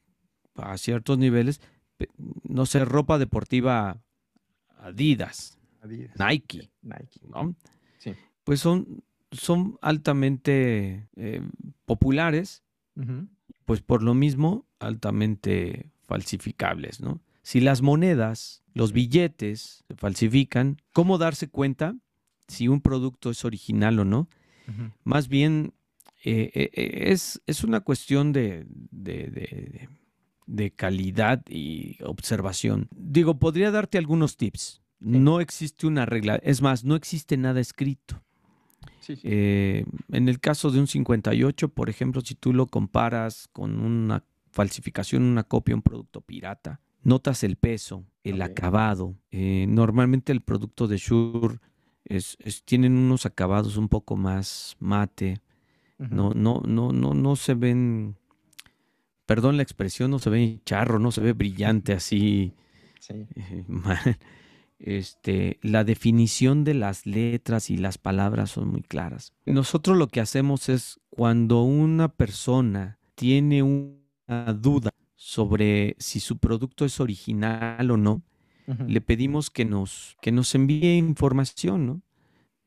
a 0.55 0.77
ciertos 0.79 1.19
niveles, 1.19 1.61
no 2.43 2.67
sé, 2.67 2.85
ropa 2.85 3.19
deportiva 3.19 4.01
Adidas, 4.79 5.59
Nike, 6.19 6.71
Nike, 6.83 7.21
¿no? 7.29 7.55
Sí. 7.99 8.15
Pues 8.45 8.61
son, 8.61 9.03
son 9.33 9.79
altamente 9.81 11.09
eh, 11.17 11.43
populares, 11.85 12.63
pues 13.65 13.81
por 13.81 14.03
lo 14.03 14.15
mismo 14.15 14.67
altamente 14.81 15.91
falsificables, 16.03 17.01
¿no? 17.01 17.21
Si 17.43 17.61
las 17.61 17.81
monedas, 17.81 18.63
los 18.75 18.93
billetes 18.93 19.85
se 19.87 19.95
falsifican, 19.95 20.79
¿cómo 20.93 21.17
darse 21.17 21.49
cuenta 21.49 21.95
si 22.47 22.69
un 22.69 22.81
producto 22.81 23.31
es 23.31 23.45
original 23.45 23.99
o 24.01 24.05
no? 24.05 24.29
Más 25.05 25.29
bien 25.29 25.73
eh, 26.25 26.51
eh, 26.53 26.71
eh, 26.73 27.13
es, 27.13 27.41
es, 27.47 27.63
una 27.63 27.81
cuestión 27.81 28.33
de, 28.33 28.67
de, 28.91 30.71
calidad 30.73 31.43
y 31.49 31.97
observación. 32.03 32.89
Digo, 32.95 33.39
podría 33.39 33.71
darte 33.71 33.99
algunos 33.99 34.37
tips. 34.37 34.83
No 35.01 35.41
existe 35.41 35.87
una 35.87 36.07
regla, 36.07 36.41
es 36.43 36.61
más, 36.61 36.85
no 36.85 36.97
existe 36.97 37.37
nada 37.37 37.61
escrito. 37.61 38.21
en 39.07 39.87
el 40.29 40.41
caso 40.41 40.73
de 40.73 40.81
un 40.81 40.89
58, 40.89 41.69
por 41.69 41.89
ejemplo, 41.89 42.21
si 42.21 42.35
tú 42.35 42.53
lo 42.53 42.67
comparas 42.67 43.49
con 43.53 43.79
una 43.79 44.25
falsificación, 44.51 45.23
una 45.23 45.45
copia, 45.45 45.77
un 45.77 45.83
producto 45.83 46.21
pirata, 46.21 46.81
notas 47.05 47.45
el 47.45 47.55
peso, 47.57 48.05
el 48.25 48.43
acabado. 48.43 49.15
normalmente 49.31 50.33
el 50.33 50.41
producto 50.41 50.89
de 50.89 50.97
Shure 50.97 51.61
es, 52.09 52.39
tienen 52.65 52.97
unos 52.97 53.27
acabados 53.27 53.77
un 53.77 53.89
poco 53.89 54.17
más 54.17 54.77
mate. 54.81 55.41
No, 55.99 56.31
no, 56.33 56.63
no, 56.65 56.93
no, 56.93 57.13
no 57.13 57.35
se 57.35 57.55
ven, 57.55 58.17
perdón 59.27 59.57
la 59.57 59.65
expresión, 59.65 60.13
no 60.13 60.21
se 60.21 60.31
ve 60.31 60.61
charro, 60.65 61.01
no 61.01 61.11
se 61.11 61.21
ve 61.21 61.33
brillante 61.33 61.93
así. 61.93 62.55
Eh, 63.09 63.65
este, 64.79 65.59
la 65.61 65.83
definición 65.83 66.63
de 66.63 66.75
las 66.75 67.05
letras 67.05 67.71
y 67.71 67.77
las 67.79 67.99
palabras 67.99 68.53
son 68.53 68.69
muy 68.69 68.83
claras. 68.83 69.35
Nosotros 69.45 69.97
lo 69.97 70.07
que 70.07 70.21
hacemos 70.21 70.69
es 70.69 71.01
cuando 71.11 71.63
una 71.63 72.09
persona 72.09 72.99
tiene 73.17 73.65
una 73.65 74.53
duda 74.55 74.91
sobre 75.17 75.97
si 75.99 76.21
su 76.21 76.39
producto 76.39 76.85
es 76.85 77.01
original 77.01 77.91
o 77.91 77.97
no, 77.97 78.23
le 78.87 79.01
pedimos 79.01 79.51
que 79.51 79.65
nos, 79.65 80.17
que 80.21 80.31
nos 80.31 80.55
envíe 80.55 80.97
información, 80.99 81.87
¿no? 81.87 82.03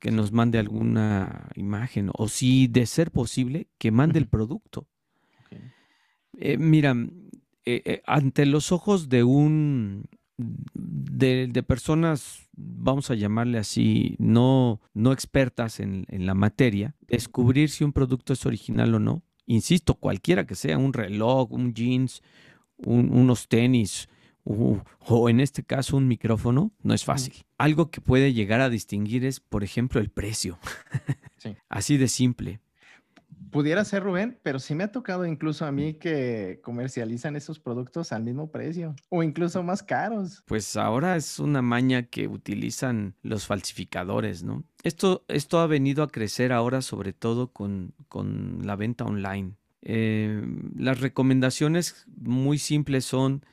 que 0.01 0.11
nos 0.11 0.31
mande 0.31 0.57
alguna 0.57 1.49
imagen 1.55 2.09
o 2.13 2.27
si 2.27 2.67
de 2.67 2.87
ser 2.87 3.11
posible, 3.11 3.67
que 3.77 3.91
mande 3.91 4.17
el 4.17 4.27
producto. 4.27 4.87
Eh, 6.33 6.57
mira, 6.57 6.95
eh, 7.65 7.83
eh, 7.85 8.01
ante 8.07 8.47
los 8.47 8.71
ojos 8.71 9.09
de 9.09 9.23
un 9.23 10.05
de, 10.37 11.63
personas, 11.63 12.49
vamos 12.53 13.11
a 13.11 13.15
llamarle 13.15 13.59
así, 13.59 14.15
no, 14.17 14.81
no 14.95 15.13
expertas 15.13 15.79
en, 15.79 16.07
la 16.09 16.33
materia, 16.33 16.95
descubrir 17.07 17.69
si 17.69 17.83
un 17.83 17.93
producto 17.93 18.33
es 18.33 18.43
original 18.47 18.95
o 18.95 18.99
no. 18.99 19.21
Insisto, 19.45 19.93
cualquiera 19.93 20.47
que 20.47 20.55
sea, 20.55 20.79
un 20.79 20.93
reloj, 20.93 21.51
un 21.51 21.75
jeans, 21.75 22.23
unos 22.77 23.47
tenis, 23.47 24.09
o 24.43 25.29
en 25.29 25.39
este 25.39 25.63
caso 25.63 25.97
un 25.97 26.07
micrófono, 26.07 26.71
no 26.81 26.93
es 26.93 27.05
fácil. 27.05 27.33
Algo 27.57 27.91
que 27.91 28.01
puede 28.01 28.33
llegar 28.33 28.61
a 28.61 28.69
distinguir 28.69 29.25
es, 29.25 29.39
por 29.39 29.63
ejemplo, 29.63 30.01
el 30.01 30.09
precio. 30.09 30.57
Así 31.69 31.97
de 31.97 32.07
simple. 32.07 32.59
Pudiera 33.51 33.83
ser 33.83 34.03
Rubén, 34.03 34.39
pero 34.43 34.59
sí 34.59 34.75
me 34.75 34.85
ha 34.85 34.93
tocado 34.93 35.25
incluso 35.25 35.65
a 35.65 35.73
mí 35.73 35.95
que 35.95 36.61
comercializan 36.63 37.35
esos 37.35 37.59
productos 37.59 38.13
al 38.13 38.23
mismo 38.23 38.49
precio 38.49 38.95
o 39.09 39.23
incluso 39.23 39.61
más 39.61 39.83
caros. 39.83 40.41
Pues 40.45 40.77
ahora 40.77 41.17
es 41.17 41.37
una 41.37 41.61
maña 41.61 42.03
que 42.03 42.29
utilizan 42.29 43.15
los 43.23 43.45
falsificadores, 43.45 44.43
¿no? 44.43 44.63
Esto, 44.83 45.25
esto 45.27 45.59
ha 45.59 45.67
venido 45.67 46.01
a 46.01 46.07
crecer 46.07 46.53
ahora 46.53 46.81
sobre 46.81 47.11
todo 47.11 47.51
con, 47.51 47.93
con 48.07 48.59
la 48.63 48.77
venta 48.77 49.03
online. 49.03 49.57
Eh, 49.81 50.41
las 50.77 51.01
recomendaciones 51.01 52.05
muy 52.07 52.57
simples 52.57 53.03
son 53.03 53.43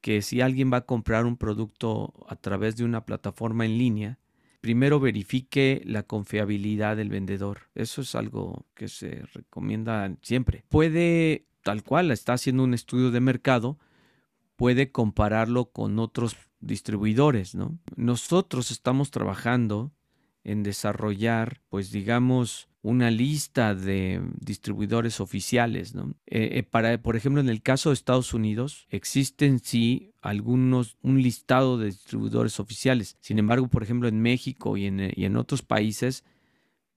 que 0.00 0.22
si 0.22 0.40
alguien 0.40 0.72
va 0.72 0.78
a 0.78 0.86
comprar 0.86 1.26
un 1.26 1.36
producto 1.36 2.14
a 2.28 2.36
través 2.36 2.76
de 2.76 2.84
una 2.84 3.04
plataforma 3.04 3.64
en 3.64 3.78
línea, 3.78 4.18
primero 4.60 5.00
verifique 5.00 5.82
la 5.84 6.02
confiabilidad 6.02 6.96
del 6.96 7.08
vendedor. 7.08 7.68
Eso 7.74 8.02
es 8.02 8.14
algo 8.14 8.66
que 8.74 8.88
se 8.88 9.22
recomienda 9.32 10.12
siempre. 10.22 10.64
Puede, 10.68 11.46
tal 11.62 11.82
cual, 11.82 12.10
está 12.10 12.34
haciendo 12.34 12.64
un 12.64 12.74
estudio 12.74 13.10
de 13.10 13.20
mercado, 13.20 13.78
puede 14.56 14.90
compararlo 14.90 15.66
con 15.66 15.98
otros 15.98 16.36
distribuidores, 16.60 17.54
¿no? 17.54 17.78
Nosotros 17.94 18.70
estamos 18.70 19.10
trabajando 19.10 19.92
en 20.42 20.62
desarrollar, 20.62 21.60
pues 21.68 21.90
digamos, 21.90 22.68
una 22.86 23.10
lista 23.10 23.74
de 23.74 24.22
distribuidores 24.38 25.18
oficiales. 25.18 25.94
¿no? 25.96 26.14
Eh, 26.26 26.50
eh, 26.52 26.62
para, 26.62 27.02
por 27.02 27.16
ejemplo, 27.16 27.40
en 27.40 27.48
el 27.48 27.60
caso 27.60 27.90
de 27.90 27.94
Estados 27.94 28.32
Unidos, 28.32 28.86
existen 28.90 29.58
sí 29.58 30.12
algunos, 30.22 30.96
un 31.02 31.20
listado 31.20 31.78
de 31.78 31.86
distribuidores 31.86 32.60
oficiales. 32.60 33.16
Sin 33.20 33.40
embargo, 33.40 33.66
por 33.66 33.82
ejemplo, 33.82 34.06
en 34.08 34.20
México 34.20 34.76
y 34.76 34.86
en, 34.86 35.36
otros 35.36 35.62
países, 35.62 36.22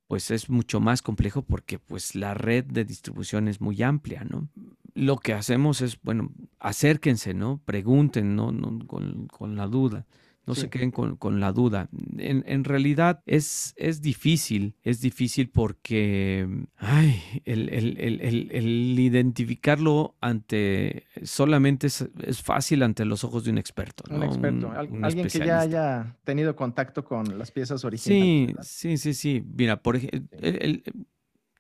pues 0.08 0.30
es 0.30 0.48
mucho 0.48 0.80
más 0.80 1.02
complejo 1.02 1.42
porque 1.42 1.80
pues 1.80 2.14
la 2.14 2.36
red 2.36 2.66
de 2.66 2.86
distribución 2.86 3.48
es 3.48 3.60
muy 3.60 3.82
amplia, 3.82 4.24
¿no? 4.24 4.48
Lo 4.94 5.18
que 5.18 5.34
hacemos 5.34 5.82
es, 5.82 6.00
bueno, 6.04 6.32
acérquense, 6.60 7.34
¿no? 7.34 7.62
Pregunten, 7.66 8.36
¿no? 8.36 8.52
con, 8.86 9.28
con 9.28 9.56
la 9.56 9.66
duda 9.66 10.06
no 10.50 10.56
se 10.56 10.70
queden 10.70 10.90
con, 10.90 11.40
la 11.40 11.52
duda. 11.52 11.90
En, 12.18 12.64
realidad 12.64 13.22
es, 13.28 13.76
es, 13.78 14.02
difícil, 14.02 14.76
es 14.84 15.00
difícil 15.00 15.50
porque 15.50 16.66
ay, 16.78 17.22
el, 17.46 18.96
identificarlo 18.98 20.16
ante 20.22 21.06
solamente 21.22 21.86
es, 21.88 22.42
fácil 22.42 22.82
ante 22.82 23.06
los 23.06 23.24
ojos 23.24 23.44
de 23.44 23.52
un 23.52 23.60
experto. 23.60 24.04
Un 24.10 24.24
experto, 24.24 24.72
alguien 24.72 25.28
que 25.28 25.40
ya 25.40 25.60
haya 25.60 26.18
tenido 26.24 26.56
contacto 26.56 27.06
con 27.06 27.38
las 27.38 27.52
piezas 27.52 27.86
originales. 27.86 28.68
Sí, 28.68 28.98
sí, 28.98 28.98
sí, 28.98 29.14
sí. 29.14 29.44
Mira, 29.56 29.84
por 29.84 29.98
ejemplo, 29.98 30.28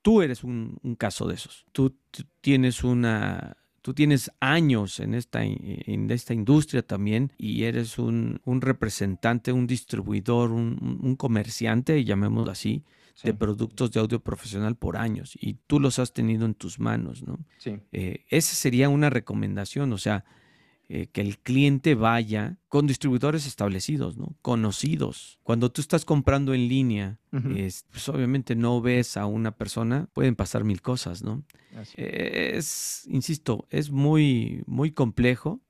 tú 0.02 0.24
eres 0.24 0.44
un, 0.44 0.80
un 0.82 0.96
caso 0.96 1.28
de 1.28 1.36
esos. 1.36 1.68
tú 1.72 1.96
tienes 2.42 2.84
una 2.84 3.56
Tú 3.82 3.94
tienes 3.94 4.32
años 4.40 5.00
en 5.00 5.14
esta, 5.14 5.44
en 5.44 6.12
esta 6.12 6.34
industria 6.34 6.82
también 6.82 7.32
y 7.38 7.64
eres 7.64 7.98
un, 7.98 8.42
representante, 8.46 9.52
un 9.52 9.68
distribuidor, 9.68 10.52
un, 10.52 11.16
comerciante, 11.18 12.04
llamémoslo 12.04 12.52
así, 12.52 12.84
de 13.24 13.34
productos 13.34 13.92
de 13.92 14.00
audio 14.00 14.22
profesional 14.22 14.76
por 14.76 14.96
años 14.96 15.38
y 15.42 15.56
tú 15.68 15.80
los 15.80 16.00
has 16.00 16.14
tenido 16.14 16.46
en 16.46 16.54
tus 16.54 16.80
manos, 16.80 17.22
¿no? 17.24 17.38
Sí. 17.58 17.78
Eh, 17.92 18.26
esa 18.30 18.56
sería 18.56 18.88
una 18.88 19.10
recomendación, 19.10 19.92
o 19.92 19.98
sea, 19.98 20.24
eh, 20.92 21.06
que 21.06 21.22
el 21.22 21.38
cliente 21.38 21.94
vaya 21.94 22.58
con 22.68 22.88
distribuidores 22.88 23.46
establecidos, 23.46 24.18
¿no? 24.18 24.36
Conocidos. 24.42 25.40
Cuando 25.44 25.72
tú 25.72 25.82
estás 25.82 26.04
comprando 26.04 26.56
en 26.56 26.68
línea, 26.68 27.20
pues 27.30 28.10
obviamente 28.10 28.56
no 28.56 28.82
ves 28.82 29.16
a 29.16 29.28
una 29.28 29.52
persona, 29.52 30.10
pueden 30.14 30.36
pasar 30.36 30.64
mil 30.64 30.82
cosas, 30.82 31.22
¿no? 31.22 31.44
Es, 31.96 33.06
insisto, 33.08 33.68
es 33.70 33.92
muy, 33.92 34.64
muy 34.66 34.90
complejo. 34.90 35.62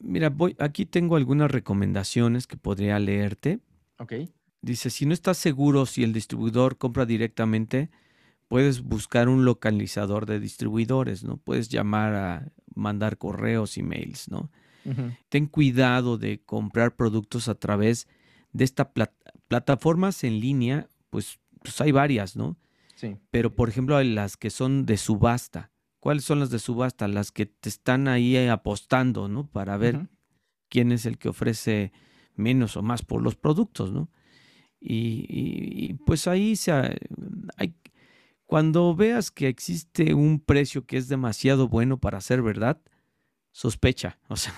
Mira, 0.00 0.30
voy, 0.30 0.56
aquí 0.60 0.86
tengo 0.86 1.16
algunas 1.16 1.50
recomendaciones 1.50 2.46
que 2.46 2.56
podría 2.56 2.98
leerte. 2.98 3.60
Ok. 3.98 4.14
Dice, 4.62 4.88
si 4.88 5.04
no 5.04 5.12
estás 5.12 5.36
seguro 5.36 5.84
si 5.84 6.04
el 6.04 6.14
distribuidor 6.14 6.78
compra 6.78 7.04
directamente, 7.04 7.90
puedes 8.48 8.80
buscar 8.80 9.28
un 9.28 9.44
localizador 9.44 10.24
de 10.24 10.40
distribuidores, 10.40 11.22
¿no? 11.22 11.36
Puedes 11.36 11.68
llamar 11.68 12.14
a 12.14 12.52
mandar 12.76 13.18
correos, 13.18 13.76
emails, 13.76 14.30
¿no? 14.30 14.50
Ten 15.28 15.46
cuidado 15.46 16.16
de 16.16 16.40
comprar 16.44 16.94
productos 16.94 17.48
a 17.48 17.56
través 17.56 18.06
de 18.52 18.62
estas 18.62 18.86
plataformas 19.48 20.22
en 20.22 20.38
línea, 20.38 20.88
pues, 21.10 21.40
pues, 21.60 21.80
hay 21.80 21.90
varias, 21.90 22.36
¿no? 22.36 22.56
Sí. 22.94 23.16
Pero, 23.32 23.52
por 23.52 23.68
ejemplo, 23.68 23.96
hay 23.96 24.08
las 24.14 24.36
que 24.36 24.50
son 24.50 24.86
de 24.86 24.96
subasta. 24.96 25.72
¿Cuáles 25.98 26.22
son 26.22 26.38
las 26.38 26.50
de 26.50 26.60
subasta? 26.60 27.08
Las 27.08 27.32
que 27.32 27.46
te 27.46 27.68
están 27.68 28.06
ahí 28.06 28.36
apostando, 28.46 29.26
¿no? 29.26 29.48
Para 29.48 29.76
ver 29.76 30.08
quién 30.68 30.92
es 30.92 31.04
el 31.04 31.18
que 31.18 31.30
ofrece 31.30 31.92
menos 32.36 32.76
o 32.76 32.82
más 32.82 33.02
por 33.02 33.22
los 33.22 33.34
productos, 33.34 33.92
¿no? 33.92 34.08
Y, 34.80 35.94
pues 36.06 36.28
ahí 36.28 36.54
se, 36.54 36.72
hay, 36.72 37.74
cuando 38.46 38.94
veas 38.94 39.30
que 39.30 39.48
existe 39.48 40.14
un 40.14 40.40
precio 40.40 40.86
que 40.86 40.96
es 40.96 41.08
demasiado 41.08 41.68
bueno 41.68 41.98
para 41.98 42.20
ser 42.20 42.42
verdad, 42.42 42.80
sospecha. 43.52 44.18
O 44.28 44.36
sea, 44.36 44.54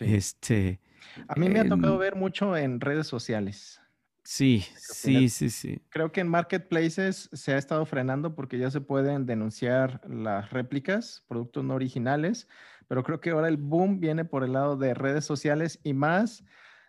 este. 0.00 0.80
A 1.28 1.34
mí 1.38 1.48
me 1.48 1.60
ha 1.60 1.68
tocado 1.68 1.98
ver 1.98 2.16
mucho 2.16 2.56
en 2.56 2.80
redes 2.80 3.06
sociales. 3.06 3.80
Sí, 4.24 4.64
sí, 4.76 5.28
sí, 5.28 5.50
sí. 5.50 5.82
Creo 5.88 6.12
que 6.12 6.20
en 6.20 6.28
marketplaces 6.28 7.28
se 7.32 7.52
ha 7.52 7.58
estado 7.58 7.84
frenando 7.86 8.34
porque 8.34 8.56
ya 8.56 8.70
se 8.70 8.80
pueden 8.80 9.26
denunciar 9.26 10.00
las 10.08 10.50
réplicas, 10.50 11.24
productos 11.26 11.64
no 11.64 11.74
originales, 11.74 12.48
pero 12.86 13.02
creo 13.02 13.20
que 13.20 13.30
ahora 13.30 13.48
el 13.48 13.56
boom 13.56 13.98
viene 13.98 14.24
por 14.24 14.44
el 14.44 14.52
lado 14.52 14.76
de 14.76 14.94
redes 14.94 15.24
sociales 15.24 15.80
y 15.82 15.92
más 15.92 16.44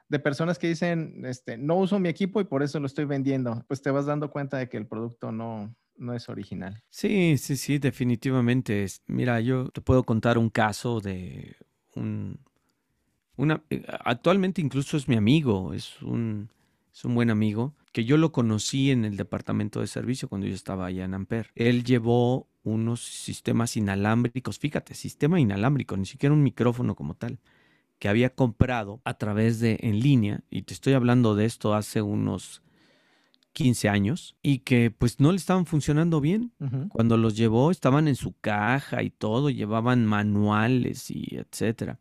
de 0.09 0.19
personas 0.19 0.59
que 0.59 0.67
dicen, 0.67 1.25
este, 1.25 1.57
no 1.57 1.75
uso 1.75 1.97
mi 1.97 2.07
equipo 2.07 2.39
y 2.39 2.43
por 2.43 2.61
eso 2.61 2.79
lo 2.79 2.85
estoy 2.85 3.05
vendiendo. 3.05 3.65
Pues 3.67 3.81
te 3.81 3.89
vas 3.89 4.05
dando 4.05 4.29
cuenta 4.29 4.57
de 4.57 4.69
que 4.69 4.77
el 4.77 4.85
producto 4.85 5.31
no, 5.31 5.75
no 5.97 6.13
es 6.13 6.29
original. 6.29 6.81
Sí, 6.89 7.37
sí, 7.37 7.57
sí, 7.57 7.77
definitivamente. 7.77 8.85
Mira, 9.07 9.39
yo 9.39 9.69
te 9.69 9.81
puedo 9.81 10.03
contar 10.03 10.37
un 10.37 10.49
caso 10.49 10.99
de 10.99 11.55
un... 11.95 12.39
Una, 13.35 13.63
eh, 13.69 13.83
actualmente 14.03 14.61
incluso 14.61 14.95
es 14.95 15.07
mi 15.07 15.15
amigo, 15.15 15.73
es 15.73 16.01
un, 16.03 16.49
es 16.93 17.03
un 17.03 17.15
buen 17.15 17.31
amigo, 17.31 17.73
que 17.91 18.05
yo 18.05 18.17
lo 18.17 18.31
conocí 18.31 18.91
en 18.91 19.05
el 19.05 19.17
departamento 19.17 19.79
de 19.79 19.87
servicio 19.87 20.29
cuando 20.29 20.45
yo 20.45 20.53
estaba 20.53 20.85
allá 20.85 21.05
en 21.05 21.15
Amper. 21.15 21.49
Él 21.55 21.83
llevó 21.83 22.47
unos 22.63 23.01
sistemas 23.01 23.75
inalámbricos, 23.75 24.59
fíjate, 24.59 24.93
sistema 24.93 25.39
inalámbrico, 25.39 25.97
ni 25.97 26.05
siquiera 26.05 26.33
un 26.33 26.43
micrófono 26.43 26.95
como 26.95 27.15
tal, 27.15 27.39
que 27.97 28.07
había 28.07 28.29
comprado 28.35 29.01
a 29.03 29.15
través 29.17 29.59
de 29.59 29.79
en 29.81 29.99
línea, 29.99 30.43
y 30.51 30.61
te 30.61 30.73
estoy 30.73 30.93
hablando 30.93 31.35
de 31.35 31.45
esto 31.45 31.73
hace 31.73 32.01
unos 32.01 32.61
15 33.53 33.89
años 33.89 34.35
y 34.41 34.59
que 34.59 34.91
pues 34.91 35.19
no 35.19 35.31
le 35.31 35.37
estaban 35.37 35.65
funcionando 35.65 36.19
bien. 36.19 36.51
Cuando 36.89 37.17
los 37.17 37.37
llevó 37.37 37.71
estaban 37.71 38.07
en 38.07 38.15
su 38.15 38.33
caja 38.39 39.03
y 39.03 39.09
todo, 39.09 39.49
llevaban 39.49 40.05
manuales 40.05 41.09
y 41.09 41.37
etcétera. 41.37 41.99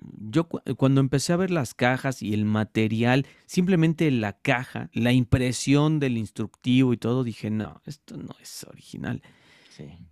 Yo 0.00 0.48
cuando 0.48 1.00
empecé 1.00 1.32
a 1.32 1.36
ver 1.36 1.50
las 1.50 1.74
cajas 1.74 2.22
y 2.22 2.32
el 2.32 2.44
material, 2.44 3.26
simplemente 3.46 4.10
la 4.10 4.32
caja, 4.32 4.88
la 4.92 5.12
impresión 5.12 6.00
del 6.00 6.16
instructivo 6.16 6.92
y 6.92 6.96
todo, 6.96 7.22
dije, 7.22 7.50
no, 7.50 7.80
esto 7.84 8.16
no 8.16 8.34
es 8.40 8.64
original. 8.64 9.22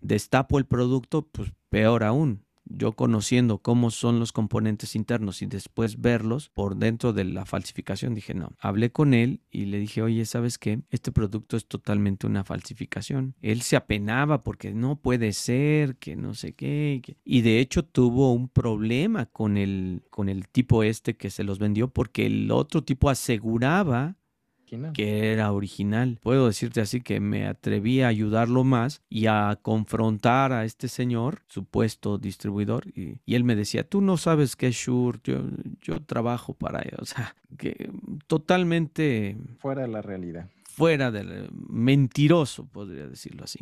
Destapo 0.03 0.59
el 0.59 0.66
producto, 0.66 1.22
pues 1.22 1.53
peor 1.70 2.05
aún 2.05 2.45
yo 2.64 2.92
conociendo 2.92 3.58
cómo 3.58 3.90
son 3.90 4.18
los 4.18 4.32
componentes 4.32 4.96
internos 4.96 5.42
y 5.42 5.46
después 5.46 6.00
verlos 6.00 6.50
por 6.50 6.76
dentro 6.76 7.12
de 7.12 7.24
la 7.24 7.44
falsificación, 7.44 8.14
dije, 8.14 8.34
no, 8.34 8.52
hablé 8.58 8.90
con 8.90 9.14
él 9.14 9.40
y 9.50 9.66
le 9.66 9.78
dije, 9.78 10.02
oye, 10.02 10.24
¿sabes 10.24 10.58
qué? 10.58 10.80
Este 10.90 11.12
producto 11.12 11.56
es 11.56 11.66
totalmente 11.66 12.26
una 12.26 12.44
falsificación. 12.44 13.34
Él 13.42 13.62
se 13.62 13.76
apenaba 13.76 14.42
porque 14.42 14.72
no 14.72 14.96
puede 14.96 15.32
ser, 15.32 15.96
que 15.96 16.16
no 16.16 16.34
sé 16.34 16.52
qué. 16.52 17.02
Y 17.24 17.42
de 17.42 17.60
hecho 17.60 17.84
tuvo 17.84 18.32
un 18.32 18.48
problema 18.48 19.26
con 19.26 19.56
el, 19.56 20.02
con 20.10 20.28
el 20.28 20.48
tipo 20.48 20.82
este 20.82 21.16
que 21.16 21.30
se 21.30 21.44
los 21.44 21.58
vendió 21.58 21.88
porque 21.88 22.26
el 22.26 22.50
otro 22.50 22.82
tipo 22.82 23.10
aseguraba 23.10 24.16
que 24.93 25.33
era 25.33 25.53
original. 25.53 26.18
Puedo 26.22 26.47
decirte 26.47 26.81
así 26.81 27.01
que 27.01 27.20
me 27.20 27.47
atreví 27.47 28.03
a 28.03 28.09
ayudarlo 28.09 28.64
más 28.64 29.03
y 29.09 29.27
a 29.27 29.59
confrontar 29.62 30.53
a 30.53 30.64
este 30.64 30.89
señor, 30.89 31.43
supuesto 31.49 32.18
distribuidor, 32.18 32.87
y, 32.89 33.18
él 33.27 33.45
me 33.45 33.57
decía, 33.57 33.89
tú 33.89 34.01
no 34.01 34.16
sabes 34.16 34.57
qué 34.57 34.68
es 34.68 34.77
Shure, 34.77 35.18
yo, 35.81 36.01
trabajo 36.03 36.55
para 36.55 36.81
ellos. 36.83 36.95
O 37.05 37.07
sea, 37.07 37.37
que 37.59 37.91
totalmente... 38.27 39.37
Fuera 39.59 39.83
de 39.83 39.89
la 39.89 40.01
realidad. 40.01 40.49
Fuera 40.64 41.11
del 41.11 41.51
mentiroso, 41.53 42.66
podría 42.66 43.07
decirlo 43.07 43.45
así. 43.45 43.61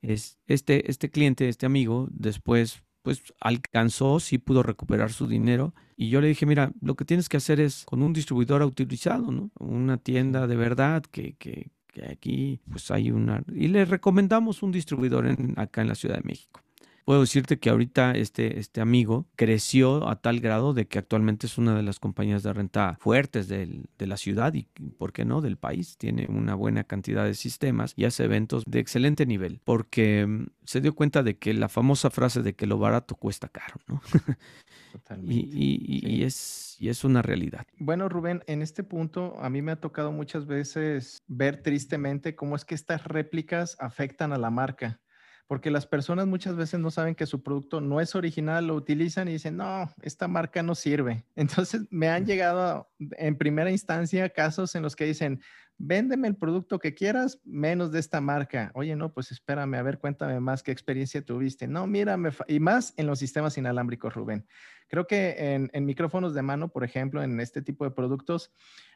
Es, 0.00 0.38
este, 0.46 0.90
este 0.90 1.10
cliente, 1.10 1.48
este 1.48 1.66
amigo, 1.66 2.08
después 2.10 2.82
pues 3.02 3.34
alcanzó, 3.40 4.20
sí 4.20 4.38
pudo 4.38 4.62
recuperar 4.62 5.12
su 5.12 5.26
dinero. 5.26 5.74
Y 6.02 6.08
yo 6.08 6.20
le 6.20 6.26
dije, 6.26 6.46
mira, 6.46 6.72
lo 6.80 6.96
que 6.96 7.04
tienes 7.04 7.28
que 7.28 7.36
hacer 7.36 7.60
es 7.60 7.84
con 7.84 8.02
un 8.02 8.12
distribuidor 8.12 8.60
autorizado, 8.60 9.30
¿no? 9.30 9.52
Una 9.60 9.98
tienda 9.98 10.48
de 10.48 10.56
verdad 10.56 11.04
que, 11.04 11.34
que, 11.34 11.70
que 11.86 12.04
aquí 12.06 12.60
pues 12.68 12.90
hay 12.90 13.12
una... 13.12 13.44
Y 13.54 13.68
le 13.68 13.84
recomendamos 13.84 14.64
un 14.64 14.72
distribuidor 14.72 15.28
en, 15.28 15.54
acá 15.56 15.80
en 15.80 15.86
la 15.86 15.94
Ciudad 15.94 16.16
de 16.16 16.24
México. 16.24 16.60
Puedo 17.04 17.20
decirte 17.20 17.60
que 17.60 17.70
ahorita 17.70 18.12
este, 18.12 18.58
este 18.58 18.80
amigo 18.80 19.28
creció 19.36 20.08
a 20.08 20.20
tal 20.20 20.40
grado 20.40 20.74
de 20.74 20.88
que 20.88 20.98
actualmente 20.98 21.46
es 21.46 21.56
una 21.56 21.76
de 21.76 21.84
las 21.84 22.00
compañías 22.00 22.42
de 22.42 22.52
renta 22.52 22.96
fuertes 23.00 23.46
de 23.46 23.86
la 23.98 24.16
ciudad 24.16 24.54
y, 24.54 24.68
¿por 24.98 25.12
qué 25.12 25.24
no?, 25.24 25.40
del 25.40 25.56
país. 25.56 25.96
Tiene 25.98 26.26
una 26.28 26.56
buena 26.56 26.82
cantidad 26.82 27.24
de 27.24 27.34
sistemas 27.34 27.92
y 27.94 28.06
hace 28.06 28.24
eventos 28.24 28.64
de 28.66 28.80
excelente 28.80 29.24
nivel 29.24 29.60
porque 29.62 30.26
mm, 30.26 30.46
se 30.64 30.80
dio 30.80 30.96
cuenta 30.96 31.22
de 31.22 31.38
que 31.38 31.54
la 31.54 31.68
famosa 31.68 32.10
frase 32.10 32.42
de 32.42 32.54
que 32.54 32.66
lo 32.66 32.78
barato 32.78 33.14
cuesta 33.14 33.46
caro, 33.46 33.76
¿no? 33.86 34.00
Totalmente. 34.92 35.56
Y, 35.56 36.22
es, 36.22 36.76
y 36.78 36.90
es 36.90 37.02
una 37.02 37.22
realidad. 37.22 37.66
Bueno, 37.78 38.10
Rubén, 38.10 38.44
en 38.46 38.60
este 38.60 38.84
punto 38.84 39.34
a 39.40 39.48
mí 39.48 39.62
me 39.62 39.72
ha 39.72 39.80
tocado 39.80 40.12
muchas 40.12 40.46
veces 40.46 41.22
ver 41.26 41.62
tristemente 41.62 42.36
cómo 42.36 42.56
es 42.56 42.66
que 42.66 42.74
estas 42.74 43.04
réplicas 43.04 43.74
afectan 43.80 44.34
a 44.34 44.38
la 44.38 44.50
marca 44.50 45.00
porque 45.46 45.70
las 45.70 45.86
personas 45.86 46.26
muchas 46.26 46.56
veces 46.56 46.80
no 46.80 46.90
saben 46.90 47.14
que 47.14 47.26
su 47.26 47.42
producto 47.42 47.82
no 47.82 48.00
es 48.00 48.14
original, 48.14 48.66
lo 48.66 48.74
utilizan 48.74 49.28
y 49.28 49.32
dicen, 49.32 49.58
no, 49.58 49.92
esta 50.00 50.26
marca 50.26 50.62
no 50.62 50.74
sirve. 50.74 51.26
Entonces 51.36 51.82
me 51.90 52.08
han 52.08 52.24
llegado 52.24 52.90
en 52.98 53.36
primera 53.36 53.70
instancia 53.70 54.30
casos 54.30 54.74
en 54.74 54.82
los 54.82 54.96
que 54.96 55.04
dicen, 55.04 55.42
véndeme 55.76 56.28
el 56.28 56.36
producto 56.36 56.78
que 56.78 56.94
quieras, 56.94 57.40
menos 57.44 57.92
de 57.92 57.98
esta 58.00 58.20
marca. 58.20 58.70
Oye, 58.74 58.94
no, 58.96 59.12
pues 59.12 59.30
espérame, 59.30 59.74
a 59.74 59.82
ver, 59.82 59.98
cuéntame 59.98 60.38
más 60.40 60.62
qué 60.62 60.70
experiencia 60.70 61.22
tuviste. 61.22 61.66
No, 61.66 61.86
mira, 61.86 62.16
y 62.46 62.60
más 62.60 62.94
en 62.96 63.06
los 63.06 63.18
sistemas 63.18 63.58
inalámbricos, 63.58 64.14
Rubén. 64.14 64.46
Creo 64.92 65.06
que 65.06 65.54
en, 65.54 65.70
en 65.72 65.86
micrófonos 65.86 66.34
de 66.34 66.42
mano, 66.42 66.68
por 66.68 66.84
ejemplo, 66.84 67.22
en 67.22 67.40
este 67.40 67.62
tipo 67.62 67.84
de 67.84 67.92
productos, 67.92 68.52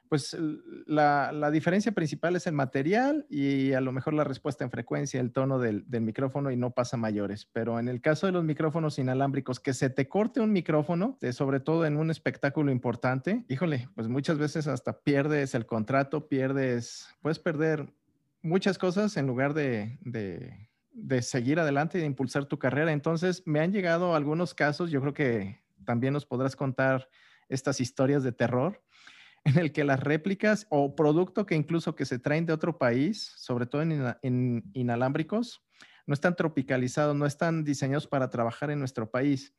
pues 0.09 0.37
la, 0.87 1.51
diferencia 1.51 1.93
principal 1.93 2.37
es 2.37 2.47
el 2.47 2.53
material 2.53 3.27
y 3.29 3.73
a 3.73 3.81
lo 3.81 3.93
mejor 3.93 4.15
la 4.15 4.25
respuesta 4.25 4.63
en 4.63 4.71
frecuencia, 4.71 5.21
el 5.21 5.33
tono 5.33 5.59
del, 5.59 5.85
micrófono 5.89 6.51
y 6.51 6.57
no 6.57 6.73
pasa 6.73 6.97
mayores. 6.97 7.47
Pero 7.47 7.79
en 7.79 7.89
el 7.89 8.01
caso 8.01 8.27
de 8.27 8.33
los 8.33 8.45
micrófonos 8.45 8.99
inalámbricos, 8.99 9.59
que 9.59 9.75
se 9.75 9.91
te 9.91 10.07
corte 10.07 10.41
un 10.41 10.53
micrófono, 10.53 11.19
sobre 11.33 11.61
todo 11.61 11.87
en 11.87 11.97
un 11.97 12.11
espectáculo 12.11 12.71
importante, 12.71 13.45
híjole, 13.49 13.89
pues 13.95 14.09
muchas 14.09 14.39
veces 14.39 14.67
hasta 14.67 15.01
pierdes 15.01 15.55
el 15.55 15.67
contrato, 15.67 16.29
pierdes, 16.29 17.09
puedes 17.23 17.39
perder 17.39 17.93
muchas 18.43 18.79
cosas 18.79 19.17
en 19.17 19.27
lugar 19.27 19.55
de, 19.55 19.99
de 20.93 21.23
seguir 21.23 21.59
adelante 21.59 21.97
y 21.97 22.03
de 22.03 22.07
impulsar 22.07 22.45
tu 22.45 22.59
carrera. 22.59 22.93
Entonces, 22.93 23.43
me 23.47 23.61
han 23.61 23.73
llegado 23.73 24.15
algunos 24.15 24.55
casos, 24.55 24.91
yo 24.91 25.01
creo 25.01 25.15
que 25.15 25.66
también 25.85 26.13
nos 26.13 26.27
podrás 26.27 26.57
contar 26.57 27.09
estas 27.49 27.81
historias 27.81 28.23
de 28.23 28.33
terror 28.33 28.83
en 29.45 29.59
el 29.59 29.73
que 29.73 29.85
las 29.85 30.01
réplicas 30.01 30.67
o 30.71 30.97
producto 30.97 31.47
que 31.47 31.55
incluso 31.55 31.95
que 31.95 32.05
se 32.05 32.19
traen 32.19 32.47
de 32.47 32.53
otro 32.53 32.79
país, 32.79 33.33
sobre 33.37 33.67
todo 33.67 33.83
en, 33.83 34.71
inalámbricos, 34.73 35.65
no 36.07 36.15
están 36.15 36.37
tropicalizados, 36.37 37.17
no 37.17 37.27
están 37.27 37.65
diseñados 37.65 38.07
para 38.07 38.31
trabajar 38.31 38.71
en 38.71 38.79
nuestro 38.79 39.11
país. 39.11 39.55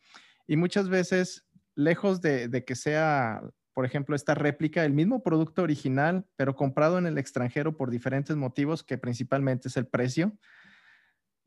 Y 0.46 0.56
muchas 0.56 0.88
veces, 0.88 1.46
lejos 1.76 2.22
de, 2.22 2.64
que 2.66 2.76
sea, 2.76 3.42
por 3.74 3.86
ejemplo, 3.86 4.16
esta 4.16 4.34
réplica, 4.34 4.86
el 4.86 4.94
mismo 4.94 5.24
producto 5.24 5.62
original, 5.62 6.26
pero 6.38 6.56
comprado 6.56 6.98
en 6.98 7.06
el 7.06 7.18
extranjero 7.18 7.76
por 7.76 7.90
diferentes 7.90 8.36
motivos, 8.38 8.84
que 8.84 8.98
principalmente 8.98 9.68
es 9.68 9.76
el 9.76 9.88
precio, 9.88 10.38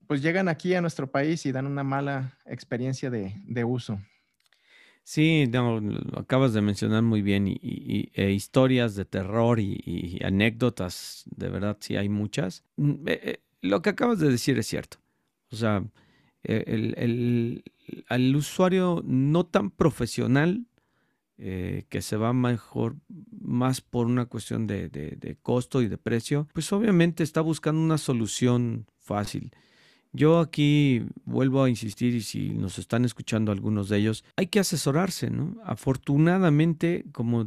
pues 0.06 0.20
llegan 0.20 0.48
aquí 0.48 0.74
a 0.74 0.82
nuestro 0.82 1.10
país 1.10 1.46
y 1.46 1.52
dan 1.52 1.66
una 1.66 1.82
mala 1.82 2.38
experiencia 2.44 3.10
de 3.10 3.64
uso. 3.64 3.98
Sí, 5.02 5.46
no, 5.48 5.80
lo 5.80 6.20
acabas 6.20 6.52
de 6.52 6.60
mencionar 6.60 7.02
muy 7.02 7.22
bien 7.22 7.48
y, 7.48 8.10
e 8.14 8.30
historias 8.30 8.94
de 8.94 9.04
terror 9.04 9.58
y, 9.58 10.20
anécdotas, 10.24 11.24
de 11.26 11.48
verdad 11.48 11.76
sí 11.80 11.96
hay 11.96 12.08
muchas. 12.08 12.64
Mm, 12.76 13.08
eh, 13.08 13.20
eh, 13.22 13.40
lo 13.62 13.82
que 13.82 13.90
acabas 13.90 14.18
de 14.20 14.30
decir 14.30 14.58
es 14.58 14.66
cierto. 14.66 14.98
O 15.50 15.56
sea, 15.56 15.84
e, 16.44 16.64
el, 16.66 17.64
al 18.08 18.36
usuario 18.36 19.02
no 19.04 19.46
tan 19.46 19.70
profesional 19.70 20.66
eh, 21.38 21.86
que 21.88 22.02
se 22.02 22.16
va 22.16 22.32
mejor 22.32 22.96
más 23.40 23.80
por 23.80 24.06
una 24.06 24.26
cuestión 24.26 24.66
de, 24.66 24.88
de 24.90 25.36
costo 25.42 25.82
y 25.82 25.88
de 25.88 25.98
precio, 25.98 26.46
pues 26.52 26.72
obviamente 26.72 27.22
está 27.22 27.40
buscando 27.40 27.80
una 27.80 27.98
solución 27.98 28.86
fácil. 28.98 29.50
Yo 30.12 30.40
aquí 30.40 31.04
vuelvo 31.24 31.62
a 31.62 31.68
insistir 31.68 32.14
y 32.14 32.22
si 32.22 32.50
nos 32.50 32.78
están 32.78 33.04
escuchando 33.04 33.52
algunos 33.52 33.88
de 33.88 33.98
ellos, 33.98 34.24
hay 34.36 34.48
que 34.48 34.58
asesorarse, 34.58 35.30
¿no? 35.30 35.56
Afortunadamente, 35.64 37.04
como 37.12 37.46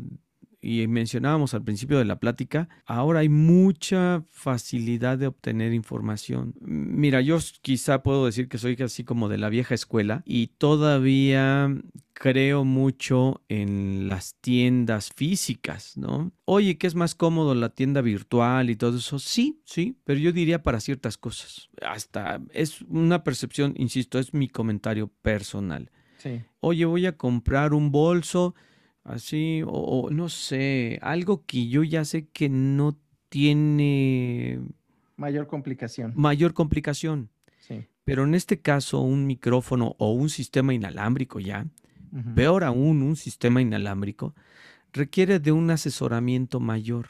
y 0.63 0.87
mencionábamos 0.87 1.53
al 1.53 1.63
principio 1.63 1.97
de 1.97 2.05
la 2.05 2.19
plática, 2.19 2.69
ahora 2.85 3.19
hay 3.19 3.29
mucha 3.29 4.23
facilidad 4.29 5.17
de 5.17 5.27
obtener 5.27 5.73
información. 5.73 6.55
Mira, 6.61 7.19
yo 7.19 7.37
quizá 7.61 8.01
puedo 8.01 8.25
decir 8.25 8.47
que 8.47 8.57
soy 8.57 8.77
así 8.81 9.03
como 9.03 9.27
de 9.27 9.37
la 9.37 9.49
vieja 9.49 9.75
escuela 9.75 10.23
y 10.25 10.47
todavía 10.47 11.69
creo 12.13 12.63
mucho 12.63 13.41
en 13.49 14.07
las 14.07 14.35
tiendas 14.35 15.11
físicas, 15.13 15.97
¿no? 15.97 16.31
Oye, 16.45 16.77
¿qué 16.77 16.87
es 16.87 16.95
más 16.95 17.13
cómodo 17.13 17.53
la 17.55 17.69
tienda 17.69 18.01
virtual 18.01 18.69
y 18.69 18.77
todo 18.77 18.97
eso? 18.97 19.19
Sí, 19.19 19.59
sí, 19.65 19.97
pero 20.05 20.19
yo 20.19 20.31
diría 20.31 20.63
para 20.63 20.79
ciertas 20.79 21.17
cosas. 21.17 21.69
Hasta 21.81 22.39
es 22.53 22.81
una 22.83 23.23
percepción, 23.25 23.73
insisto, 23.75 24.17
es 24.17 24.33
mi 24.33 24.47
comentario 24.47 25.09
personal. 25.21 25.91
Sí. 26.19 26.41
Oye, 26.61 26.85
voy 26.85 27.05
a 27.05 27.17
comprar 27.17 27.73
un 27.73 27.91
bolso 27.91 28.55
Así, 29.03 29.61
o, 29.65 30.09
no 30.11 30.29
sé, 30.29 30.97
algo 31.01 31.43
que 31.45 31.67
yo 31.67 31.83
ya 31.83 32.05
sé 32.05 32.27
que 32.29 32.47
no 32.47 32.97
tiene 33.27 34.61
mayor 35.17 35.47
complicación. 35.47 36.13
Mayor 36.15 36.53
complicación. 36.53 37.29
Sí. 37.59 37.85
Pero 38.05 38.23
en 38.23 38.33
este 38.33 38.61
caso, 38.61 39.01
un 39.01 39.25
micrófono 39.25 39.95
o 39.97 40.13
un 40.13 40.29
sistema 40.29 40.73
inalámbrico 40.73 41.39
ya, 41.39 41.65
peor 42.35 42.63
aún, 42.63 43.01
un 43.01 43.15
sistema 43.15 43.61
inalámbrico, 43.61 44.35
requiere 44.91 45.39
de 45.39 45.51
un 45.51 45.69
asesoramiento 45.71 46.59
mayor. 46.59 47.07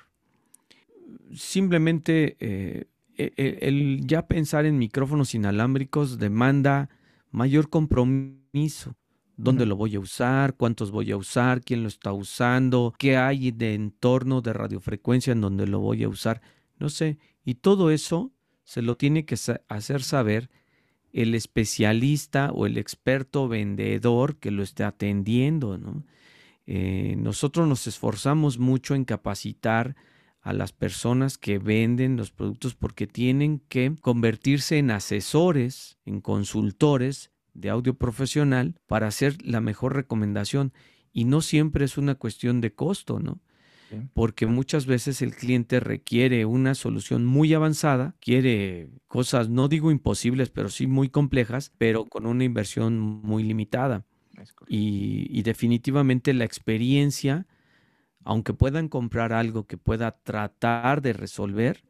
Simplemente 1.34 2.38
eh, 2.40 2.86
e, 3.18 3.34
e, 3.36 3.60
el 3.68 4.02
ya 4.06 4.28
pensar 4.28 4.66
en 4.66 4.78
micrófonos 4.78 5.36
inalámbricos 5.36 6.18
demanda 6.18 6.90
mayor 7.32 7.70
compromiso 7.70 8.96
dónde 9.36 9.66
lo 9.66 9.76
voy 9.76 9.96
a 9.96 10.00
usar, 10.00 10.56
cuántos 10.56 10.92
voy 10.92 11.12
a 11.12 11.18
usar, 11.18 11.62
quién 11.62 11.84
lo 11.84 11.88
está 11.88 12.14
usando, 12.14 12.94
qué 12.98 13.18
hay 13.18 13.52
de 13.52 13.74
entorno 13.74 14.42
de 14.42 14.54
radiofrecuencia 14.54 15.34
en 15.34 15.42
donde 15.42 15.68
lo 15.68 15.80
voy 15.80 16.04
a 16.04 16.10
usar, 16.10 16.42
no 16.80 16.90
sé. 16.90 17.18
Y 17.44 17.56
todo 17.56 17.92
eso 17.92 18.32
se 18.64 18.82
lo 18.82 18.96
tiene 18.96 19.26
que 19.26 19.36
hacer 19.68 20.04
saber 20.04 20.50
el 21.12 21.36
especialista 21.36 22.52
o 22.52 22.66
el 22.66 22.78
experto 22.78 23.48
vendedor 23.48 24.38
que 24.38 24.52
lo 24.52 24.64
esté 24.64 24.84
atendiendo. 24.84 25.78
¿no? 25.78 26.06
Eh, 26.66 27.16
nosotros 27.18 27.68
nos 27.68 27.88
esforzamos 27.88 28.58
mucho 28.58 28.96
en 28.96 29.06
capacitar 29.06 29.96
a 30.42 30.54
las 30.54 30.74
personas 30.74 31.38
que 31.38 31.58
venden 31.58 32.18
los 32.18 32.32
productos 32.32 32.76
porque 32.76 33.08
tienen 33.08 33.60
que 33.70 33.96
convertirse 34.02 34.78
en 34.78 34.92
asesores, 34.92 35.98
en 36.06 36.20
consultores 36.20 37.33
de 37.54 37.70
audio 37.70 37.96
profesional 37.96 38.80
para 38.88 39.08
hacer 39.08 39.38
la 39.44 39.62
mejor 39.62 39.96
recomendación. 39.96 40.74
Y 41.12 41.26
no 41.26 41.42
siempre 41.42 41.86
es 41.86 41.98
una 41.98 42.16
cuestión 42.16 42.62
de 42.62 42.74
costo, 42.74 43.20
¿no? 43.20 43.40
Porque 44.16 44.48
muchas 44.48 44.88
veces 44.88 45.22
el 45.22 45.36
cliente 45.36 45.80
requiere 45.80 46.46
una 46.46 46.74
solución 46.74 47.26
muy 47.26 47.54
avanzada, 47.54 48.16
quiere 48.20 48.90
cosas, 49.08 49.50
no 49.50 49.68
digo 49.68 49.92
imposibles, 49.92 50.50
pero 50.50 50.70
sí 50.70 50.88
muy 50.88 51.10
complejas, 51.10 51.72
pero 51.78 52.06
con 52.06 52.26
una 52.26 52.44
inversión 52.44 53.00
muy 53.00 53.44
limitada. 53.44 54.04
Y, 54.68 55.28
y 55.30 55.44
definitivamente 55.44 56.34
la 56.34 56.44
experiencia, 56.44 57.46
aunque 58.24 58.54
puedan 58.56 58.88
comprar 58.88 59.32
algo 59.32 59.68
que 59.68 59.78
pueda 59.78 60.18
tratar 60.24 61.04
de 61.04 61.14
resolver, 61.14 61.84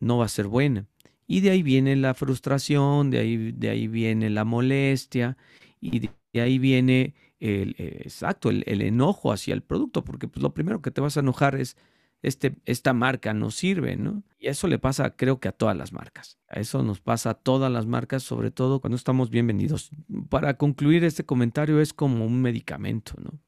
no 0.00 0.16
va 0.16 0.24
a 0.24 0.28
ser 0.28 0.46
buena. 0.46 0.86
Y 1.26 1.40
de 1.40 1.50
ahí 1.50 1.62
viene 1.62 1.96
la 1.96 2.14
frustración, 2.14 3.10
de 3.10 3.18
ahí, 3.18 3.52
de 3.52 3.70
ahí 3.70 3.88
viene 3.88 4.30
la 4.30 4.44
molestia 4.44 5.36
y 5.80 6.00
de, 6.00 6.40
ahí 6.40 6.58
viene 6.58 7.14
el, 7.40 7.74
exacto, 7.78 8.50
el, 8.50 8.82
enojo 8.82 9.32
hacia 9.32 9.54
el 9.54 9.62
producto, 9.62 10.04
porque 10.04 10.28
pues, 10.28 10.42
lo 10.42 10.52
primero 10.52 10.82
que 10.82 10.90
te 10.90 11.00
vas 11.00 11.16
a 11.16 11.20
enojar 11.20 11.54
es, 11.56 11.76
este, 12.22 12.56
esta 12.64 12.94
marca 12.94 13.34
no 13.34 13.50
sirve, 13.50 13.96
¿no? 13.96 14.22
Y 14.38 14.48
eso 14.48 14.66
le 14.66 14.78
pasa 14.78 15.14
creo 15.14 15.40
que 15.40 15.48
a 15.48 15.52
todas 15.52 15.76
las 15.76 15.92
marcas. 15.92 16.38
A 16.48 16.60
eso 16.60 16.82
nos 16.82 17.00
pasa 17.00 17.30
a 17.30 17.34
todas 17.34 17.70
las 17.70 17.86
marcas, 17.86 18.22
sobre 18.22 18.50
todo 18.50 18.80
cuando 18.80 18.96
estamos 18.96 19.28
bien 19.28 19.46
vendidos. 19.46 19.90
Para 20.30 20.56
concluir 20.56 21.04
este 21.04 21.24
comentario 21.24 21.80
es 21.80 21.92
como 21.92 22.24
un 22.24 22.40
medicamento, 22.40 23.14
¿no? 23.18 23.40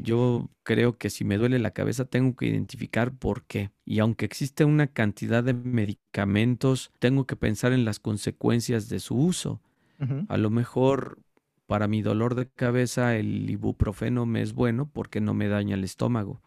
Yo 0.00 0.50
creo 0.62 0.98
que 0.98 1.10
si 1.10 1.24
me 1.24 1.38
duele 1.38 1.58
la 1.58 1.70
cabeza 1.70 2.04
tengo 2.04 2.34
que 2.36 2.46
identificar 2.46 3.12
por 3.12 3.44
qué. 3.44 3.70
Y 3.84 4.00
aunque 4.00 4.24
existe 4.24 4.64
una 4.64 4.88
cantidad 4.88 5.44
de 5.44 5.54
medicamentos, 5.54 6.90
tengo 6.98 7.26
que 7.26 7.36
pensar 7.36 7.72
en 7.72 7.84
las 7.84 8.00
consecuencias 8.00 8.88
de 8.88 9.00
su 9.00 9.16
uso. 9.16 9.60
A 10.28 10.36
lo 10.36 10.50
mejor 10.50 11.18
para 11.66 11.88
mi 11.88 12.02
dolor 12.02 12.34
de 12.34 12.48
cabeza 12.48 13.16
el 13.16 13.48
ibuprofeno 13.48 14.26
me 14.26 14.42
es 14.42 14.52
bueno 14.52 14.90
porque 14.92 15.20
no 15.20 15.34
me 15.34 15.48
daña 15.48 15.74
el 15.74 15.84
estómago. 15.84 16.42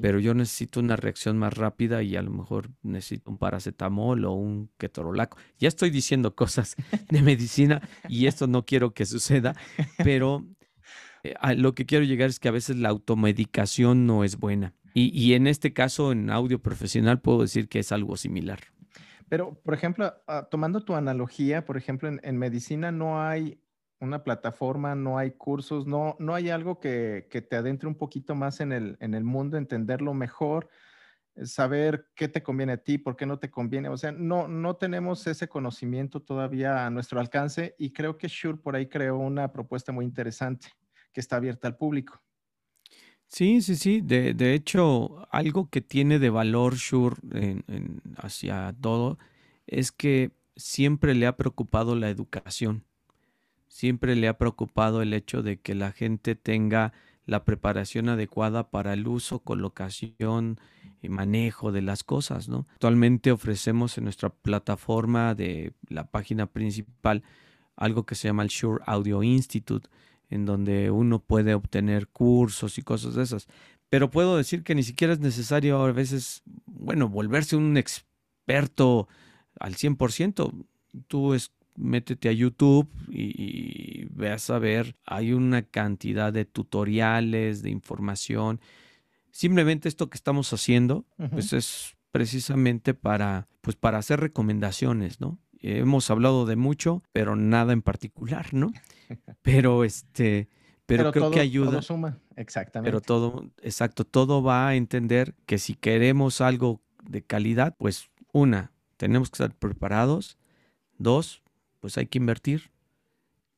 Pero 0.00 0.20
yo 0.20 0.34
necesito 0.34 0.80
una 0.80 0.96
reacción 0.96 1.38
más 1.38 1.54
rápida 1.54 2.02
y 2.02 2.16
a 2.16 2.22
lo 2.22 2.30
mejor 2.30 2.70
necesito 2.82 3.30
un 3.30 3.38
paracetamol 3.38 4.24
o 4.24 4.32
un 4.32 4.70
ketorolaco. 4.78 5.38
Ya 5.58 5.68
estoy 5.68 5.90
diciendo 5.90 6.34
cosas 6.34 6.76
de 7.10 7.22
medicina 7.22 7.82
y 8.08 8.26
esto 8.26 8.46
no 8.46 8.64
quiero 8.64 8.94
que 8.94 9.06
suceda, 9.06 9.54
pero 10.04 10.44
eh, 11.26 11.54
lo 11.56 11.74
que 11.74 11.86
quiero 11.86 12.04
llegar 12.04 12.28
es 12.28 12.40
que 12.40 12.48
a 12.48 12.52
veces 12.52 12.76
la 12.76 12.88
automedicación 12.88 14.06
no 14.06 14.24
es 14.24 14.36
buena. 14.38 14.74
Y, 14.98 15.34
en 15.34 15.46
este 15.46 15.74
caso, 15.74 16.10
en 16.10 16.30
audio 16.30 16.58
profesional, 16.62 17.20
puedo 17.20 17.42
decir 17.42 17.68
que 17.68 17.80
es 17.80 17.92
algo 17.92 18.16
similar. 18.16 18.60
Pero, 19.28 19.60
por 19.62 19.74
ejemplo, 19.74 20.14
ah, 20.26 20.48
tomando 20.50 20.86
tu 20.86 20.94
analogía, 20.94 21.66
por 21.66 21.76
ejemplo, 21.76 22.08
en 22.08 22.38
medicina 22.38 22.90
no 22.92 23.20
hay 23.20 23.60
una 24.00 24.24
plataforma, 24.24 24.94
no 24.94 25.18
hay 25.18 25.32
cursos, 25.32 25.86
no, 25.86 26.16
no 26.18 26.34
hay 26.34 26.48
algo 26.48 26.80
que, 26.80 27.28
te 27.30 27.56
adentre 27.56 27.88
un 27.88 27.96
poquito 27.96 28.34
más 28.34 28.60
en 28.60 28.72
el, 28.72 28.96
en 29.00 29.12
el 29.12 29.22
mundo, 29.22 29.58
entenderlo 29.58 30.14
mejor, 30.14 30.70
eh, 31.34 31.44
saber 31.44 32.08
qué 32.14 32.28
te 32.28 32.42
conviene 32.42 32.72
a 32.72 32.78
ti, 32.78 32.96
por 32.96 33.16
qué 33.16 33.26
no 33.26 33.38
te 33.38 33.50
conviene. 33.50 33.90
O 33.90 33.98
sea, 33.98 34.12
no, 34.12 34.48
no 34.48 34.76
tenemos 34.76 35.26
ese 35.26 35.46
conocimiento 35.46 36.22
todavía 36.22 36.86
a 36.86 36.90
nuestro 36.90 37.20
alcance 37.20 37.74
y 37.78 37.92
creo 37.92 38.16
que 38.16 38.28
Shure 38.28 38.56
por 38.56 38.76
ahí 38.76 38.86
creó 38.88 39.18
una 39.18 39.52
propuesta 39.52 39.92
muy 39.92 40.06
interesante 40.06 40.68
que 41.16 41.20
está 41.20 41.36
abierta 41.36 41.66
al 41.66 41.76
público. 41.78 42.20
Sí, 43.26 43.62
sí, 43.62 43.74
sí. 43.74 44.02
De, 44.02 44.54
hecho, 44.54 45.26
algo 45.30 45.70
que 45.70 45.80
tiene 45.80 46.18
de 46.18 46.28
valor 46.28 46.76
Shure 46.76 47.16
hacia 48.18 48.74
todo 48.80 49.18
es 49.66 49.92
que 49.92 50.30
siempre 50.56 51.14
le 51.14 51.26
ha 51.26 51.36
preocupado 51.36 51.96
la 51.96 52.10
educación 52.10 52.84
siempre 53.76 54.16
le 54.16 54.26
ha 54.26 54.38
preocupado 54.38 55.02
el 55.02 55.12
hecho 55.12 55.42
de 55.42 55.58
que 55.58 55.74
la 55.74 55.92
gente 55.92 56.34
tenga 56.34 56.94
la 57.26 57.44
preparación 57.44 58.08
adecuada 58.08 58.70
para 58.70 58.94
el 58.94 59.06
uso, 59.06 59.40
colocación 59.40 60.58
y 61.02 61.10
manejo 61.10 61.72
de 61.72 61.82
las 61.82 62.02
cosas, 62.02 62.48
¿no? 62.48 62.66
Actualmente 62.72 63.32
ofrecemos 63.32 63.98
en 63.98 64.04
nuestra 64.04 64.30
plataforma 64.30 65.34
de 65.34 65.74
la 65.88 66.06
página 66.10 66.46
principal 66.46 67.22
algo 67.76 68.06
que 68.06 68.14
se 68.14 68.28
llama 68.28 68.44
el 68.44 68.48
Shure 68.48 68.82
Audio 68.86 69.22
Institute, 69.22 69.90
en 70.30 70.44
donde 70.44 70.90
uno 70.90 71.20
puede 71.20 71.54
obtener 71.54 72.08
cursos 72.08 72.78
y 72.78 72.82
cosas 72.82 73.14
de 73.14 73.22
esas. 73.22 73.46
Pero 73.88 74.10
puedo 74.10 74.36
decir 74.36 74.62
que 74.62 74.74
ni 74.74 74.82
siquiera 74.82 75.12
es 75.12 75.20
necesario 75.20 75.80
a 75.80 75.92
veces, 75.92 76.42
bueno, 76.66 77.08
volverse 77.08 77.56
un 77.56 77.76
experto 77.76 79.08
al 79.60 79.74
100%. 79.76 80.52
Tú 81.06 81.34
es, 81.34 81.52
métete 81.76 82.28
a 82.28 82.32
YouTube 82.32 82.88
y, 83.08 84.06
veas 84.10 84.50
a 84.50 84.58
ver, 84.58 84.96
hay 85.04 85.32
una 85.32 85.62
cantidad 85.62 86.32
de 86.32 86.44
tutoriales, 86.44 87.62
de 87.62 87.70
información. 87.70 88.60
Simplemente 89.30 89.88
esto 89.88 90.08
que 90.08 90.16
estamos 90.16 90.52
haciendo, 90.52 91.04
pues 91.30 91.52
es 91.52 91.96
precisamente 92.10 92.94
para, 92.94 93.46
pues 93.60 93.76
para 93.76 93.98
hacer 93.98 94.20
recomendaciones, 94.20 95.20
¿no? 95.20 95.38
Hemos 95.60 96.10
hablado 96.10 96.46
de 96.46 96.56
mucho, 96.56 97.02
pero 97.12 97.36
nada 97.36 97.72
en 97.72 97.82
particular, 97.82 98.52
¿no? 98.52 98.72
Pero 99.42 99.84
este, 99.84 100.48
pero, 100.86 101.10
creo 101.12 101.30
que 101.30 101.40
ayuda. 101.40 101.70
Todo 101.70 101.82
suma, 101.82 102.18
exactamente. 102.36 102.90
Pero 102.90 103.00
todo, 103.00 103.50
exacto, 103.60 104.04
todo 104.04 104.42
va 104.42 104.68
a 104.68 104.74
entender 104.76 105.34
que 105.46 105.58
si 105.58 105.74
queremos 105.74 106.40
algo 106.40 106.80
de 107.02 107.22
calidad, 107.22 107.74
pues 107.76 108.08
una, 108.32 108.72
tenemos 108.96 109.30
que 109.30 109.42
estar 109.42 109.54
preparados. 109.56 110.38
Dos, 110.98 111.42
pues 111.80 111.98
hay 111.98 112.06
que 112.06 112.18
invertir. 112.18 112.70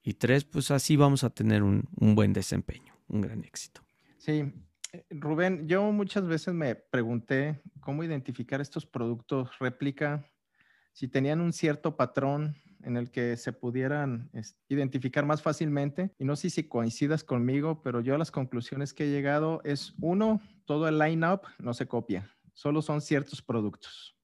Y 0.02 0.14
tres, 0.14 0.44
pues 0.44 0.70
así 0.70 0.96
vamos 0.96 1.22
a 1.22 1.30
tener 1.30 1.62
un, 1.62 1.86
buen 1.98 2.32
desempeño, 2.32 2.94
un 3.08 3.20
gran 3.20 3.44
éxito. 3.44 3.82
Sí, 4.16 4.52
eh, 4.92 5.04
Rubén, 5.10 5.68
yo 5.68 5.92
muchas 5.92 6.26
veces 6.26 6.54
me 6.54 6.74
pregunté 6.74 7.60
cómo 7.80 8.02
identificar 8.04 8.60
estos 8.62 8.86
productos 8.86 9.50
réplica, 9.60 10.24
si 10.98 11.06
tenían 11.06 11.40
un 11.40 11.52
cierto 11.52 11.94
patrón 11.94 12.56
en 12.82 12.96
el 12.96 13.12
que 13.12 13.36
se 13.36 13.52
pudieran 13.52 14.32
identificar 14.68 15.24
más 15.24 15.40
fácilmente. 15.42 16.10
Y 16.18 16.24
no 16.24 16.34
sé 16.34 16.50
si 16.50 16.64
coincidas 16.64 17.22
conmigo, 17.22 17.82
pero 17.84 18.00
yo 18.00 18.16
a 18.16 18.18
las 18.18 18.32
conclusiones 18.32 18.92
que 18.92 19.04
he 19.04 19.10
llegado 19.12 19.60
es, 19.62 19.94
uno, 20.00 20.40
todo 20.64 20.88
el 20.88 20.98
line-up 20.98 21.42
no 21.60 21.72
se 21.72 21.86
copia, 21.86 22.28
solo 22.52 22.82
son 22.82 23.00
ciertos 23.00 23.40
productos. 23.40 24.16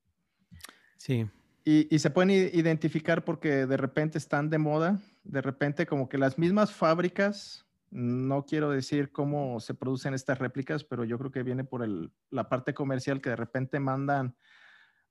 Sí. 0.97 1.31
Y, 1.65 1.97
se 1.97 2.11
pueden 2.11 2.33
identificar 2.33 3.25
porque 3.25 3.67
de 3.67 3.77
repente 3.77 4.19
están 4.19 4.51
de 4.51 4.59
moda, 4.59 5.01
de 5.23 5.43
repente 5.43 5.87
como 5.87 6.09
que 6.09 6.19
las 6.19 6.39
mismas 6.39 6.73
fábricas, 6.73 7.65
no 7.93 8.47
quiero 8.47 8.69
decir 8.71 9.13
cómo 9.13 9.61
se 9.61 9.75
producen 9.75 10.13
estas 10.13 10.41
réplicas, 10.41 10.83
pero 10.83 11.05
yo 11.05 11.21
creo 11.21 11.31
que 11.31 11.45
viene 11.45 11.63
por 11.63 11.89
la 12.31 12.49
parte 12.49 12.75
comercial 12.75 13.21
que 13.21 13.31
de 13.31 13.37
repente 13.37 13.79
mandan 13.79 14.35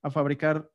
a 0.01 0.11
fabricar 0.11 0.69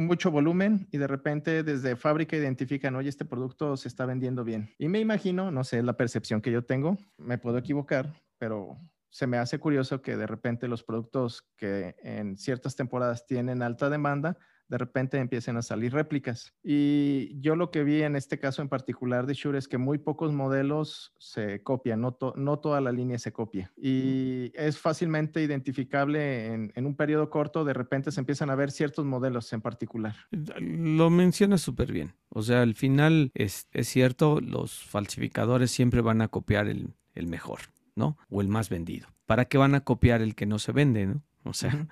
mucho 0.00 0.30
volumen 0.30 0.88
y 0.90 0.98
de 0.98 1.06
repente 1.06 1.62
desde 1.62 1.96
fábrica 1.96 2.36
identifican, 2.36 2.96
oye, 2.96 3.08
este 3.08 3.24
producto 3.24 3.76
se 3.76 3.88
está 3.88 4.06
vendiendo 4.06 4.44
bien. 4.44 4.74
Y 4.78 4.88
me 4.88 5.00
imagino, 5.00 5.50
no 5.50 5.64
sé, 5.64 5.82
la 5.82 5.96
percepción 5.96 6.40
que 6.40 6.50
yo 6.50 6.64
tengo, 6.64 6.98
me 7.18 7.38
puedo 7.38 7.58
equivocar, 7.58 8.14
pero 8.38 8.78
se 9.10 9.26
me 9.26 9.38
hace 9.38 9.58
curioso 9.58 10.02
que 10.02 10.16
de 10.16 10.26
repente 10.26 10.68
los 10.68 10.82
productos 10.82 11.48
que 11.56 11.96
en 12.02 12.36
ciertas 12.36 12.76
temporadas 12.76 13.26
tienen 13.26 13.62
alta 13.62 13.90
demanda, 13.90 14.38
de 14.70 14.78
repente 14.78 15.18
empiecen 15.18 15.56
a 15.56 15.62
salir 15.62 15.92
réplicas. 15.92 16.54
Y 16.62 17.38
yo 17.40 17.56
lo 17.56 17.72
que 17.72 17.82
vi 17.82 18.02
en 18.02 18.14
este 18.14 18.38
caso 18.38 18.62
en 18.62 18.68
particular 18.68 19.26
de 19.26 19.34
Shure 19.34 19.58
es 19.58 19.66
que 19.66 19.78
muy 19.78 19.98
pocos 19.98 20.32
modelos 20.32 21.12
se 21.18 21.62
copian, 21.64 22.00
no, 22.00 22.16
no 22.36 22.58
toda 22.60 22.80
la 22.80 22.92
línea 22.92 23.18
se 23.18 23.32
copia. 23.32 23.72
Y 23.76 24.52
es 24.54 24.78
fácilmente 24.78 25.42
identificable 25.42 26.46
en, 26.46 26.72
en, 26.76 26.86
un 26.86 26.94
periodo 26.94 27.30
corto, 27.30 27.64
de 27.64 27.74
repente 27.74 28.12
se 28.12 28.20
empiezan 28.20 28.48
a 28.48 28.54
ver 28.54 28.70
ciertos 28.70 29.04
modelos 29.04 29.52
en 29.52 29.60
particular. 29.60 30.14
Lo 30.30 31.10
mencionas 31.10 31.62
súper 31.62 31.90
bien. 31.92 32.14
O 32.28 32.42
sea, 32.42 32.62
al 32.62 32.76
final 32.76 33.32
es, 33.34 33.66
es, 33.72 33.88
cierto, 33.88 34.40
los 34.40 34.84
falsificadores 34.84 35.72
siempre 35.72 36.00
van 36.00 36.22
a 36.22 36.28
copiar 36.28 36.68
el, 36.68 36.94
el 37.16 37.26
mejor, 37.26 37.58
¿no? 37.96 38.16
O 38.28 38.40
el 38.40 38.46
más 38.46 38.68
vendido. 38.68 39.08
¿Para 39.26 39.46
qué 39.46 39.58
van 39.58 39.74
a 39.74 39.80
copiar 39.80 40.22
el 40.22 40.36
que 40.36 40.46
no 40.46 40.60
se 40.60 40.70
vende, 40.70 41.06
¿no? 41.06 41.22
O 41.42 41.54
sea, 41.54 41.88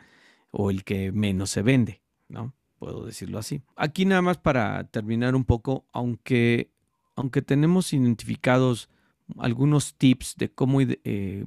o 0.53 0.71
el 0.71 0.85
que 0.85 1.11
menos 1.11 1.51
se 1.51 1.63
vende, 1.63 2.03
¿no? 2.29 2.55
Puedo 2.79 3.05
decirlo 3.05 3.39
así. 3.39 3.63
Aquí 3.77 4.05
nada 4.05 4.23
más 4.23 4.39
para 4.39 4.85
terminar 4.85 5.35
un 5.35 5.45
poco, 5.45 5.87
aunque, 5.93 6.71
aunque 7.17 7.43
tenemos 7.43 7.93
identificados 7.93 8.89
algunos 9.39 9.95
tips 9.95 10.37
de 10.37 10.51
cómo 10.51 10.81
eh, 10.81 11.45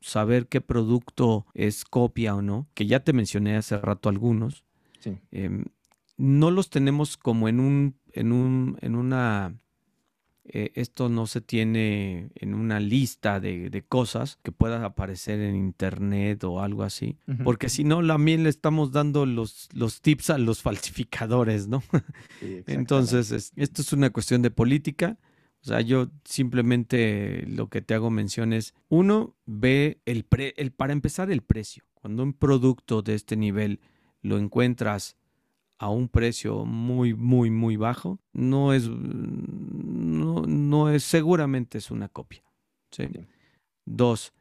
saber 0.00 0.46
qué 0.46 0.60
producto 0.60 1.46
es 1.54 1.84
copia 1.84 2.34
o 2.34 2.42
no, 2.42 2.68
que 2.74 2.86
ya 2.86 3.00
te 3.00 3.12
mencioné 3.12 3.56
hace 3.56 3.76
rato 3.78 4.08
algunos, 4.08 4.64
em, 5.30 5.64
no 6.16 6.50
los 6.50 6.70
tenemos 6.70 7.16
como 7.16 7.48
en 7.48 7.60
un, 7.60 7.98
en 8.12 8.32
un, 8.32 8.78
en 8.80 8.96
una 8.96 9.54
eh, 10.50 10.72
esto 10.74 11.08
no 11.08 11.26
se 11.26 11.40
tiene 11.40 12.30
en 12.34 12.54
una 12.54 12.80
lista 12.80 13.40
de, 13.40 13.84
cosas 13.88 14.38
que 14.42 14.52
puedan 14.52 14.82
aparecer 14.82 15.40
en 15.40 15.54
internet 15.56 16.42
o 16.44 16.60
algo 16.60 16.82
así, 16.82 17.18
porque 17.44 17.68
si 17.68 17.84
no, 17.84 18.04
también 18.06 18.42
le 18.42 18.48
estamos 18.48 18.90
dando 18.90 19.26
los, 19.26 19.68
los 19.74 20.00
tips 20.00 20.30
a 20.30 20.38
los 20.38 20.62
falsificadores, 20.62 21.68
¿no? 21.68 21.82
Entonces, 22.66 23.52
esto 23.54 23.82
es 23.82 23.92
una 23.92 24.10
cuestión 24.10 24.42
de 24.42 24.50
política. 24.50 25.18
O 25.62 25.66
sea, 25.66 25.80
yo 25.82 26.08
simplemente 26.24 27.44
lo 27.46 27.68
que 27.68 27.82
te 27.82 27.94
hago 27.94 28.10
mención 28.10 28.52
es, 28.52 28.74
uno, 28.88 29.36
ve 29.44 30.00
el, 30.06 30.24
pre, 30.24 30.54
el 30.56 30.72
para 30.72 30.92
empezar 30.92 31.30
el 31.30 31.42
precio. 31.42 31.84
Cuando 31.94 32.22
un 32.22 32.32
producto 32.32 33.02
de 33.02 33.14
este 33.14 33.36
nivel 33.36 33.80
lo 34.22 34.38
encuentras 34.38 35.17
a 35.78 35.88
un 35.90 36.08
precio 36.08 36.64
muy, 36.64 37.14
muy, 37.14 37.50
muy 37.50 37.76
bajo, 37.76 38.18
no 38.32 38.72
es, 38.72 38.88
no, 38.88 40.42
no 40.42 40.90
es, 40.90 41.04
seguramente 41.04 41.78
es 41.78 41.90
una 41.90 42.08
copia. 42.08 42.42
Dos, 43.84 44.32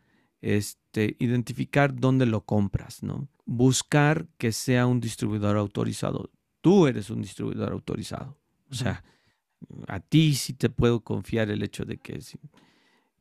este, 0.42 1.16
identificar 1.20 1.96
dónde 1.96 2.26
lo 2.26 2.42
compras, 2.42 3.04
¿no? 3.04 3.28
Buscar 3.46 4.28
que 4.38 4.52
sea 4.52 4.88
un 4.88 5.00
distribuidor 5.00 5.58
autorizado. 5.58 6.32
Tú 6.62 6.88
eres 6.88 7.10
un 7.10 7.22
distribuidor 7.22 7.72
autorizado. 7.72 8.38
O 8.70 8.74
sea, 8.74 9.04
a 9.88 10.00
ti 10.00 10.34
sí 10.34 10.54
te 10.54 10.70
puedo 10.70 11.02
confiar 11.02 11.50
el 11.50 11.64
hecho 11.64 11.86
de 11.86 11.98
que 11.98 12.20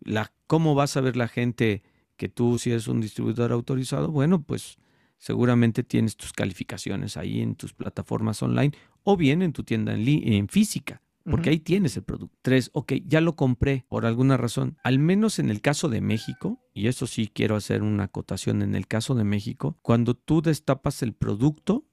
la, 0.01 0.33
¿cómo 0.47 0.75
vas 0.75 0.97
a 0.97 1.01
ver 1.01 1.17
la 1.17 1.29
gente 1.29 1.83
que 2.17 2.29
tú 2.29 2.59
si 2.59 2.71
eres 2.71 2.89
un 2.89 3.01
distribuidor 3.01 3.53
autorizado? 3.53 4.11
Bueno, 4.11 4.43
pues 4.43 4.79
seguramente 5.19 5.83
tienes 5.83 6.17
tus 6.17 6.33
calificaciones 6.33 7.17
ahí 7.17 7.41
en 7.41 7.55
tus 7.55 7.73
plataformas 7.73 8.43
online 8.43 8.73
o 9.03 9.17
bien 9.17 9.43
en 9.43 9.53
tu 9.53 9.63
tienda 9.65 9.95
en, 9.95 10.07
en 10.07 10.49
física, 10.49 11.03
porque 11.25 11.51
ahí 11.51 11.59
tienes 11.59 11.97
el 11.97 12.05
producto. 12.05 12.37
Tres, 12.43 12.71
ok, 12.73 12.95
ya 13.05 13.21
lo 13.21 13.35
compré 13.35 13.85
por 13.89 14.07
alguna 14.07 14.37
razón. 14.37 14.77
Al 14.85 14.99
menos 14.99 15.39
en 15.39 15.51
el 15.51 15.61
caso 15.61 15.89
de 15.89 16.01
México, 16.01 16.61
y 16.73 16.87
eso 16.87 17.07
sí 17.07 17.29
quiero 17.33 17.57
hacer 17.57 17.83
una 17.83 18.05
acotación 18.05 18.63
en 18.63 18.75
el 18.75 18.87
caso 18.87 19.15
de 19.15 19.25
México, 19.25 19.77
cuando 19.83 20.15
tú 20.15 20.43
destapas 20.43 21.03
el 21.03 21.15
producto, 21.15 21.85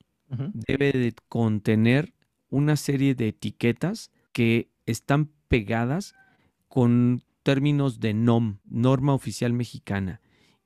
debe 0.54 0.92
de 0.94 1.14
contener 1.30 2.14
una 2.50 2.76
serie 2.76 3.14
de 3.14 3.28
etiquetas 3.28 4.12
que 4.32 4.72
están 4.88 5.30
pegadas 5.48 6.16
con 6.68 7.22
términos 7.44 8.00
de 8.00 8.16
NOM, 8.16 8.58
norma 8.66 9.14
oficial 9.14 9.54
mexicana 9.54 10.22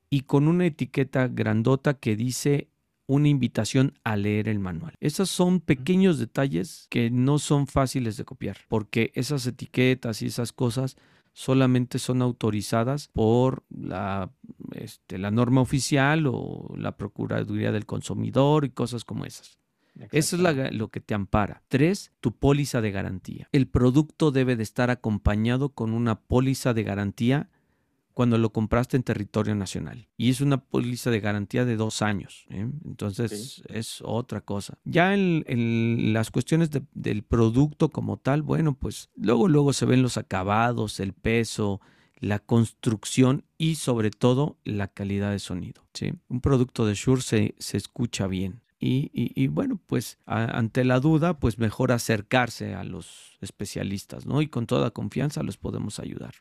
y 0.09 0.21
con 0.21 0.47
una 0.47 0.65
etiqueta 0.65 1.27
grandota 1.27 1.95
que 1.95 2.15
dice 2.15 2.69
una 3.07 3.29
invitación 3.29 3.93
a 4.03 4.17
leer 4.17 4.49
el 4.49 4.59
manual. 4.59 4.95
Esos 4.99 5.29
son 5.29 5.61
pequeños 5.61 6.19
detalles 6.19 6.87
que 6.89 7.09
no 7.09 7.39
son 7.39 7.67
fáciles 7.67 8.17
de 8.17 8.25
copiar, 8.25 8.57
porque 8.67 9.11
esas 9.15 9.47
etiquetas 9.47 10.21
y 10.21 10.27
esas 10.27 10.51
cosas 10.51 10.97
solamente 11.31 11.99
son 11.99 12.21
autorizadas 12.21 13.09
por 13.13 13.63
la, 13.69 14.31
este, 14.73 15.17
la 15.17 15.31
norma 15.31 15.61
oficial 15.61 16.25
o 16.27 16.73
la 16.75 16.97
Procuraduría 16.97 17.71
del 17.71 17.85
Consumidor 17.85 18.65
y 18.65 18.71
cosas 18.71 19.05
como 19.05 19.23
esas. 19.23 19.57
Eso 20.11 20.35
es 20.35 20.73
lo 20.73 20.89
que 20.89 20.99
te 20.99 21.13
ampara. 21.13 21.63
Tres, 21.67 22.11
tu 22.19 22.31
póliza 22.33 22.81
de 22.81 22.91
garantía. 22.91 23.49
El 23.51 23.67
producto 23.67 24.31
debe 24.31 24.55
de 24.55 24.63
estar 24.63 24.89
acompañado 24.89 25.69
con 25.69 25.93
una 25.93 26.19
póliza 26.19 26.73
de 26.73 26.83
garantía 26.83 27.49
cuando 28.17 28.39
lo 28.39 28.51
compraste 28.51 28.97
en 28.97 29.03
territorio 29.03 29.53
nacional. 29.53 30.07
Y 30.17 30.31
es 30.31 30.41
una 30.41 30.57
póliza 30.57 31.11
de 31.11 31.19
garantía 31.19 31.65
de 31.65 31.75
dos 31.75 32.01
años. 32.01 32.47
¿eh? 32.49 32.67
Entonces 32.83 33.61
es 33.69 34.01
otra 34.03 34.41
cosa. 34.41 34.79
Ya 34.85 35.13
en, 35.13 36.13
las 36.13 36.31
cuestiones 36.31 36.71
del 36.71 37.21
producto 37.21 37.89
como 37.89 38.17
tal, 38.17 38.41
bueno, 38.41 38.73
pues 38.73 39.11
luego, 39.15 39.47
luego 39.47 39.71
se 39.71 39.85
ven 39.85 40.01
los 40.01 40.17
acabados, 40.17 40.99
el 40.99 41.13
peso, 41.13 41.79
la 42.17 42.39
construcción 42.39 43.45
y 43.59 43.75
sobre 43.75 44.09
todo 44.09 44.57
la 44.63 44.87
calidad 44.87 45.29
de 45.29 45.37
sonido. 45.37 45.87
¿sí? 45.93 46.13
Un 46.27 46.41
producto 46.41 46.87
de 46.87 46.95
Shure 46.95 47.21
se, 47.21 47.53
se 47.59 47.77
escucha 47.77 48.25
bien. 48.25 48.63
Y, 48.79 49.45
bueno, 49.45 49.79
pues 49.85 50.17
ante 50.25 50.85
la 50.85 50.99
duda, 50.99 51.37
pues 51.39 51.59
mejor 51.59 51.91
acercarse 51.91 52.73
a 52.73 52.83
los 52.83 53.37
especialistas, 53.41 54.25
¿no? 54.25 54.41
Y 54.41 54.47
con 54.47 54.65
toda 54.65 54.89
confianza 54.89 55.43
los 55.43 55.57
podemos 55.57 55.99
ayudar. 55.99 56.33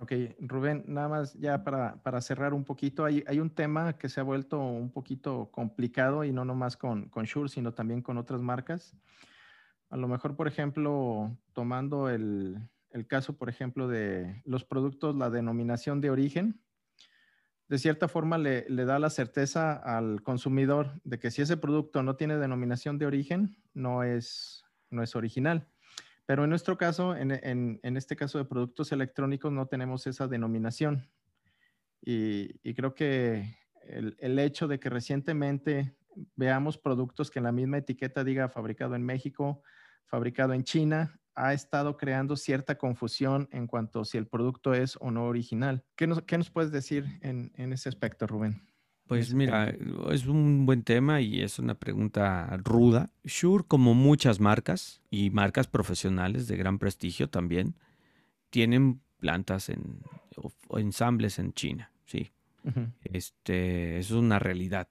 Ok, 0.00 0.12
Rubén, 0.40 0.84
nada 0.86 1.08
más 1.08 1.34
ya 1.34 1.64
para, 1.64 2.20
cerrar 2.20 2.54
un 2.54 2.64
poquito, 2.64 3.04
hay, 3.04 3.24
hay, 3.26 3.40
un 3.40 3.50
tema 3.50 3.98
que 3.98 4.08
se 4.08 4.20
ha 4.20 4.22
vuelto 4.22 4.60
un 4.60 4.92
poquito 4.92 5.50
complicado 5.50 6.22
y 6.22 6.32
no 6.32 6.44
nomás 6.44 6.76
con, 6.76 7.08
con 7.08 7.24
Shure, 7.24 7.48
sino 7.48 7.74
también 7.74 8.00
con 8.00 8.16
otras 8.16 8.40
marcas. 8.40 8.96
A 9.90 9.96
lo 9.96 10.06
mejor, 10.06 10.36
por 10.36 10.46
ejemplo, 10.46 11.36
tomando 11.52 12.10
el, 12.10 12.58
el 12.90 13.06
caso, 13.06 13.36
por 13.36 13.48
ejemplo, 13.48 13.88
de 13.88 14.40
los 14.44 14.64
productos, 14.64 15.16
la 15.16 15.30
denominación 15.30 16.00
de 16.00 16.10
origen, 16.10 16.60
de 17.68 17.78
cierta 17.78 18.08
forma 18.08 18.38
le, 18.38 18.64
da 18.68 18.98
la 18.98 19.10
certeza 19.10 19.74
al 19.74 20.22
consumidor 20.22 21.00
de 21.04 21.18
que 21.18 21.30
si 21.30 21.42
ese 21.42 21.58
producto 21.58 22.02
no 22.02 22.16
tiene 22.16 22.38
denominación 22.38 22.98
de 22.98 23.06
origen, 23.06 23.62
no 23.74 24.02
es, 24.04 24.64
no 24.90 25.02
es 25.02 25.14
original. 25.14 25.68
Pero 26.28 26.44
en 26.44 26.50
nuestro 26.50 26.76
caso, 26.76 27.16
en, 27.16 27.80
este 27.82 28.14
caso 28.14 28.36
de 28.36 28.44
productos 28.44 28.92
electrónicos, 28.92 29.50
no 29.50 29.64
tenemos 29.64 30.06
esa 30.06 30.28
denominación. 30.28 31.08
Y, 32.02 32.74
creo 32.74 32.94
que 32.94 33.56
el, 33.80 34.14
el, 34.18 34.38
hecho 34.38 34.68
de 34.68 34.78
que 34.78 34.90
recientemente 34.90 35.96
veamos 36.36 36.76
productos 36.76 37.30
que 37.30 37.38
en 37.38 37.44
la 37.44 37.52
misma 37.52 37.78
etiqueta 37.78 38.24
diga 38.24 38.50
fabricado 38.50 38.94
en 38.94 39.04
México, 39.04 39.62
fabricado 40.04 40.52
en 40.52 40.64
China, 40.64 41.18
ha 41.34 41.54
estado 41.54 41.96
creando 41.96 42.36
cierta 42.36 42.76
confusión 42.76 43.48
en 43.50 43.66
cuanto 43.66 44.00
a 44.00 44.04
si 44.04 44.18
el 44.18 44.26
producto 44.26 44.74
es 44.74 44.98
o 45.00 45.10
no 45.10 45.24
original. 45.24 45.82
¿Qué 45.96 46.06
nos, 46.06 46.20
qué 46.24 46.36
nos 46.36 46.50
puedes 46.50 46.70
decir 46.70 47.06
en, 47.22 47.52
en, 47.54 47.72
ese 47.72 47.88
aspecto, 47.88 48.26
Rubén? 48.26 48.68
Pues 49.08 49.32
mira, 49.32 49.74
es 50.10 50.26
un 50.26 50.66
buen 50.66 50.82
tema 50.82 51.22
y 51.22 51.40
es 51.40 51.58
una 51.58 51.74
pregunta 51.74 52.58
ruda. 52.62 53.10
Shure, 53.24 53.64
como 53.66 53.94
muchas 53.94 54.38
marcas 54.38 55.00
y 55.10 55.30
marcas 55.30 55.66
profesionales 55.66 56.46
de 56.46 56.56
gran 56.56 56.78
prestigio 56.78 57.30
también, 57.30 57.74
tienen 58.50 59.00
plantas 59.18 59.70
en, 59.70 60.02
o 60.68 60.78
ensambles 60.78 61.38
en 61.38 61.52
China, 61.54 61.90
sí. 62.06 62.30
Este, 63.02 63.98
es 63.98 64.10
una 64.10 64.38
realidad. 64.38 64.88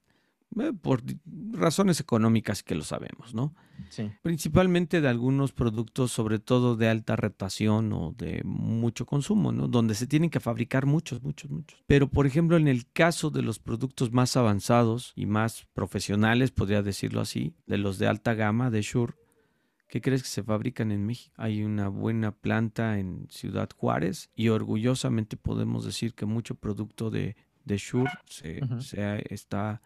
Eh, 0.59 0.73
por 0.81 1.03
razones 1.51 1.99
económicas 1.99 2.63
que 2.63 2.75
lo 2.75 2.83
sabemos, 2.83 3.33
¿no? 3.33 3.53
Sí. 3.89 4.11
Principalmente 4.21 5.01
de 5.01 5.07
algunos 5.07 5.51
productos, 5.51 6.11
sobre 6.11 6.39
todo 6.39 6.75
de 6.75 6.89
alta 6.89 7.15
retación 7.15 7.93
o 7.93 8.13
de 8.17 8.41
mucho 8.43 9.05
consumo, 9.05 9.51
¿no? 9.51 9.67
Donde 9.67 9.93
se 9.93 10.07
tienen 10.07 10.29
que 10.29 10.39
fabricar 10.39 10.85
muchos, 10.85 11.21
muchos, 11.21 11.51
muchos. 11.51 11.83
Pero, 11.85 12.09
por 12.09 12.25
ejemplo, 12.25 12.57
en 12.57 12.67
el 12.67 12.89
caso 12.91 13.29
de 13.29 13.41
los 13.41 13.59
productos 13.59 14.11
más 14.11 14.35
avanzados 14.37 15.13
y 15.15 15.25
más 15.25 15.67
profesionales, 15.73 16.51
podría 16.51 16.81
decirlo 16.81 17.21
así, 17.21 17.53
de 17.65 17.77
los 17.77 17.99
de 17.99 18.07
alta 18.07 18.33
gama 18.33 18.69
de 18.71 18.81
Shure, 18.81 19.13
¿Qué 19.87 20.01
crees 20.01 20.21
que 20.21 20.27
se 20.27 20.43
fabrican 20.43 20.91
en 20.91 21.05
México? 21.05 21.33
Hay 21.37 21.63
una 21.63 21.87
buena 21.87 22.33
planta 22.33 22.99
en 22.99 23.27
Ciudad 23.29 23.69
Juárez 23.73 24.29
y 24.35 24.49
orgullosamente 24.49 25.37
podemos 25.37 25.85
decir 25.85 26.13
que 26.13 26.25
mucho 26.25 26.55
producto 26.55 27.09
de, 27.09 27.37
de 27.63 27.77
Shure 27.77 28.11
se, 28.25 28.59
se 28.81 29.33
está 29.33 29.81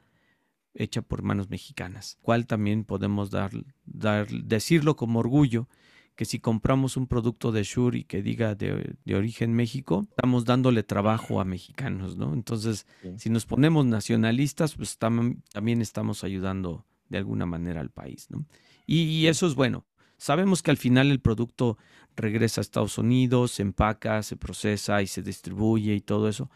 hecha 0.74 1.02
por 1.02 1.22
manos 1.22 1.50
mexicanas, 1.50 2.18
cual 2.22 2.48
también 2.48 2.84
podemos 2.84 3.30
dar, 3.30 3.52
dar, 3.86 4.28
decirlo 4.30 4.96
como 4.96 5.20
orgullo, 5.20 5.68
que 6.16 6.26
si 6.26 6.40
compramos 6.40 6.98
un 6.98 7.08
producto 7.08 7.52
de 7.52 7.64
Shure 7.64 8.00
y 8.00 8.04
que 8.04 8.22
diga 8.22 8.56
de, 8.56 8.96
origen 9.16 9.54
México, 9.54 10.06
estamos 10.10 10.46
dándole 10.46 10.84
trabajo 10.84 11.42
a 11.42 11.46
mexicanos, 11.46 12.16
¿no? 12.18 12.34
Entonces, 12.34 12.86
si 13.18 13.30
nos 13.30 13.46
ponemos 13.46 13.86
nacionalistas, 13.86 14.76
pues 14.76 14.98
también 14.98 15.82
estamos 15.82 16.24
ayudando 16.24 16.86
de 17.10 17.18
alguna 17.18 17.46
manera 17.46 17.82
al 17.82 17.90
país, 17.90 18.28
¿no? 18.30 18.46
Y, 18.86 19.28
eso 19.28 19.48
es 19.48 19.56
bueno. 19.56 19.86
Sabemos 20.18 20.62
que 20.62 20.72
al 20.72 20.78
final 20.78 21.12
el 21.12 21.22
producto 21.22 21.78
regresa 22.16 22.62
a 22.62 22.64
Estados 22.64 22.98
Unidos, 22.98 23.52
se 23.52 23.62
empaca, 23.62 24.22
se 24.22 24.36
procesa 24.36 25.02
y 25.02 25.08
se 25.08 25.24
distribuye 25.24 25.96
y 25.96 26.02
todo 26.02 26.28
eso, 26.28 26.52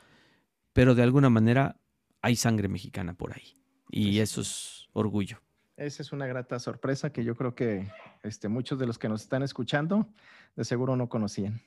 pero 0.73 0.93
de 0.95 1.03
alguna 1.03 1.29
manera 1.29 1.79
hay 2.21 2.35
sangre 2.35 2.67
mexicana 2.67 3.13
por 3.13 3.33
ahí. 3.33 3.55
Y 3.95 4.19
eso 4.19 4.41
es 4.41 4.89
orgullo. 4.91 5.39
Esa 5.77 6.03
es 6.03 6.11
una 6.11 6.27
grata 6.27 6.59
sorpresa 6.59 7.11
que 7.11 7.23
yo 7.23 7.35
creo 7.35 7.55
que 7.55 7.89
este, 8.23 8.49
muchos 8.49 8.77
de 8.77 8.85
los 8.85 8.97
que 8.97 9.07
nos 9.07 9.21
están 9.21 9.41
escuchando 9.41 10.09
de 10.55 10.65
seguro 10.65 10.97
no 10.97 11.07
conocían. 11.07 11.61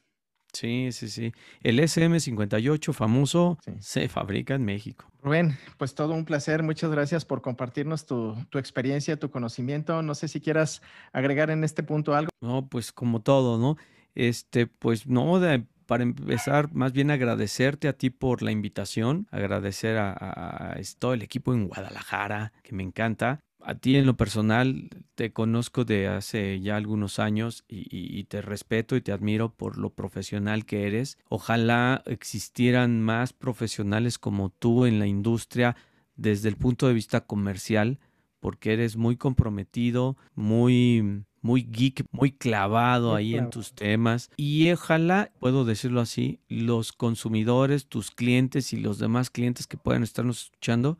Sí, 0.52 0.90
sí, 0.92 1.08
sí. 1.08 1.32
El 1.62 1.78
SM58 1.78 2.92
famoso 2.92 3.58
se 3.80 4.08
fabrica 4.08 4.54
en 4.54 4.64
México. 4.64 5.10
Rubén, 5.22 5.56
pues 5.78 5.94
todo 5.94 6.12
un 6.14 6.26
placer. 6.26 6.62
Muchas 6.62 6.90
gracias 6.90 7.24
por 7.24 7.40
compartirnos 7.40 8.04
tu, 8.04 8.34
tu, 8.50 8.58
experiencia, 8.58 9.18
tu 9.18 9.30
conocimiento. 9.30 10.02
No 10.02 10.14
sé 10.14 10.28
si 10.28 10.40
quieras 10.40 10.82
agregar 11.12 11.50
en 11.50 11.64
este 11.64 11.82
punto 11.82 12.14
algo. 12.14 12.30
No, 12.40 12.66
pues 12.68 12.92
como 12.92 13.20
todo, 13.20 13.58
¿no? 13.58 13.76
Este, 14.14 14.66
pues 14.66 15.06
no, 15.06 15.38
de, 15.40 15.64
para 15.88 16.02
empezar, 16.02 16.74
más 16.74 16.92
bien 16.92 17.10
agradecerte 17.10 17.88
a 17.88 17.94
ti 17.94 18.10
por 18.10 18.42
la 18.42 18.52
invitación, 18.52 19.26
agradecer 19.30 19.96
a, 19.96 20.76
todo 20.98 21.14
el 21.14 21.22
equipo 21.22 21.54
en 21.54 21.66
Guadalajara, 21.66 22.52
que 22.62 22.74
me 22.74 22.82
encanta. 22.82 23.40
A 23.62 23.74
ti 23.74 23.96
en 23.96 24.04
lo 24.04 24.14
personal 24.14 24.90
te 25.14 25.32
conozco 25.32 25.86
de 25.86 26.06
hace 26.06 26.60
ya 26.60 26.76
algunos 26.76 27.18
años 27.18 27.64
y, 27.66 28.22
te 28.24 28.42
respeto 28.42 28.96
y 28.96 29.00
te 29.00 29.12
admiro 29.12 29.54
por 29.54 29.78
lo 29.78 29.88
profesional 29.88 30.66
que 30.66 30.86
eres. 30.86 31.16
Ojalá 31.30 32.02
existieran 32.04 33.00
más 33.00 33.32
profesionales 33.32 34.18
como 34.18 34.50
tú 34.50 34.84
en 34.84 34.98
la 34.98 35.06
industria 35.06 35.74
desde 36.16 36.50
el 36.50 36.56
punto 36.56 36.86
de 36.86 36.92
vista 36.92 37.22
comercial, 37.22 37.98
porque 38.40 38.74
eres 38.74 38.98
muy 38.98 39.16
comprometido, 39.16 40.18
muy 40.34 41.24
muy 41.42 41.62
geek, 41.62 42.04
muy 42.10 42.32
clavado 42.32 43.14
ahí 43.14 43.36
en 43.36 43.50
tus 43.50 43.72
temas. 43.72 44.30
Y 44.36 44.70
ojalá, 44.70 45.30
puedo 45.38 45.64
decirlo 45.64 46.00
así, 46.00 46.40
los 46.48 46.92
consumidores, 46.92 47.86
tus 47.86 48.10
clientes 48.10 48.72
y 48.72 48.78
los 48.78 48.98
demás 48.98 49.30
clientes 49.30 49.66
que 49.66 49.76
puedan 49.76 50.02
estarnos 50.02 50.44
escuchando 50.44 50.98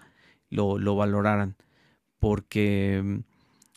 lo, 0.51 0.79
lo 0.79 0.97
valoraran. 0.97 1.57
Porque 2.19 3.01
mm, 3.05 3.19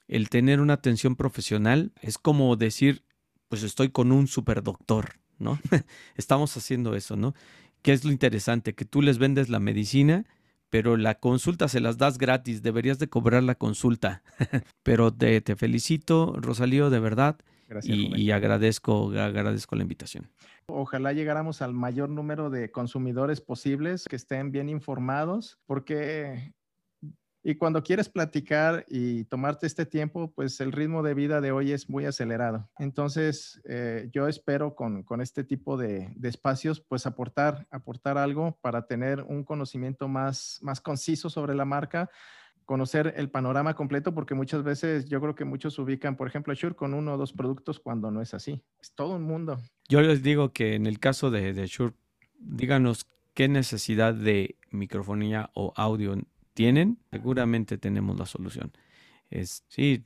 el 0.07 0.29
tener 0.29 0.61
una 0.61 0.73
atención 0.73 1.15
profesional 1.15 1.91
es 2.01 2.17
como 2.17 2.55
decir, 2.55 3.03
pues 3.47 3.63
estoy 3.63 3.89
con 3.89 4.11
un 4.11 4.27
superdoctor, 4.27 5.19
¿no? 5.39 5.59
Estamos 6.15 6.55
haciendo 6.57 6.95
eso, 6.95 7.15
¿no? 7.15 7.33
¿Qué 7.81 7.93
es 7.93 8.05
lo 8.05 8.11
interesante? 8.11 8.75
Que 8.75 8.85
tú 8.85 9.01
les 9.01 9.17
vendes 9.17 9.49
la 9.49 9.59
medicina 9.59 10.25
pero 10.71 10.97
la 10.97 11.19
consulta 11.19 11.67
se 11.67 11.81
las 11.81 11.99
das 11.99 12.17
gratis, 12.17 12.63
deberías 12.63 12.97
de 12.97 13.09
cobrar 13.09 13.43
la 13.43 13.55
consulta. 13.55 14.23
pero 14.83 15.13
te, 15.13 15.39
te, 15.41 15.55
felicito, 15.55 16.33
Rosalío, 16.39 16.89
de 16.89 16.99
verdad. 16.99 17.37
Gracias, 17.67 17.95
y, 17.95 18.15
y, 18.15 18.31
agradezco, 18.31 19.11
agradezco 19.11 19.75
la 19.75 19.83
invitación. 19.83 20.29
Ojalá 20.65 21.13
llegáramos 21.13 21.61
al 21.61 21.73
mayor 21.73 22.09
número 22.09 22.49
de 22.49 22.71
consumidores 22.71 23.41
posibles 23.41 24.05
que 24.09 24.15
estén 24.15 24.51
bien 24.51 24.69
informados, 24.69 25.59
porque 25.65 26.53
y 27.43 27.55
cuando 27.55 27.81
quieres 27.83 28.07
platicar 28.07 28.85
y 28.87 29.23
tomarte 29.25 29.65
este 29.65 29.85
tiempo, 29.85 30.31
pues 30.31 30.59
el 30.61 30.71
ritmo 30.71 31.01
de 31.01 31.15
vida 31.15 31.41
de 31.41 31.51
hoy 31.51 31.71
es 31.71 31.89
muy 31.89 32.05
acelerado. 32.05 32.69
Entonces, 32.77 33.59
eh, 33.65 34.09
yo 34.13 34.27
espero 34.27 34.75
con, 34.75 35.03
este 35.21 35.43
tipo 35.43 35.75
de, 35.75 36.13
espacios, 36.21 36.81
pues 36.81 37.05
aportar, 37.07 37.67
aportar 37.71 38.17
algo 38.17 38.57
para 38.61 38.85
tener 38.85 39.23
un 39.23 39.43
conocimiento 39.43 40.07
más, 40.07 40.59
más 40.61 40.81
conciso 40.81 41.29
sobre 41.31 41.55
la 41.55 41.65
marca, 41.65 42.11
conocer 42.65 43.15
el 43.17 43.31
panorama 43.31 43.73
completo, 43.73 44.13
porque 44.13 44.35
muchas 44.35 44.63
veces 44.63 45.05
yo 45.05 45.19
creo 45.19 45.33
que 45.33 45.43
muchos 45.43 45.79
ubican, 45.79 46.15
por 46.15 46.27
ejemplo, 46.27 46.53
Shure 46.53 46.75
con 46.75 46.93
uno 46.93 47.15
o 47.15 47.17
dos 47.17 47.33
productos 47.33 47.79
cuando 47.79 48.11
no 48.11 48.21
es 48.21 48.35
así. 48.35 48.61
Es 48.79 48.93
todo 48.93 49.15
un 49.15 49.23
mundo. 49.23 49.57
Yo 49.89 50.01
les 50.01 50.21
digo 50.21 50.53
que 50.53 50.75
en 50.75 50.85
el 50.85 50.99
caso 50.99 51.31
de, 51.31 51.53
de 51.53 51.65
Shure, 51.65 51.95
díganos 52.37 53.07
qué 53.33 53.47
necesidad 53.47 54.13
de 54.13 54.57
microfonía 54.69 55.49
o 55.53 55.73
audio 55.75 56.15
tienen, 56.53 56.99
seguramente 57.11 57.77
tenemos 57.77 58.17
la 58.17 58.25
solución. 58.25 58.71
Es, 59.29 59.63
sí, 59.67 60.03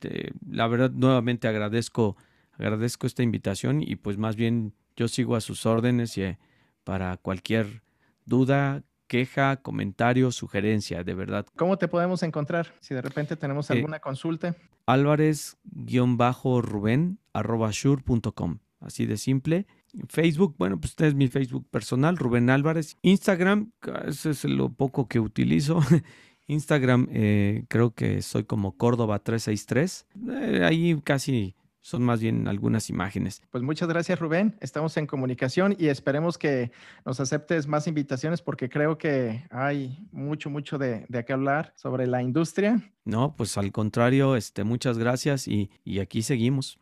la 0.47 0.67
verdad 0.67 0.91
nuevamente 0.91 1.47
agradezco, 1.47 2.15
agradezco 2.53 3.07
esta 3.07 3.23
invitación 3.23 3.81
y 3.81 3.95
pues 3.95 4.17
más 4.17 4.35
bien 4.35 4.73
yo 4.95 5.07
sigo 5.07 5.35
a 5.35 5.41
sus 5.41 5.65
órdenes 5.65 6.17
y 6.17 6.23
eh, 6.23 6.37
para 6.83 7.17
cualquier 7.17 7.81
duda, 8.25 8.83
queja, 9.07 9.57
comentario, 9.57 10.31
sugerencia, 10.31 11.03
de 11.03 11.13
verdad. 11.13 11.45
¿Cómo 11.55 11.77
te 11.77 11.87
podemos 11.87 12.23
encontrar 12.23 12.73
si 12.79 12.93
de 12.93 13.01
repente 13.01 13.35
tenemos 13.35 13.69
eh, 13.69 13.73
alguna 13.73 13.99
consulta? 13.99 14.55
Álvarez-Rubén 14.85 17.19
arroba 17.33 17.69
shure.com. 17.71 18.59
Así 18.79 19.05
de 19.05 19.17
simple. 19.17 19.67
Facebook, 20.09 20.55
bueno, 20.57 20.79
pues 20.79 20.91
este 20.91 21.07
es 21.07 21.15
mi 21.15 21.27
Facebook 21.27 21.67
personal, 21.69 22.17
Rubén 22.17 22.49
Álvarez. 22.49 22.97
Instagram, 23.01 23.71
eso 24.05 24.29
es 24.29 24.43
lo 24.43 24.69
poco 24.69 25.07
que 25.07 25.19
utilizo. 25.19 25.79
Instagram, 26.47 27.07
eh, 27.11 27.65
creo 27.67 27.91
que 27.91 28.21
soy 28.21 28.43
como 28.43 28.77
Córdoba 28.77 29.19
363. 29.19 30.07
Eh, 30.29 30.63
ahí 30.63 30.99
casi 31.03 31.55
son 31.85 32.01
más 32.01 32.19
bien 32.19 32.47
algunas 32.47 32.89
imágenes. 32.89 33.43
Pues 33.51 33.63
muchas 33.63 33.87
gracias 33.87 34.19
Rubén, 34.19 34.57
estamos 34.59 34.97
en 34.97 35.05
comunicación 35.05 35.75
y 35.77 35.87
esperemos 35.87 36.39
que 36.39 36.71
nos 37.05 37.19
aceptes 37.19 37.67
más 37.67 37.85
invitaciones 37.85 38.41
porque 38.41 38.69
creo 38.69 38.97
que 38.97 39.45
hay 39.51 40.07
mucho, 40.11 40.49
mucho 40.49 40.79
de, 40.79 41.05
de 41.09 41.23
qué 41.23 41.33
hablar 41.33 41.73
sobre 41.75 42.07
la 42.07 42.23
industria. 42.23 42.81
No, 43.03 43.35
pues 43.35 43.55
al 43.59 43.71
contrario, 43.71 44.35
este, 44.35 44.63
muchas 44.63 44.97
gracias 44.97 45.47
y, 45.47 45.69
y 45.83 45.99
aquí 45.99 46.23
seguimos. 46.23 46.79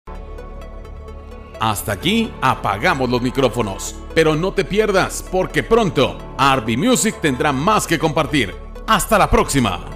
Hasta 1.59 1.91
aquí 1.91 2.31
apagamos 2.41 3.09
los 3.09 3.21
micrófonos, 3.21 3.95
pero 4.15 4.35
no 4.35 4.53
te 4.53 4.63
pierdas 4.63 5.27
porque 5.29 5.63
pronto 5.63 6.17
Arby 6.37 6.77
Music 6.77 7.15
tendrá 7.21 7.51
más 7.51 7.87
que 7.87 7.99
compartir. 7.99 8.62
Hasta 8.87 9.17
la 9.17 9.29
próxima. 9.29 9.92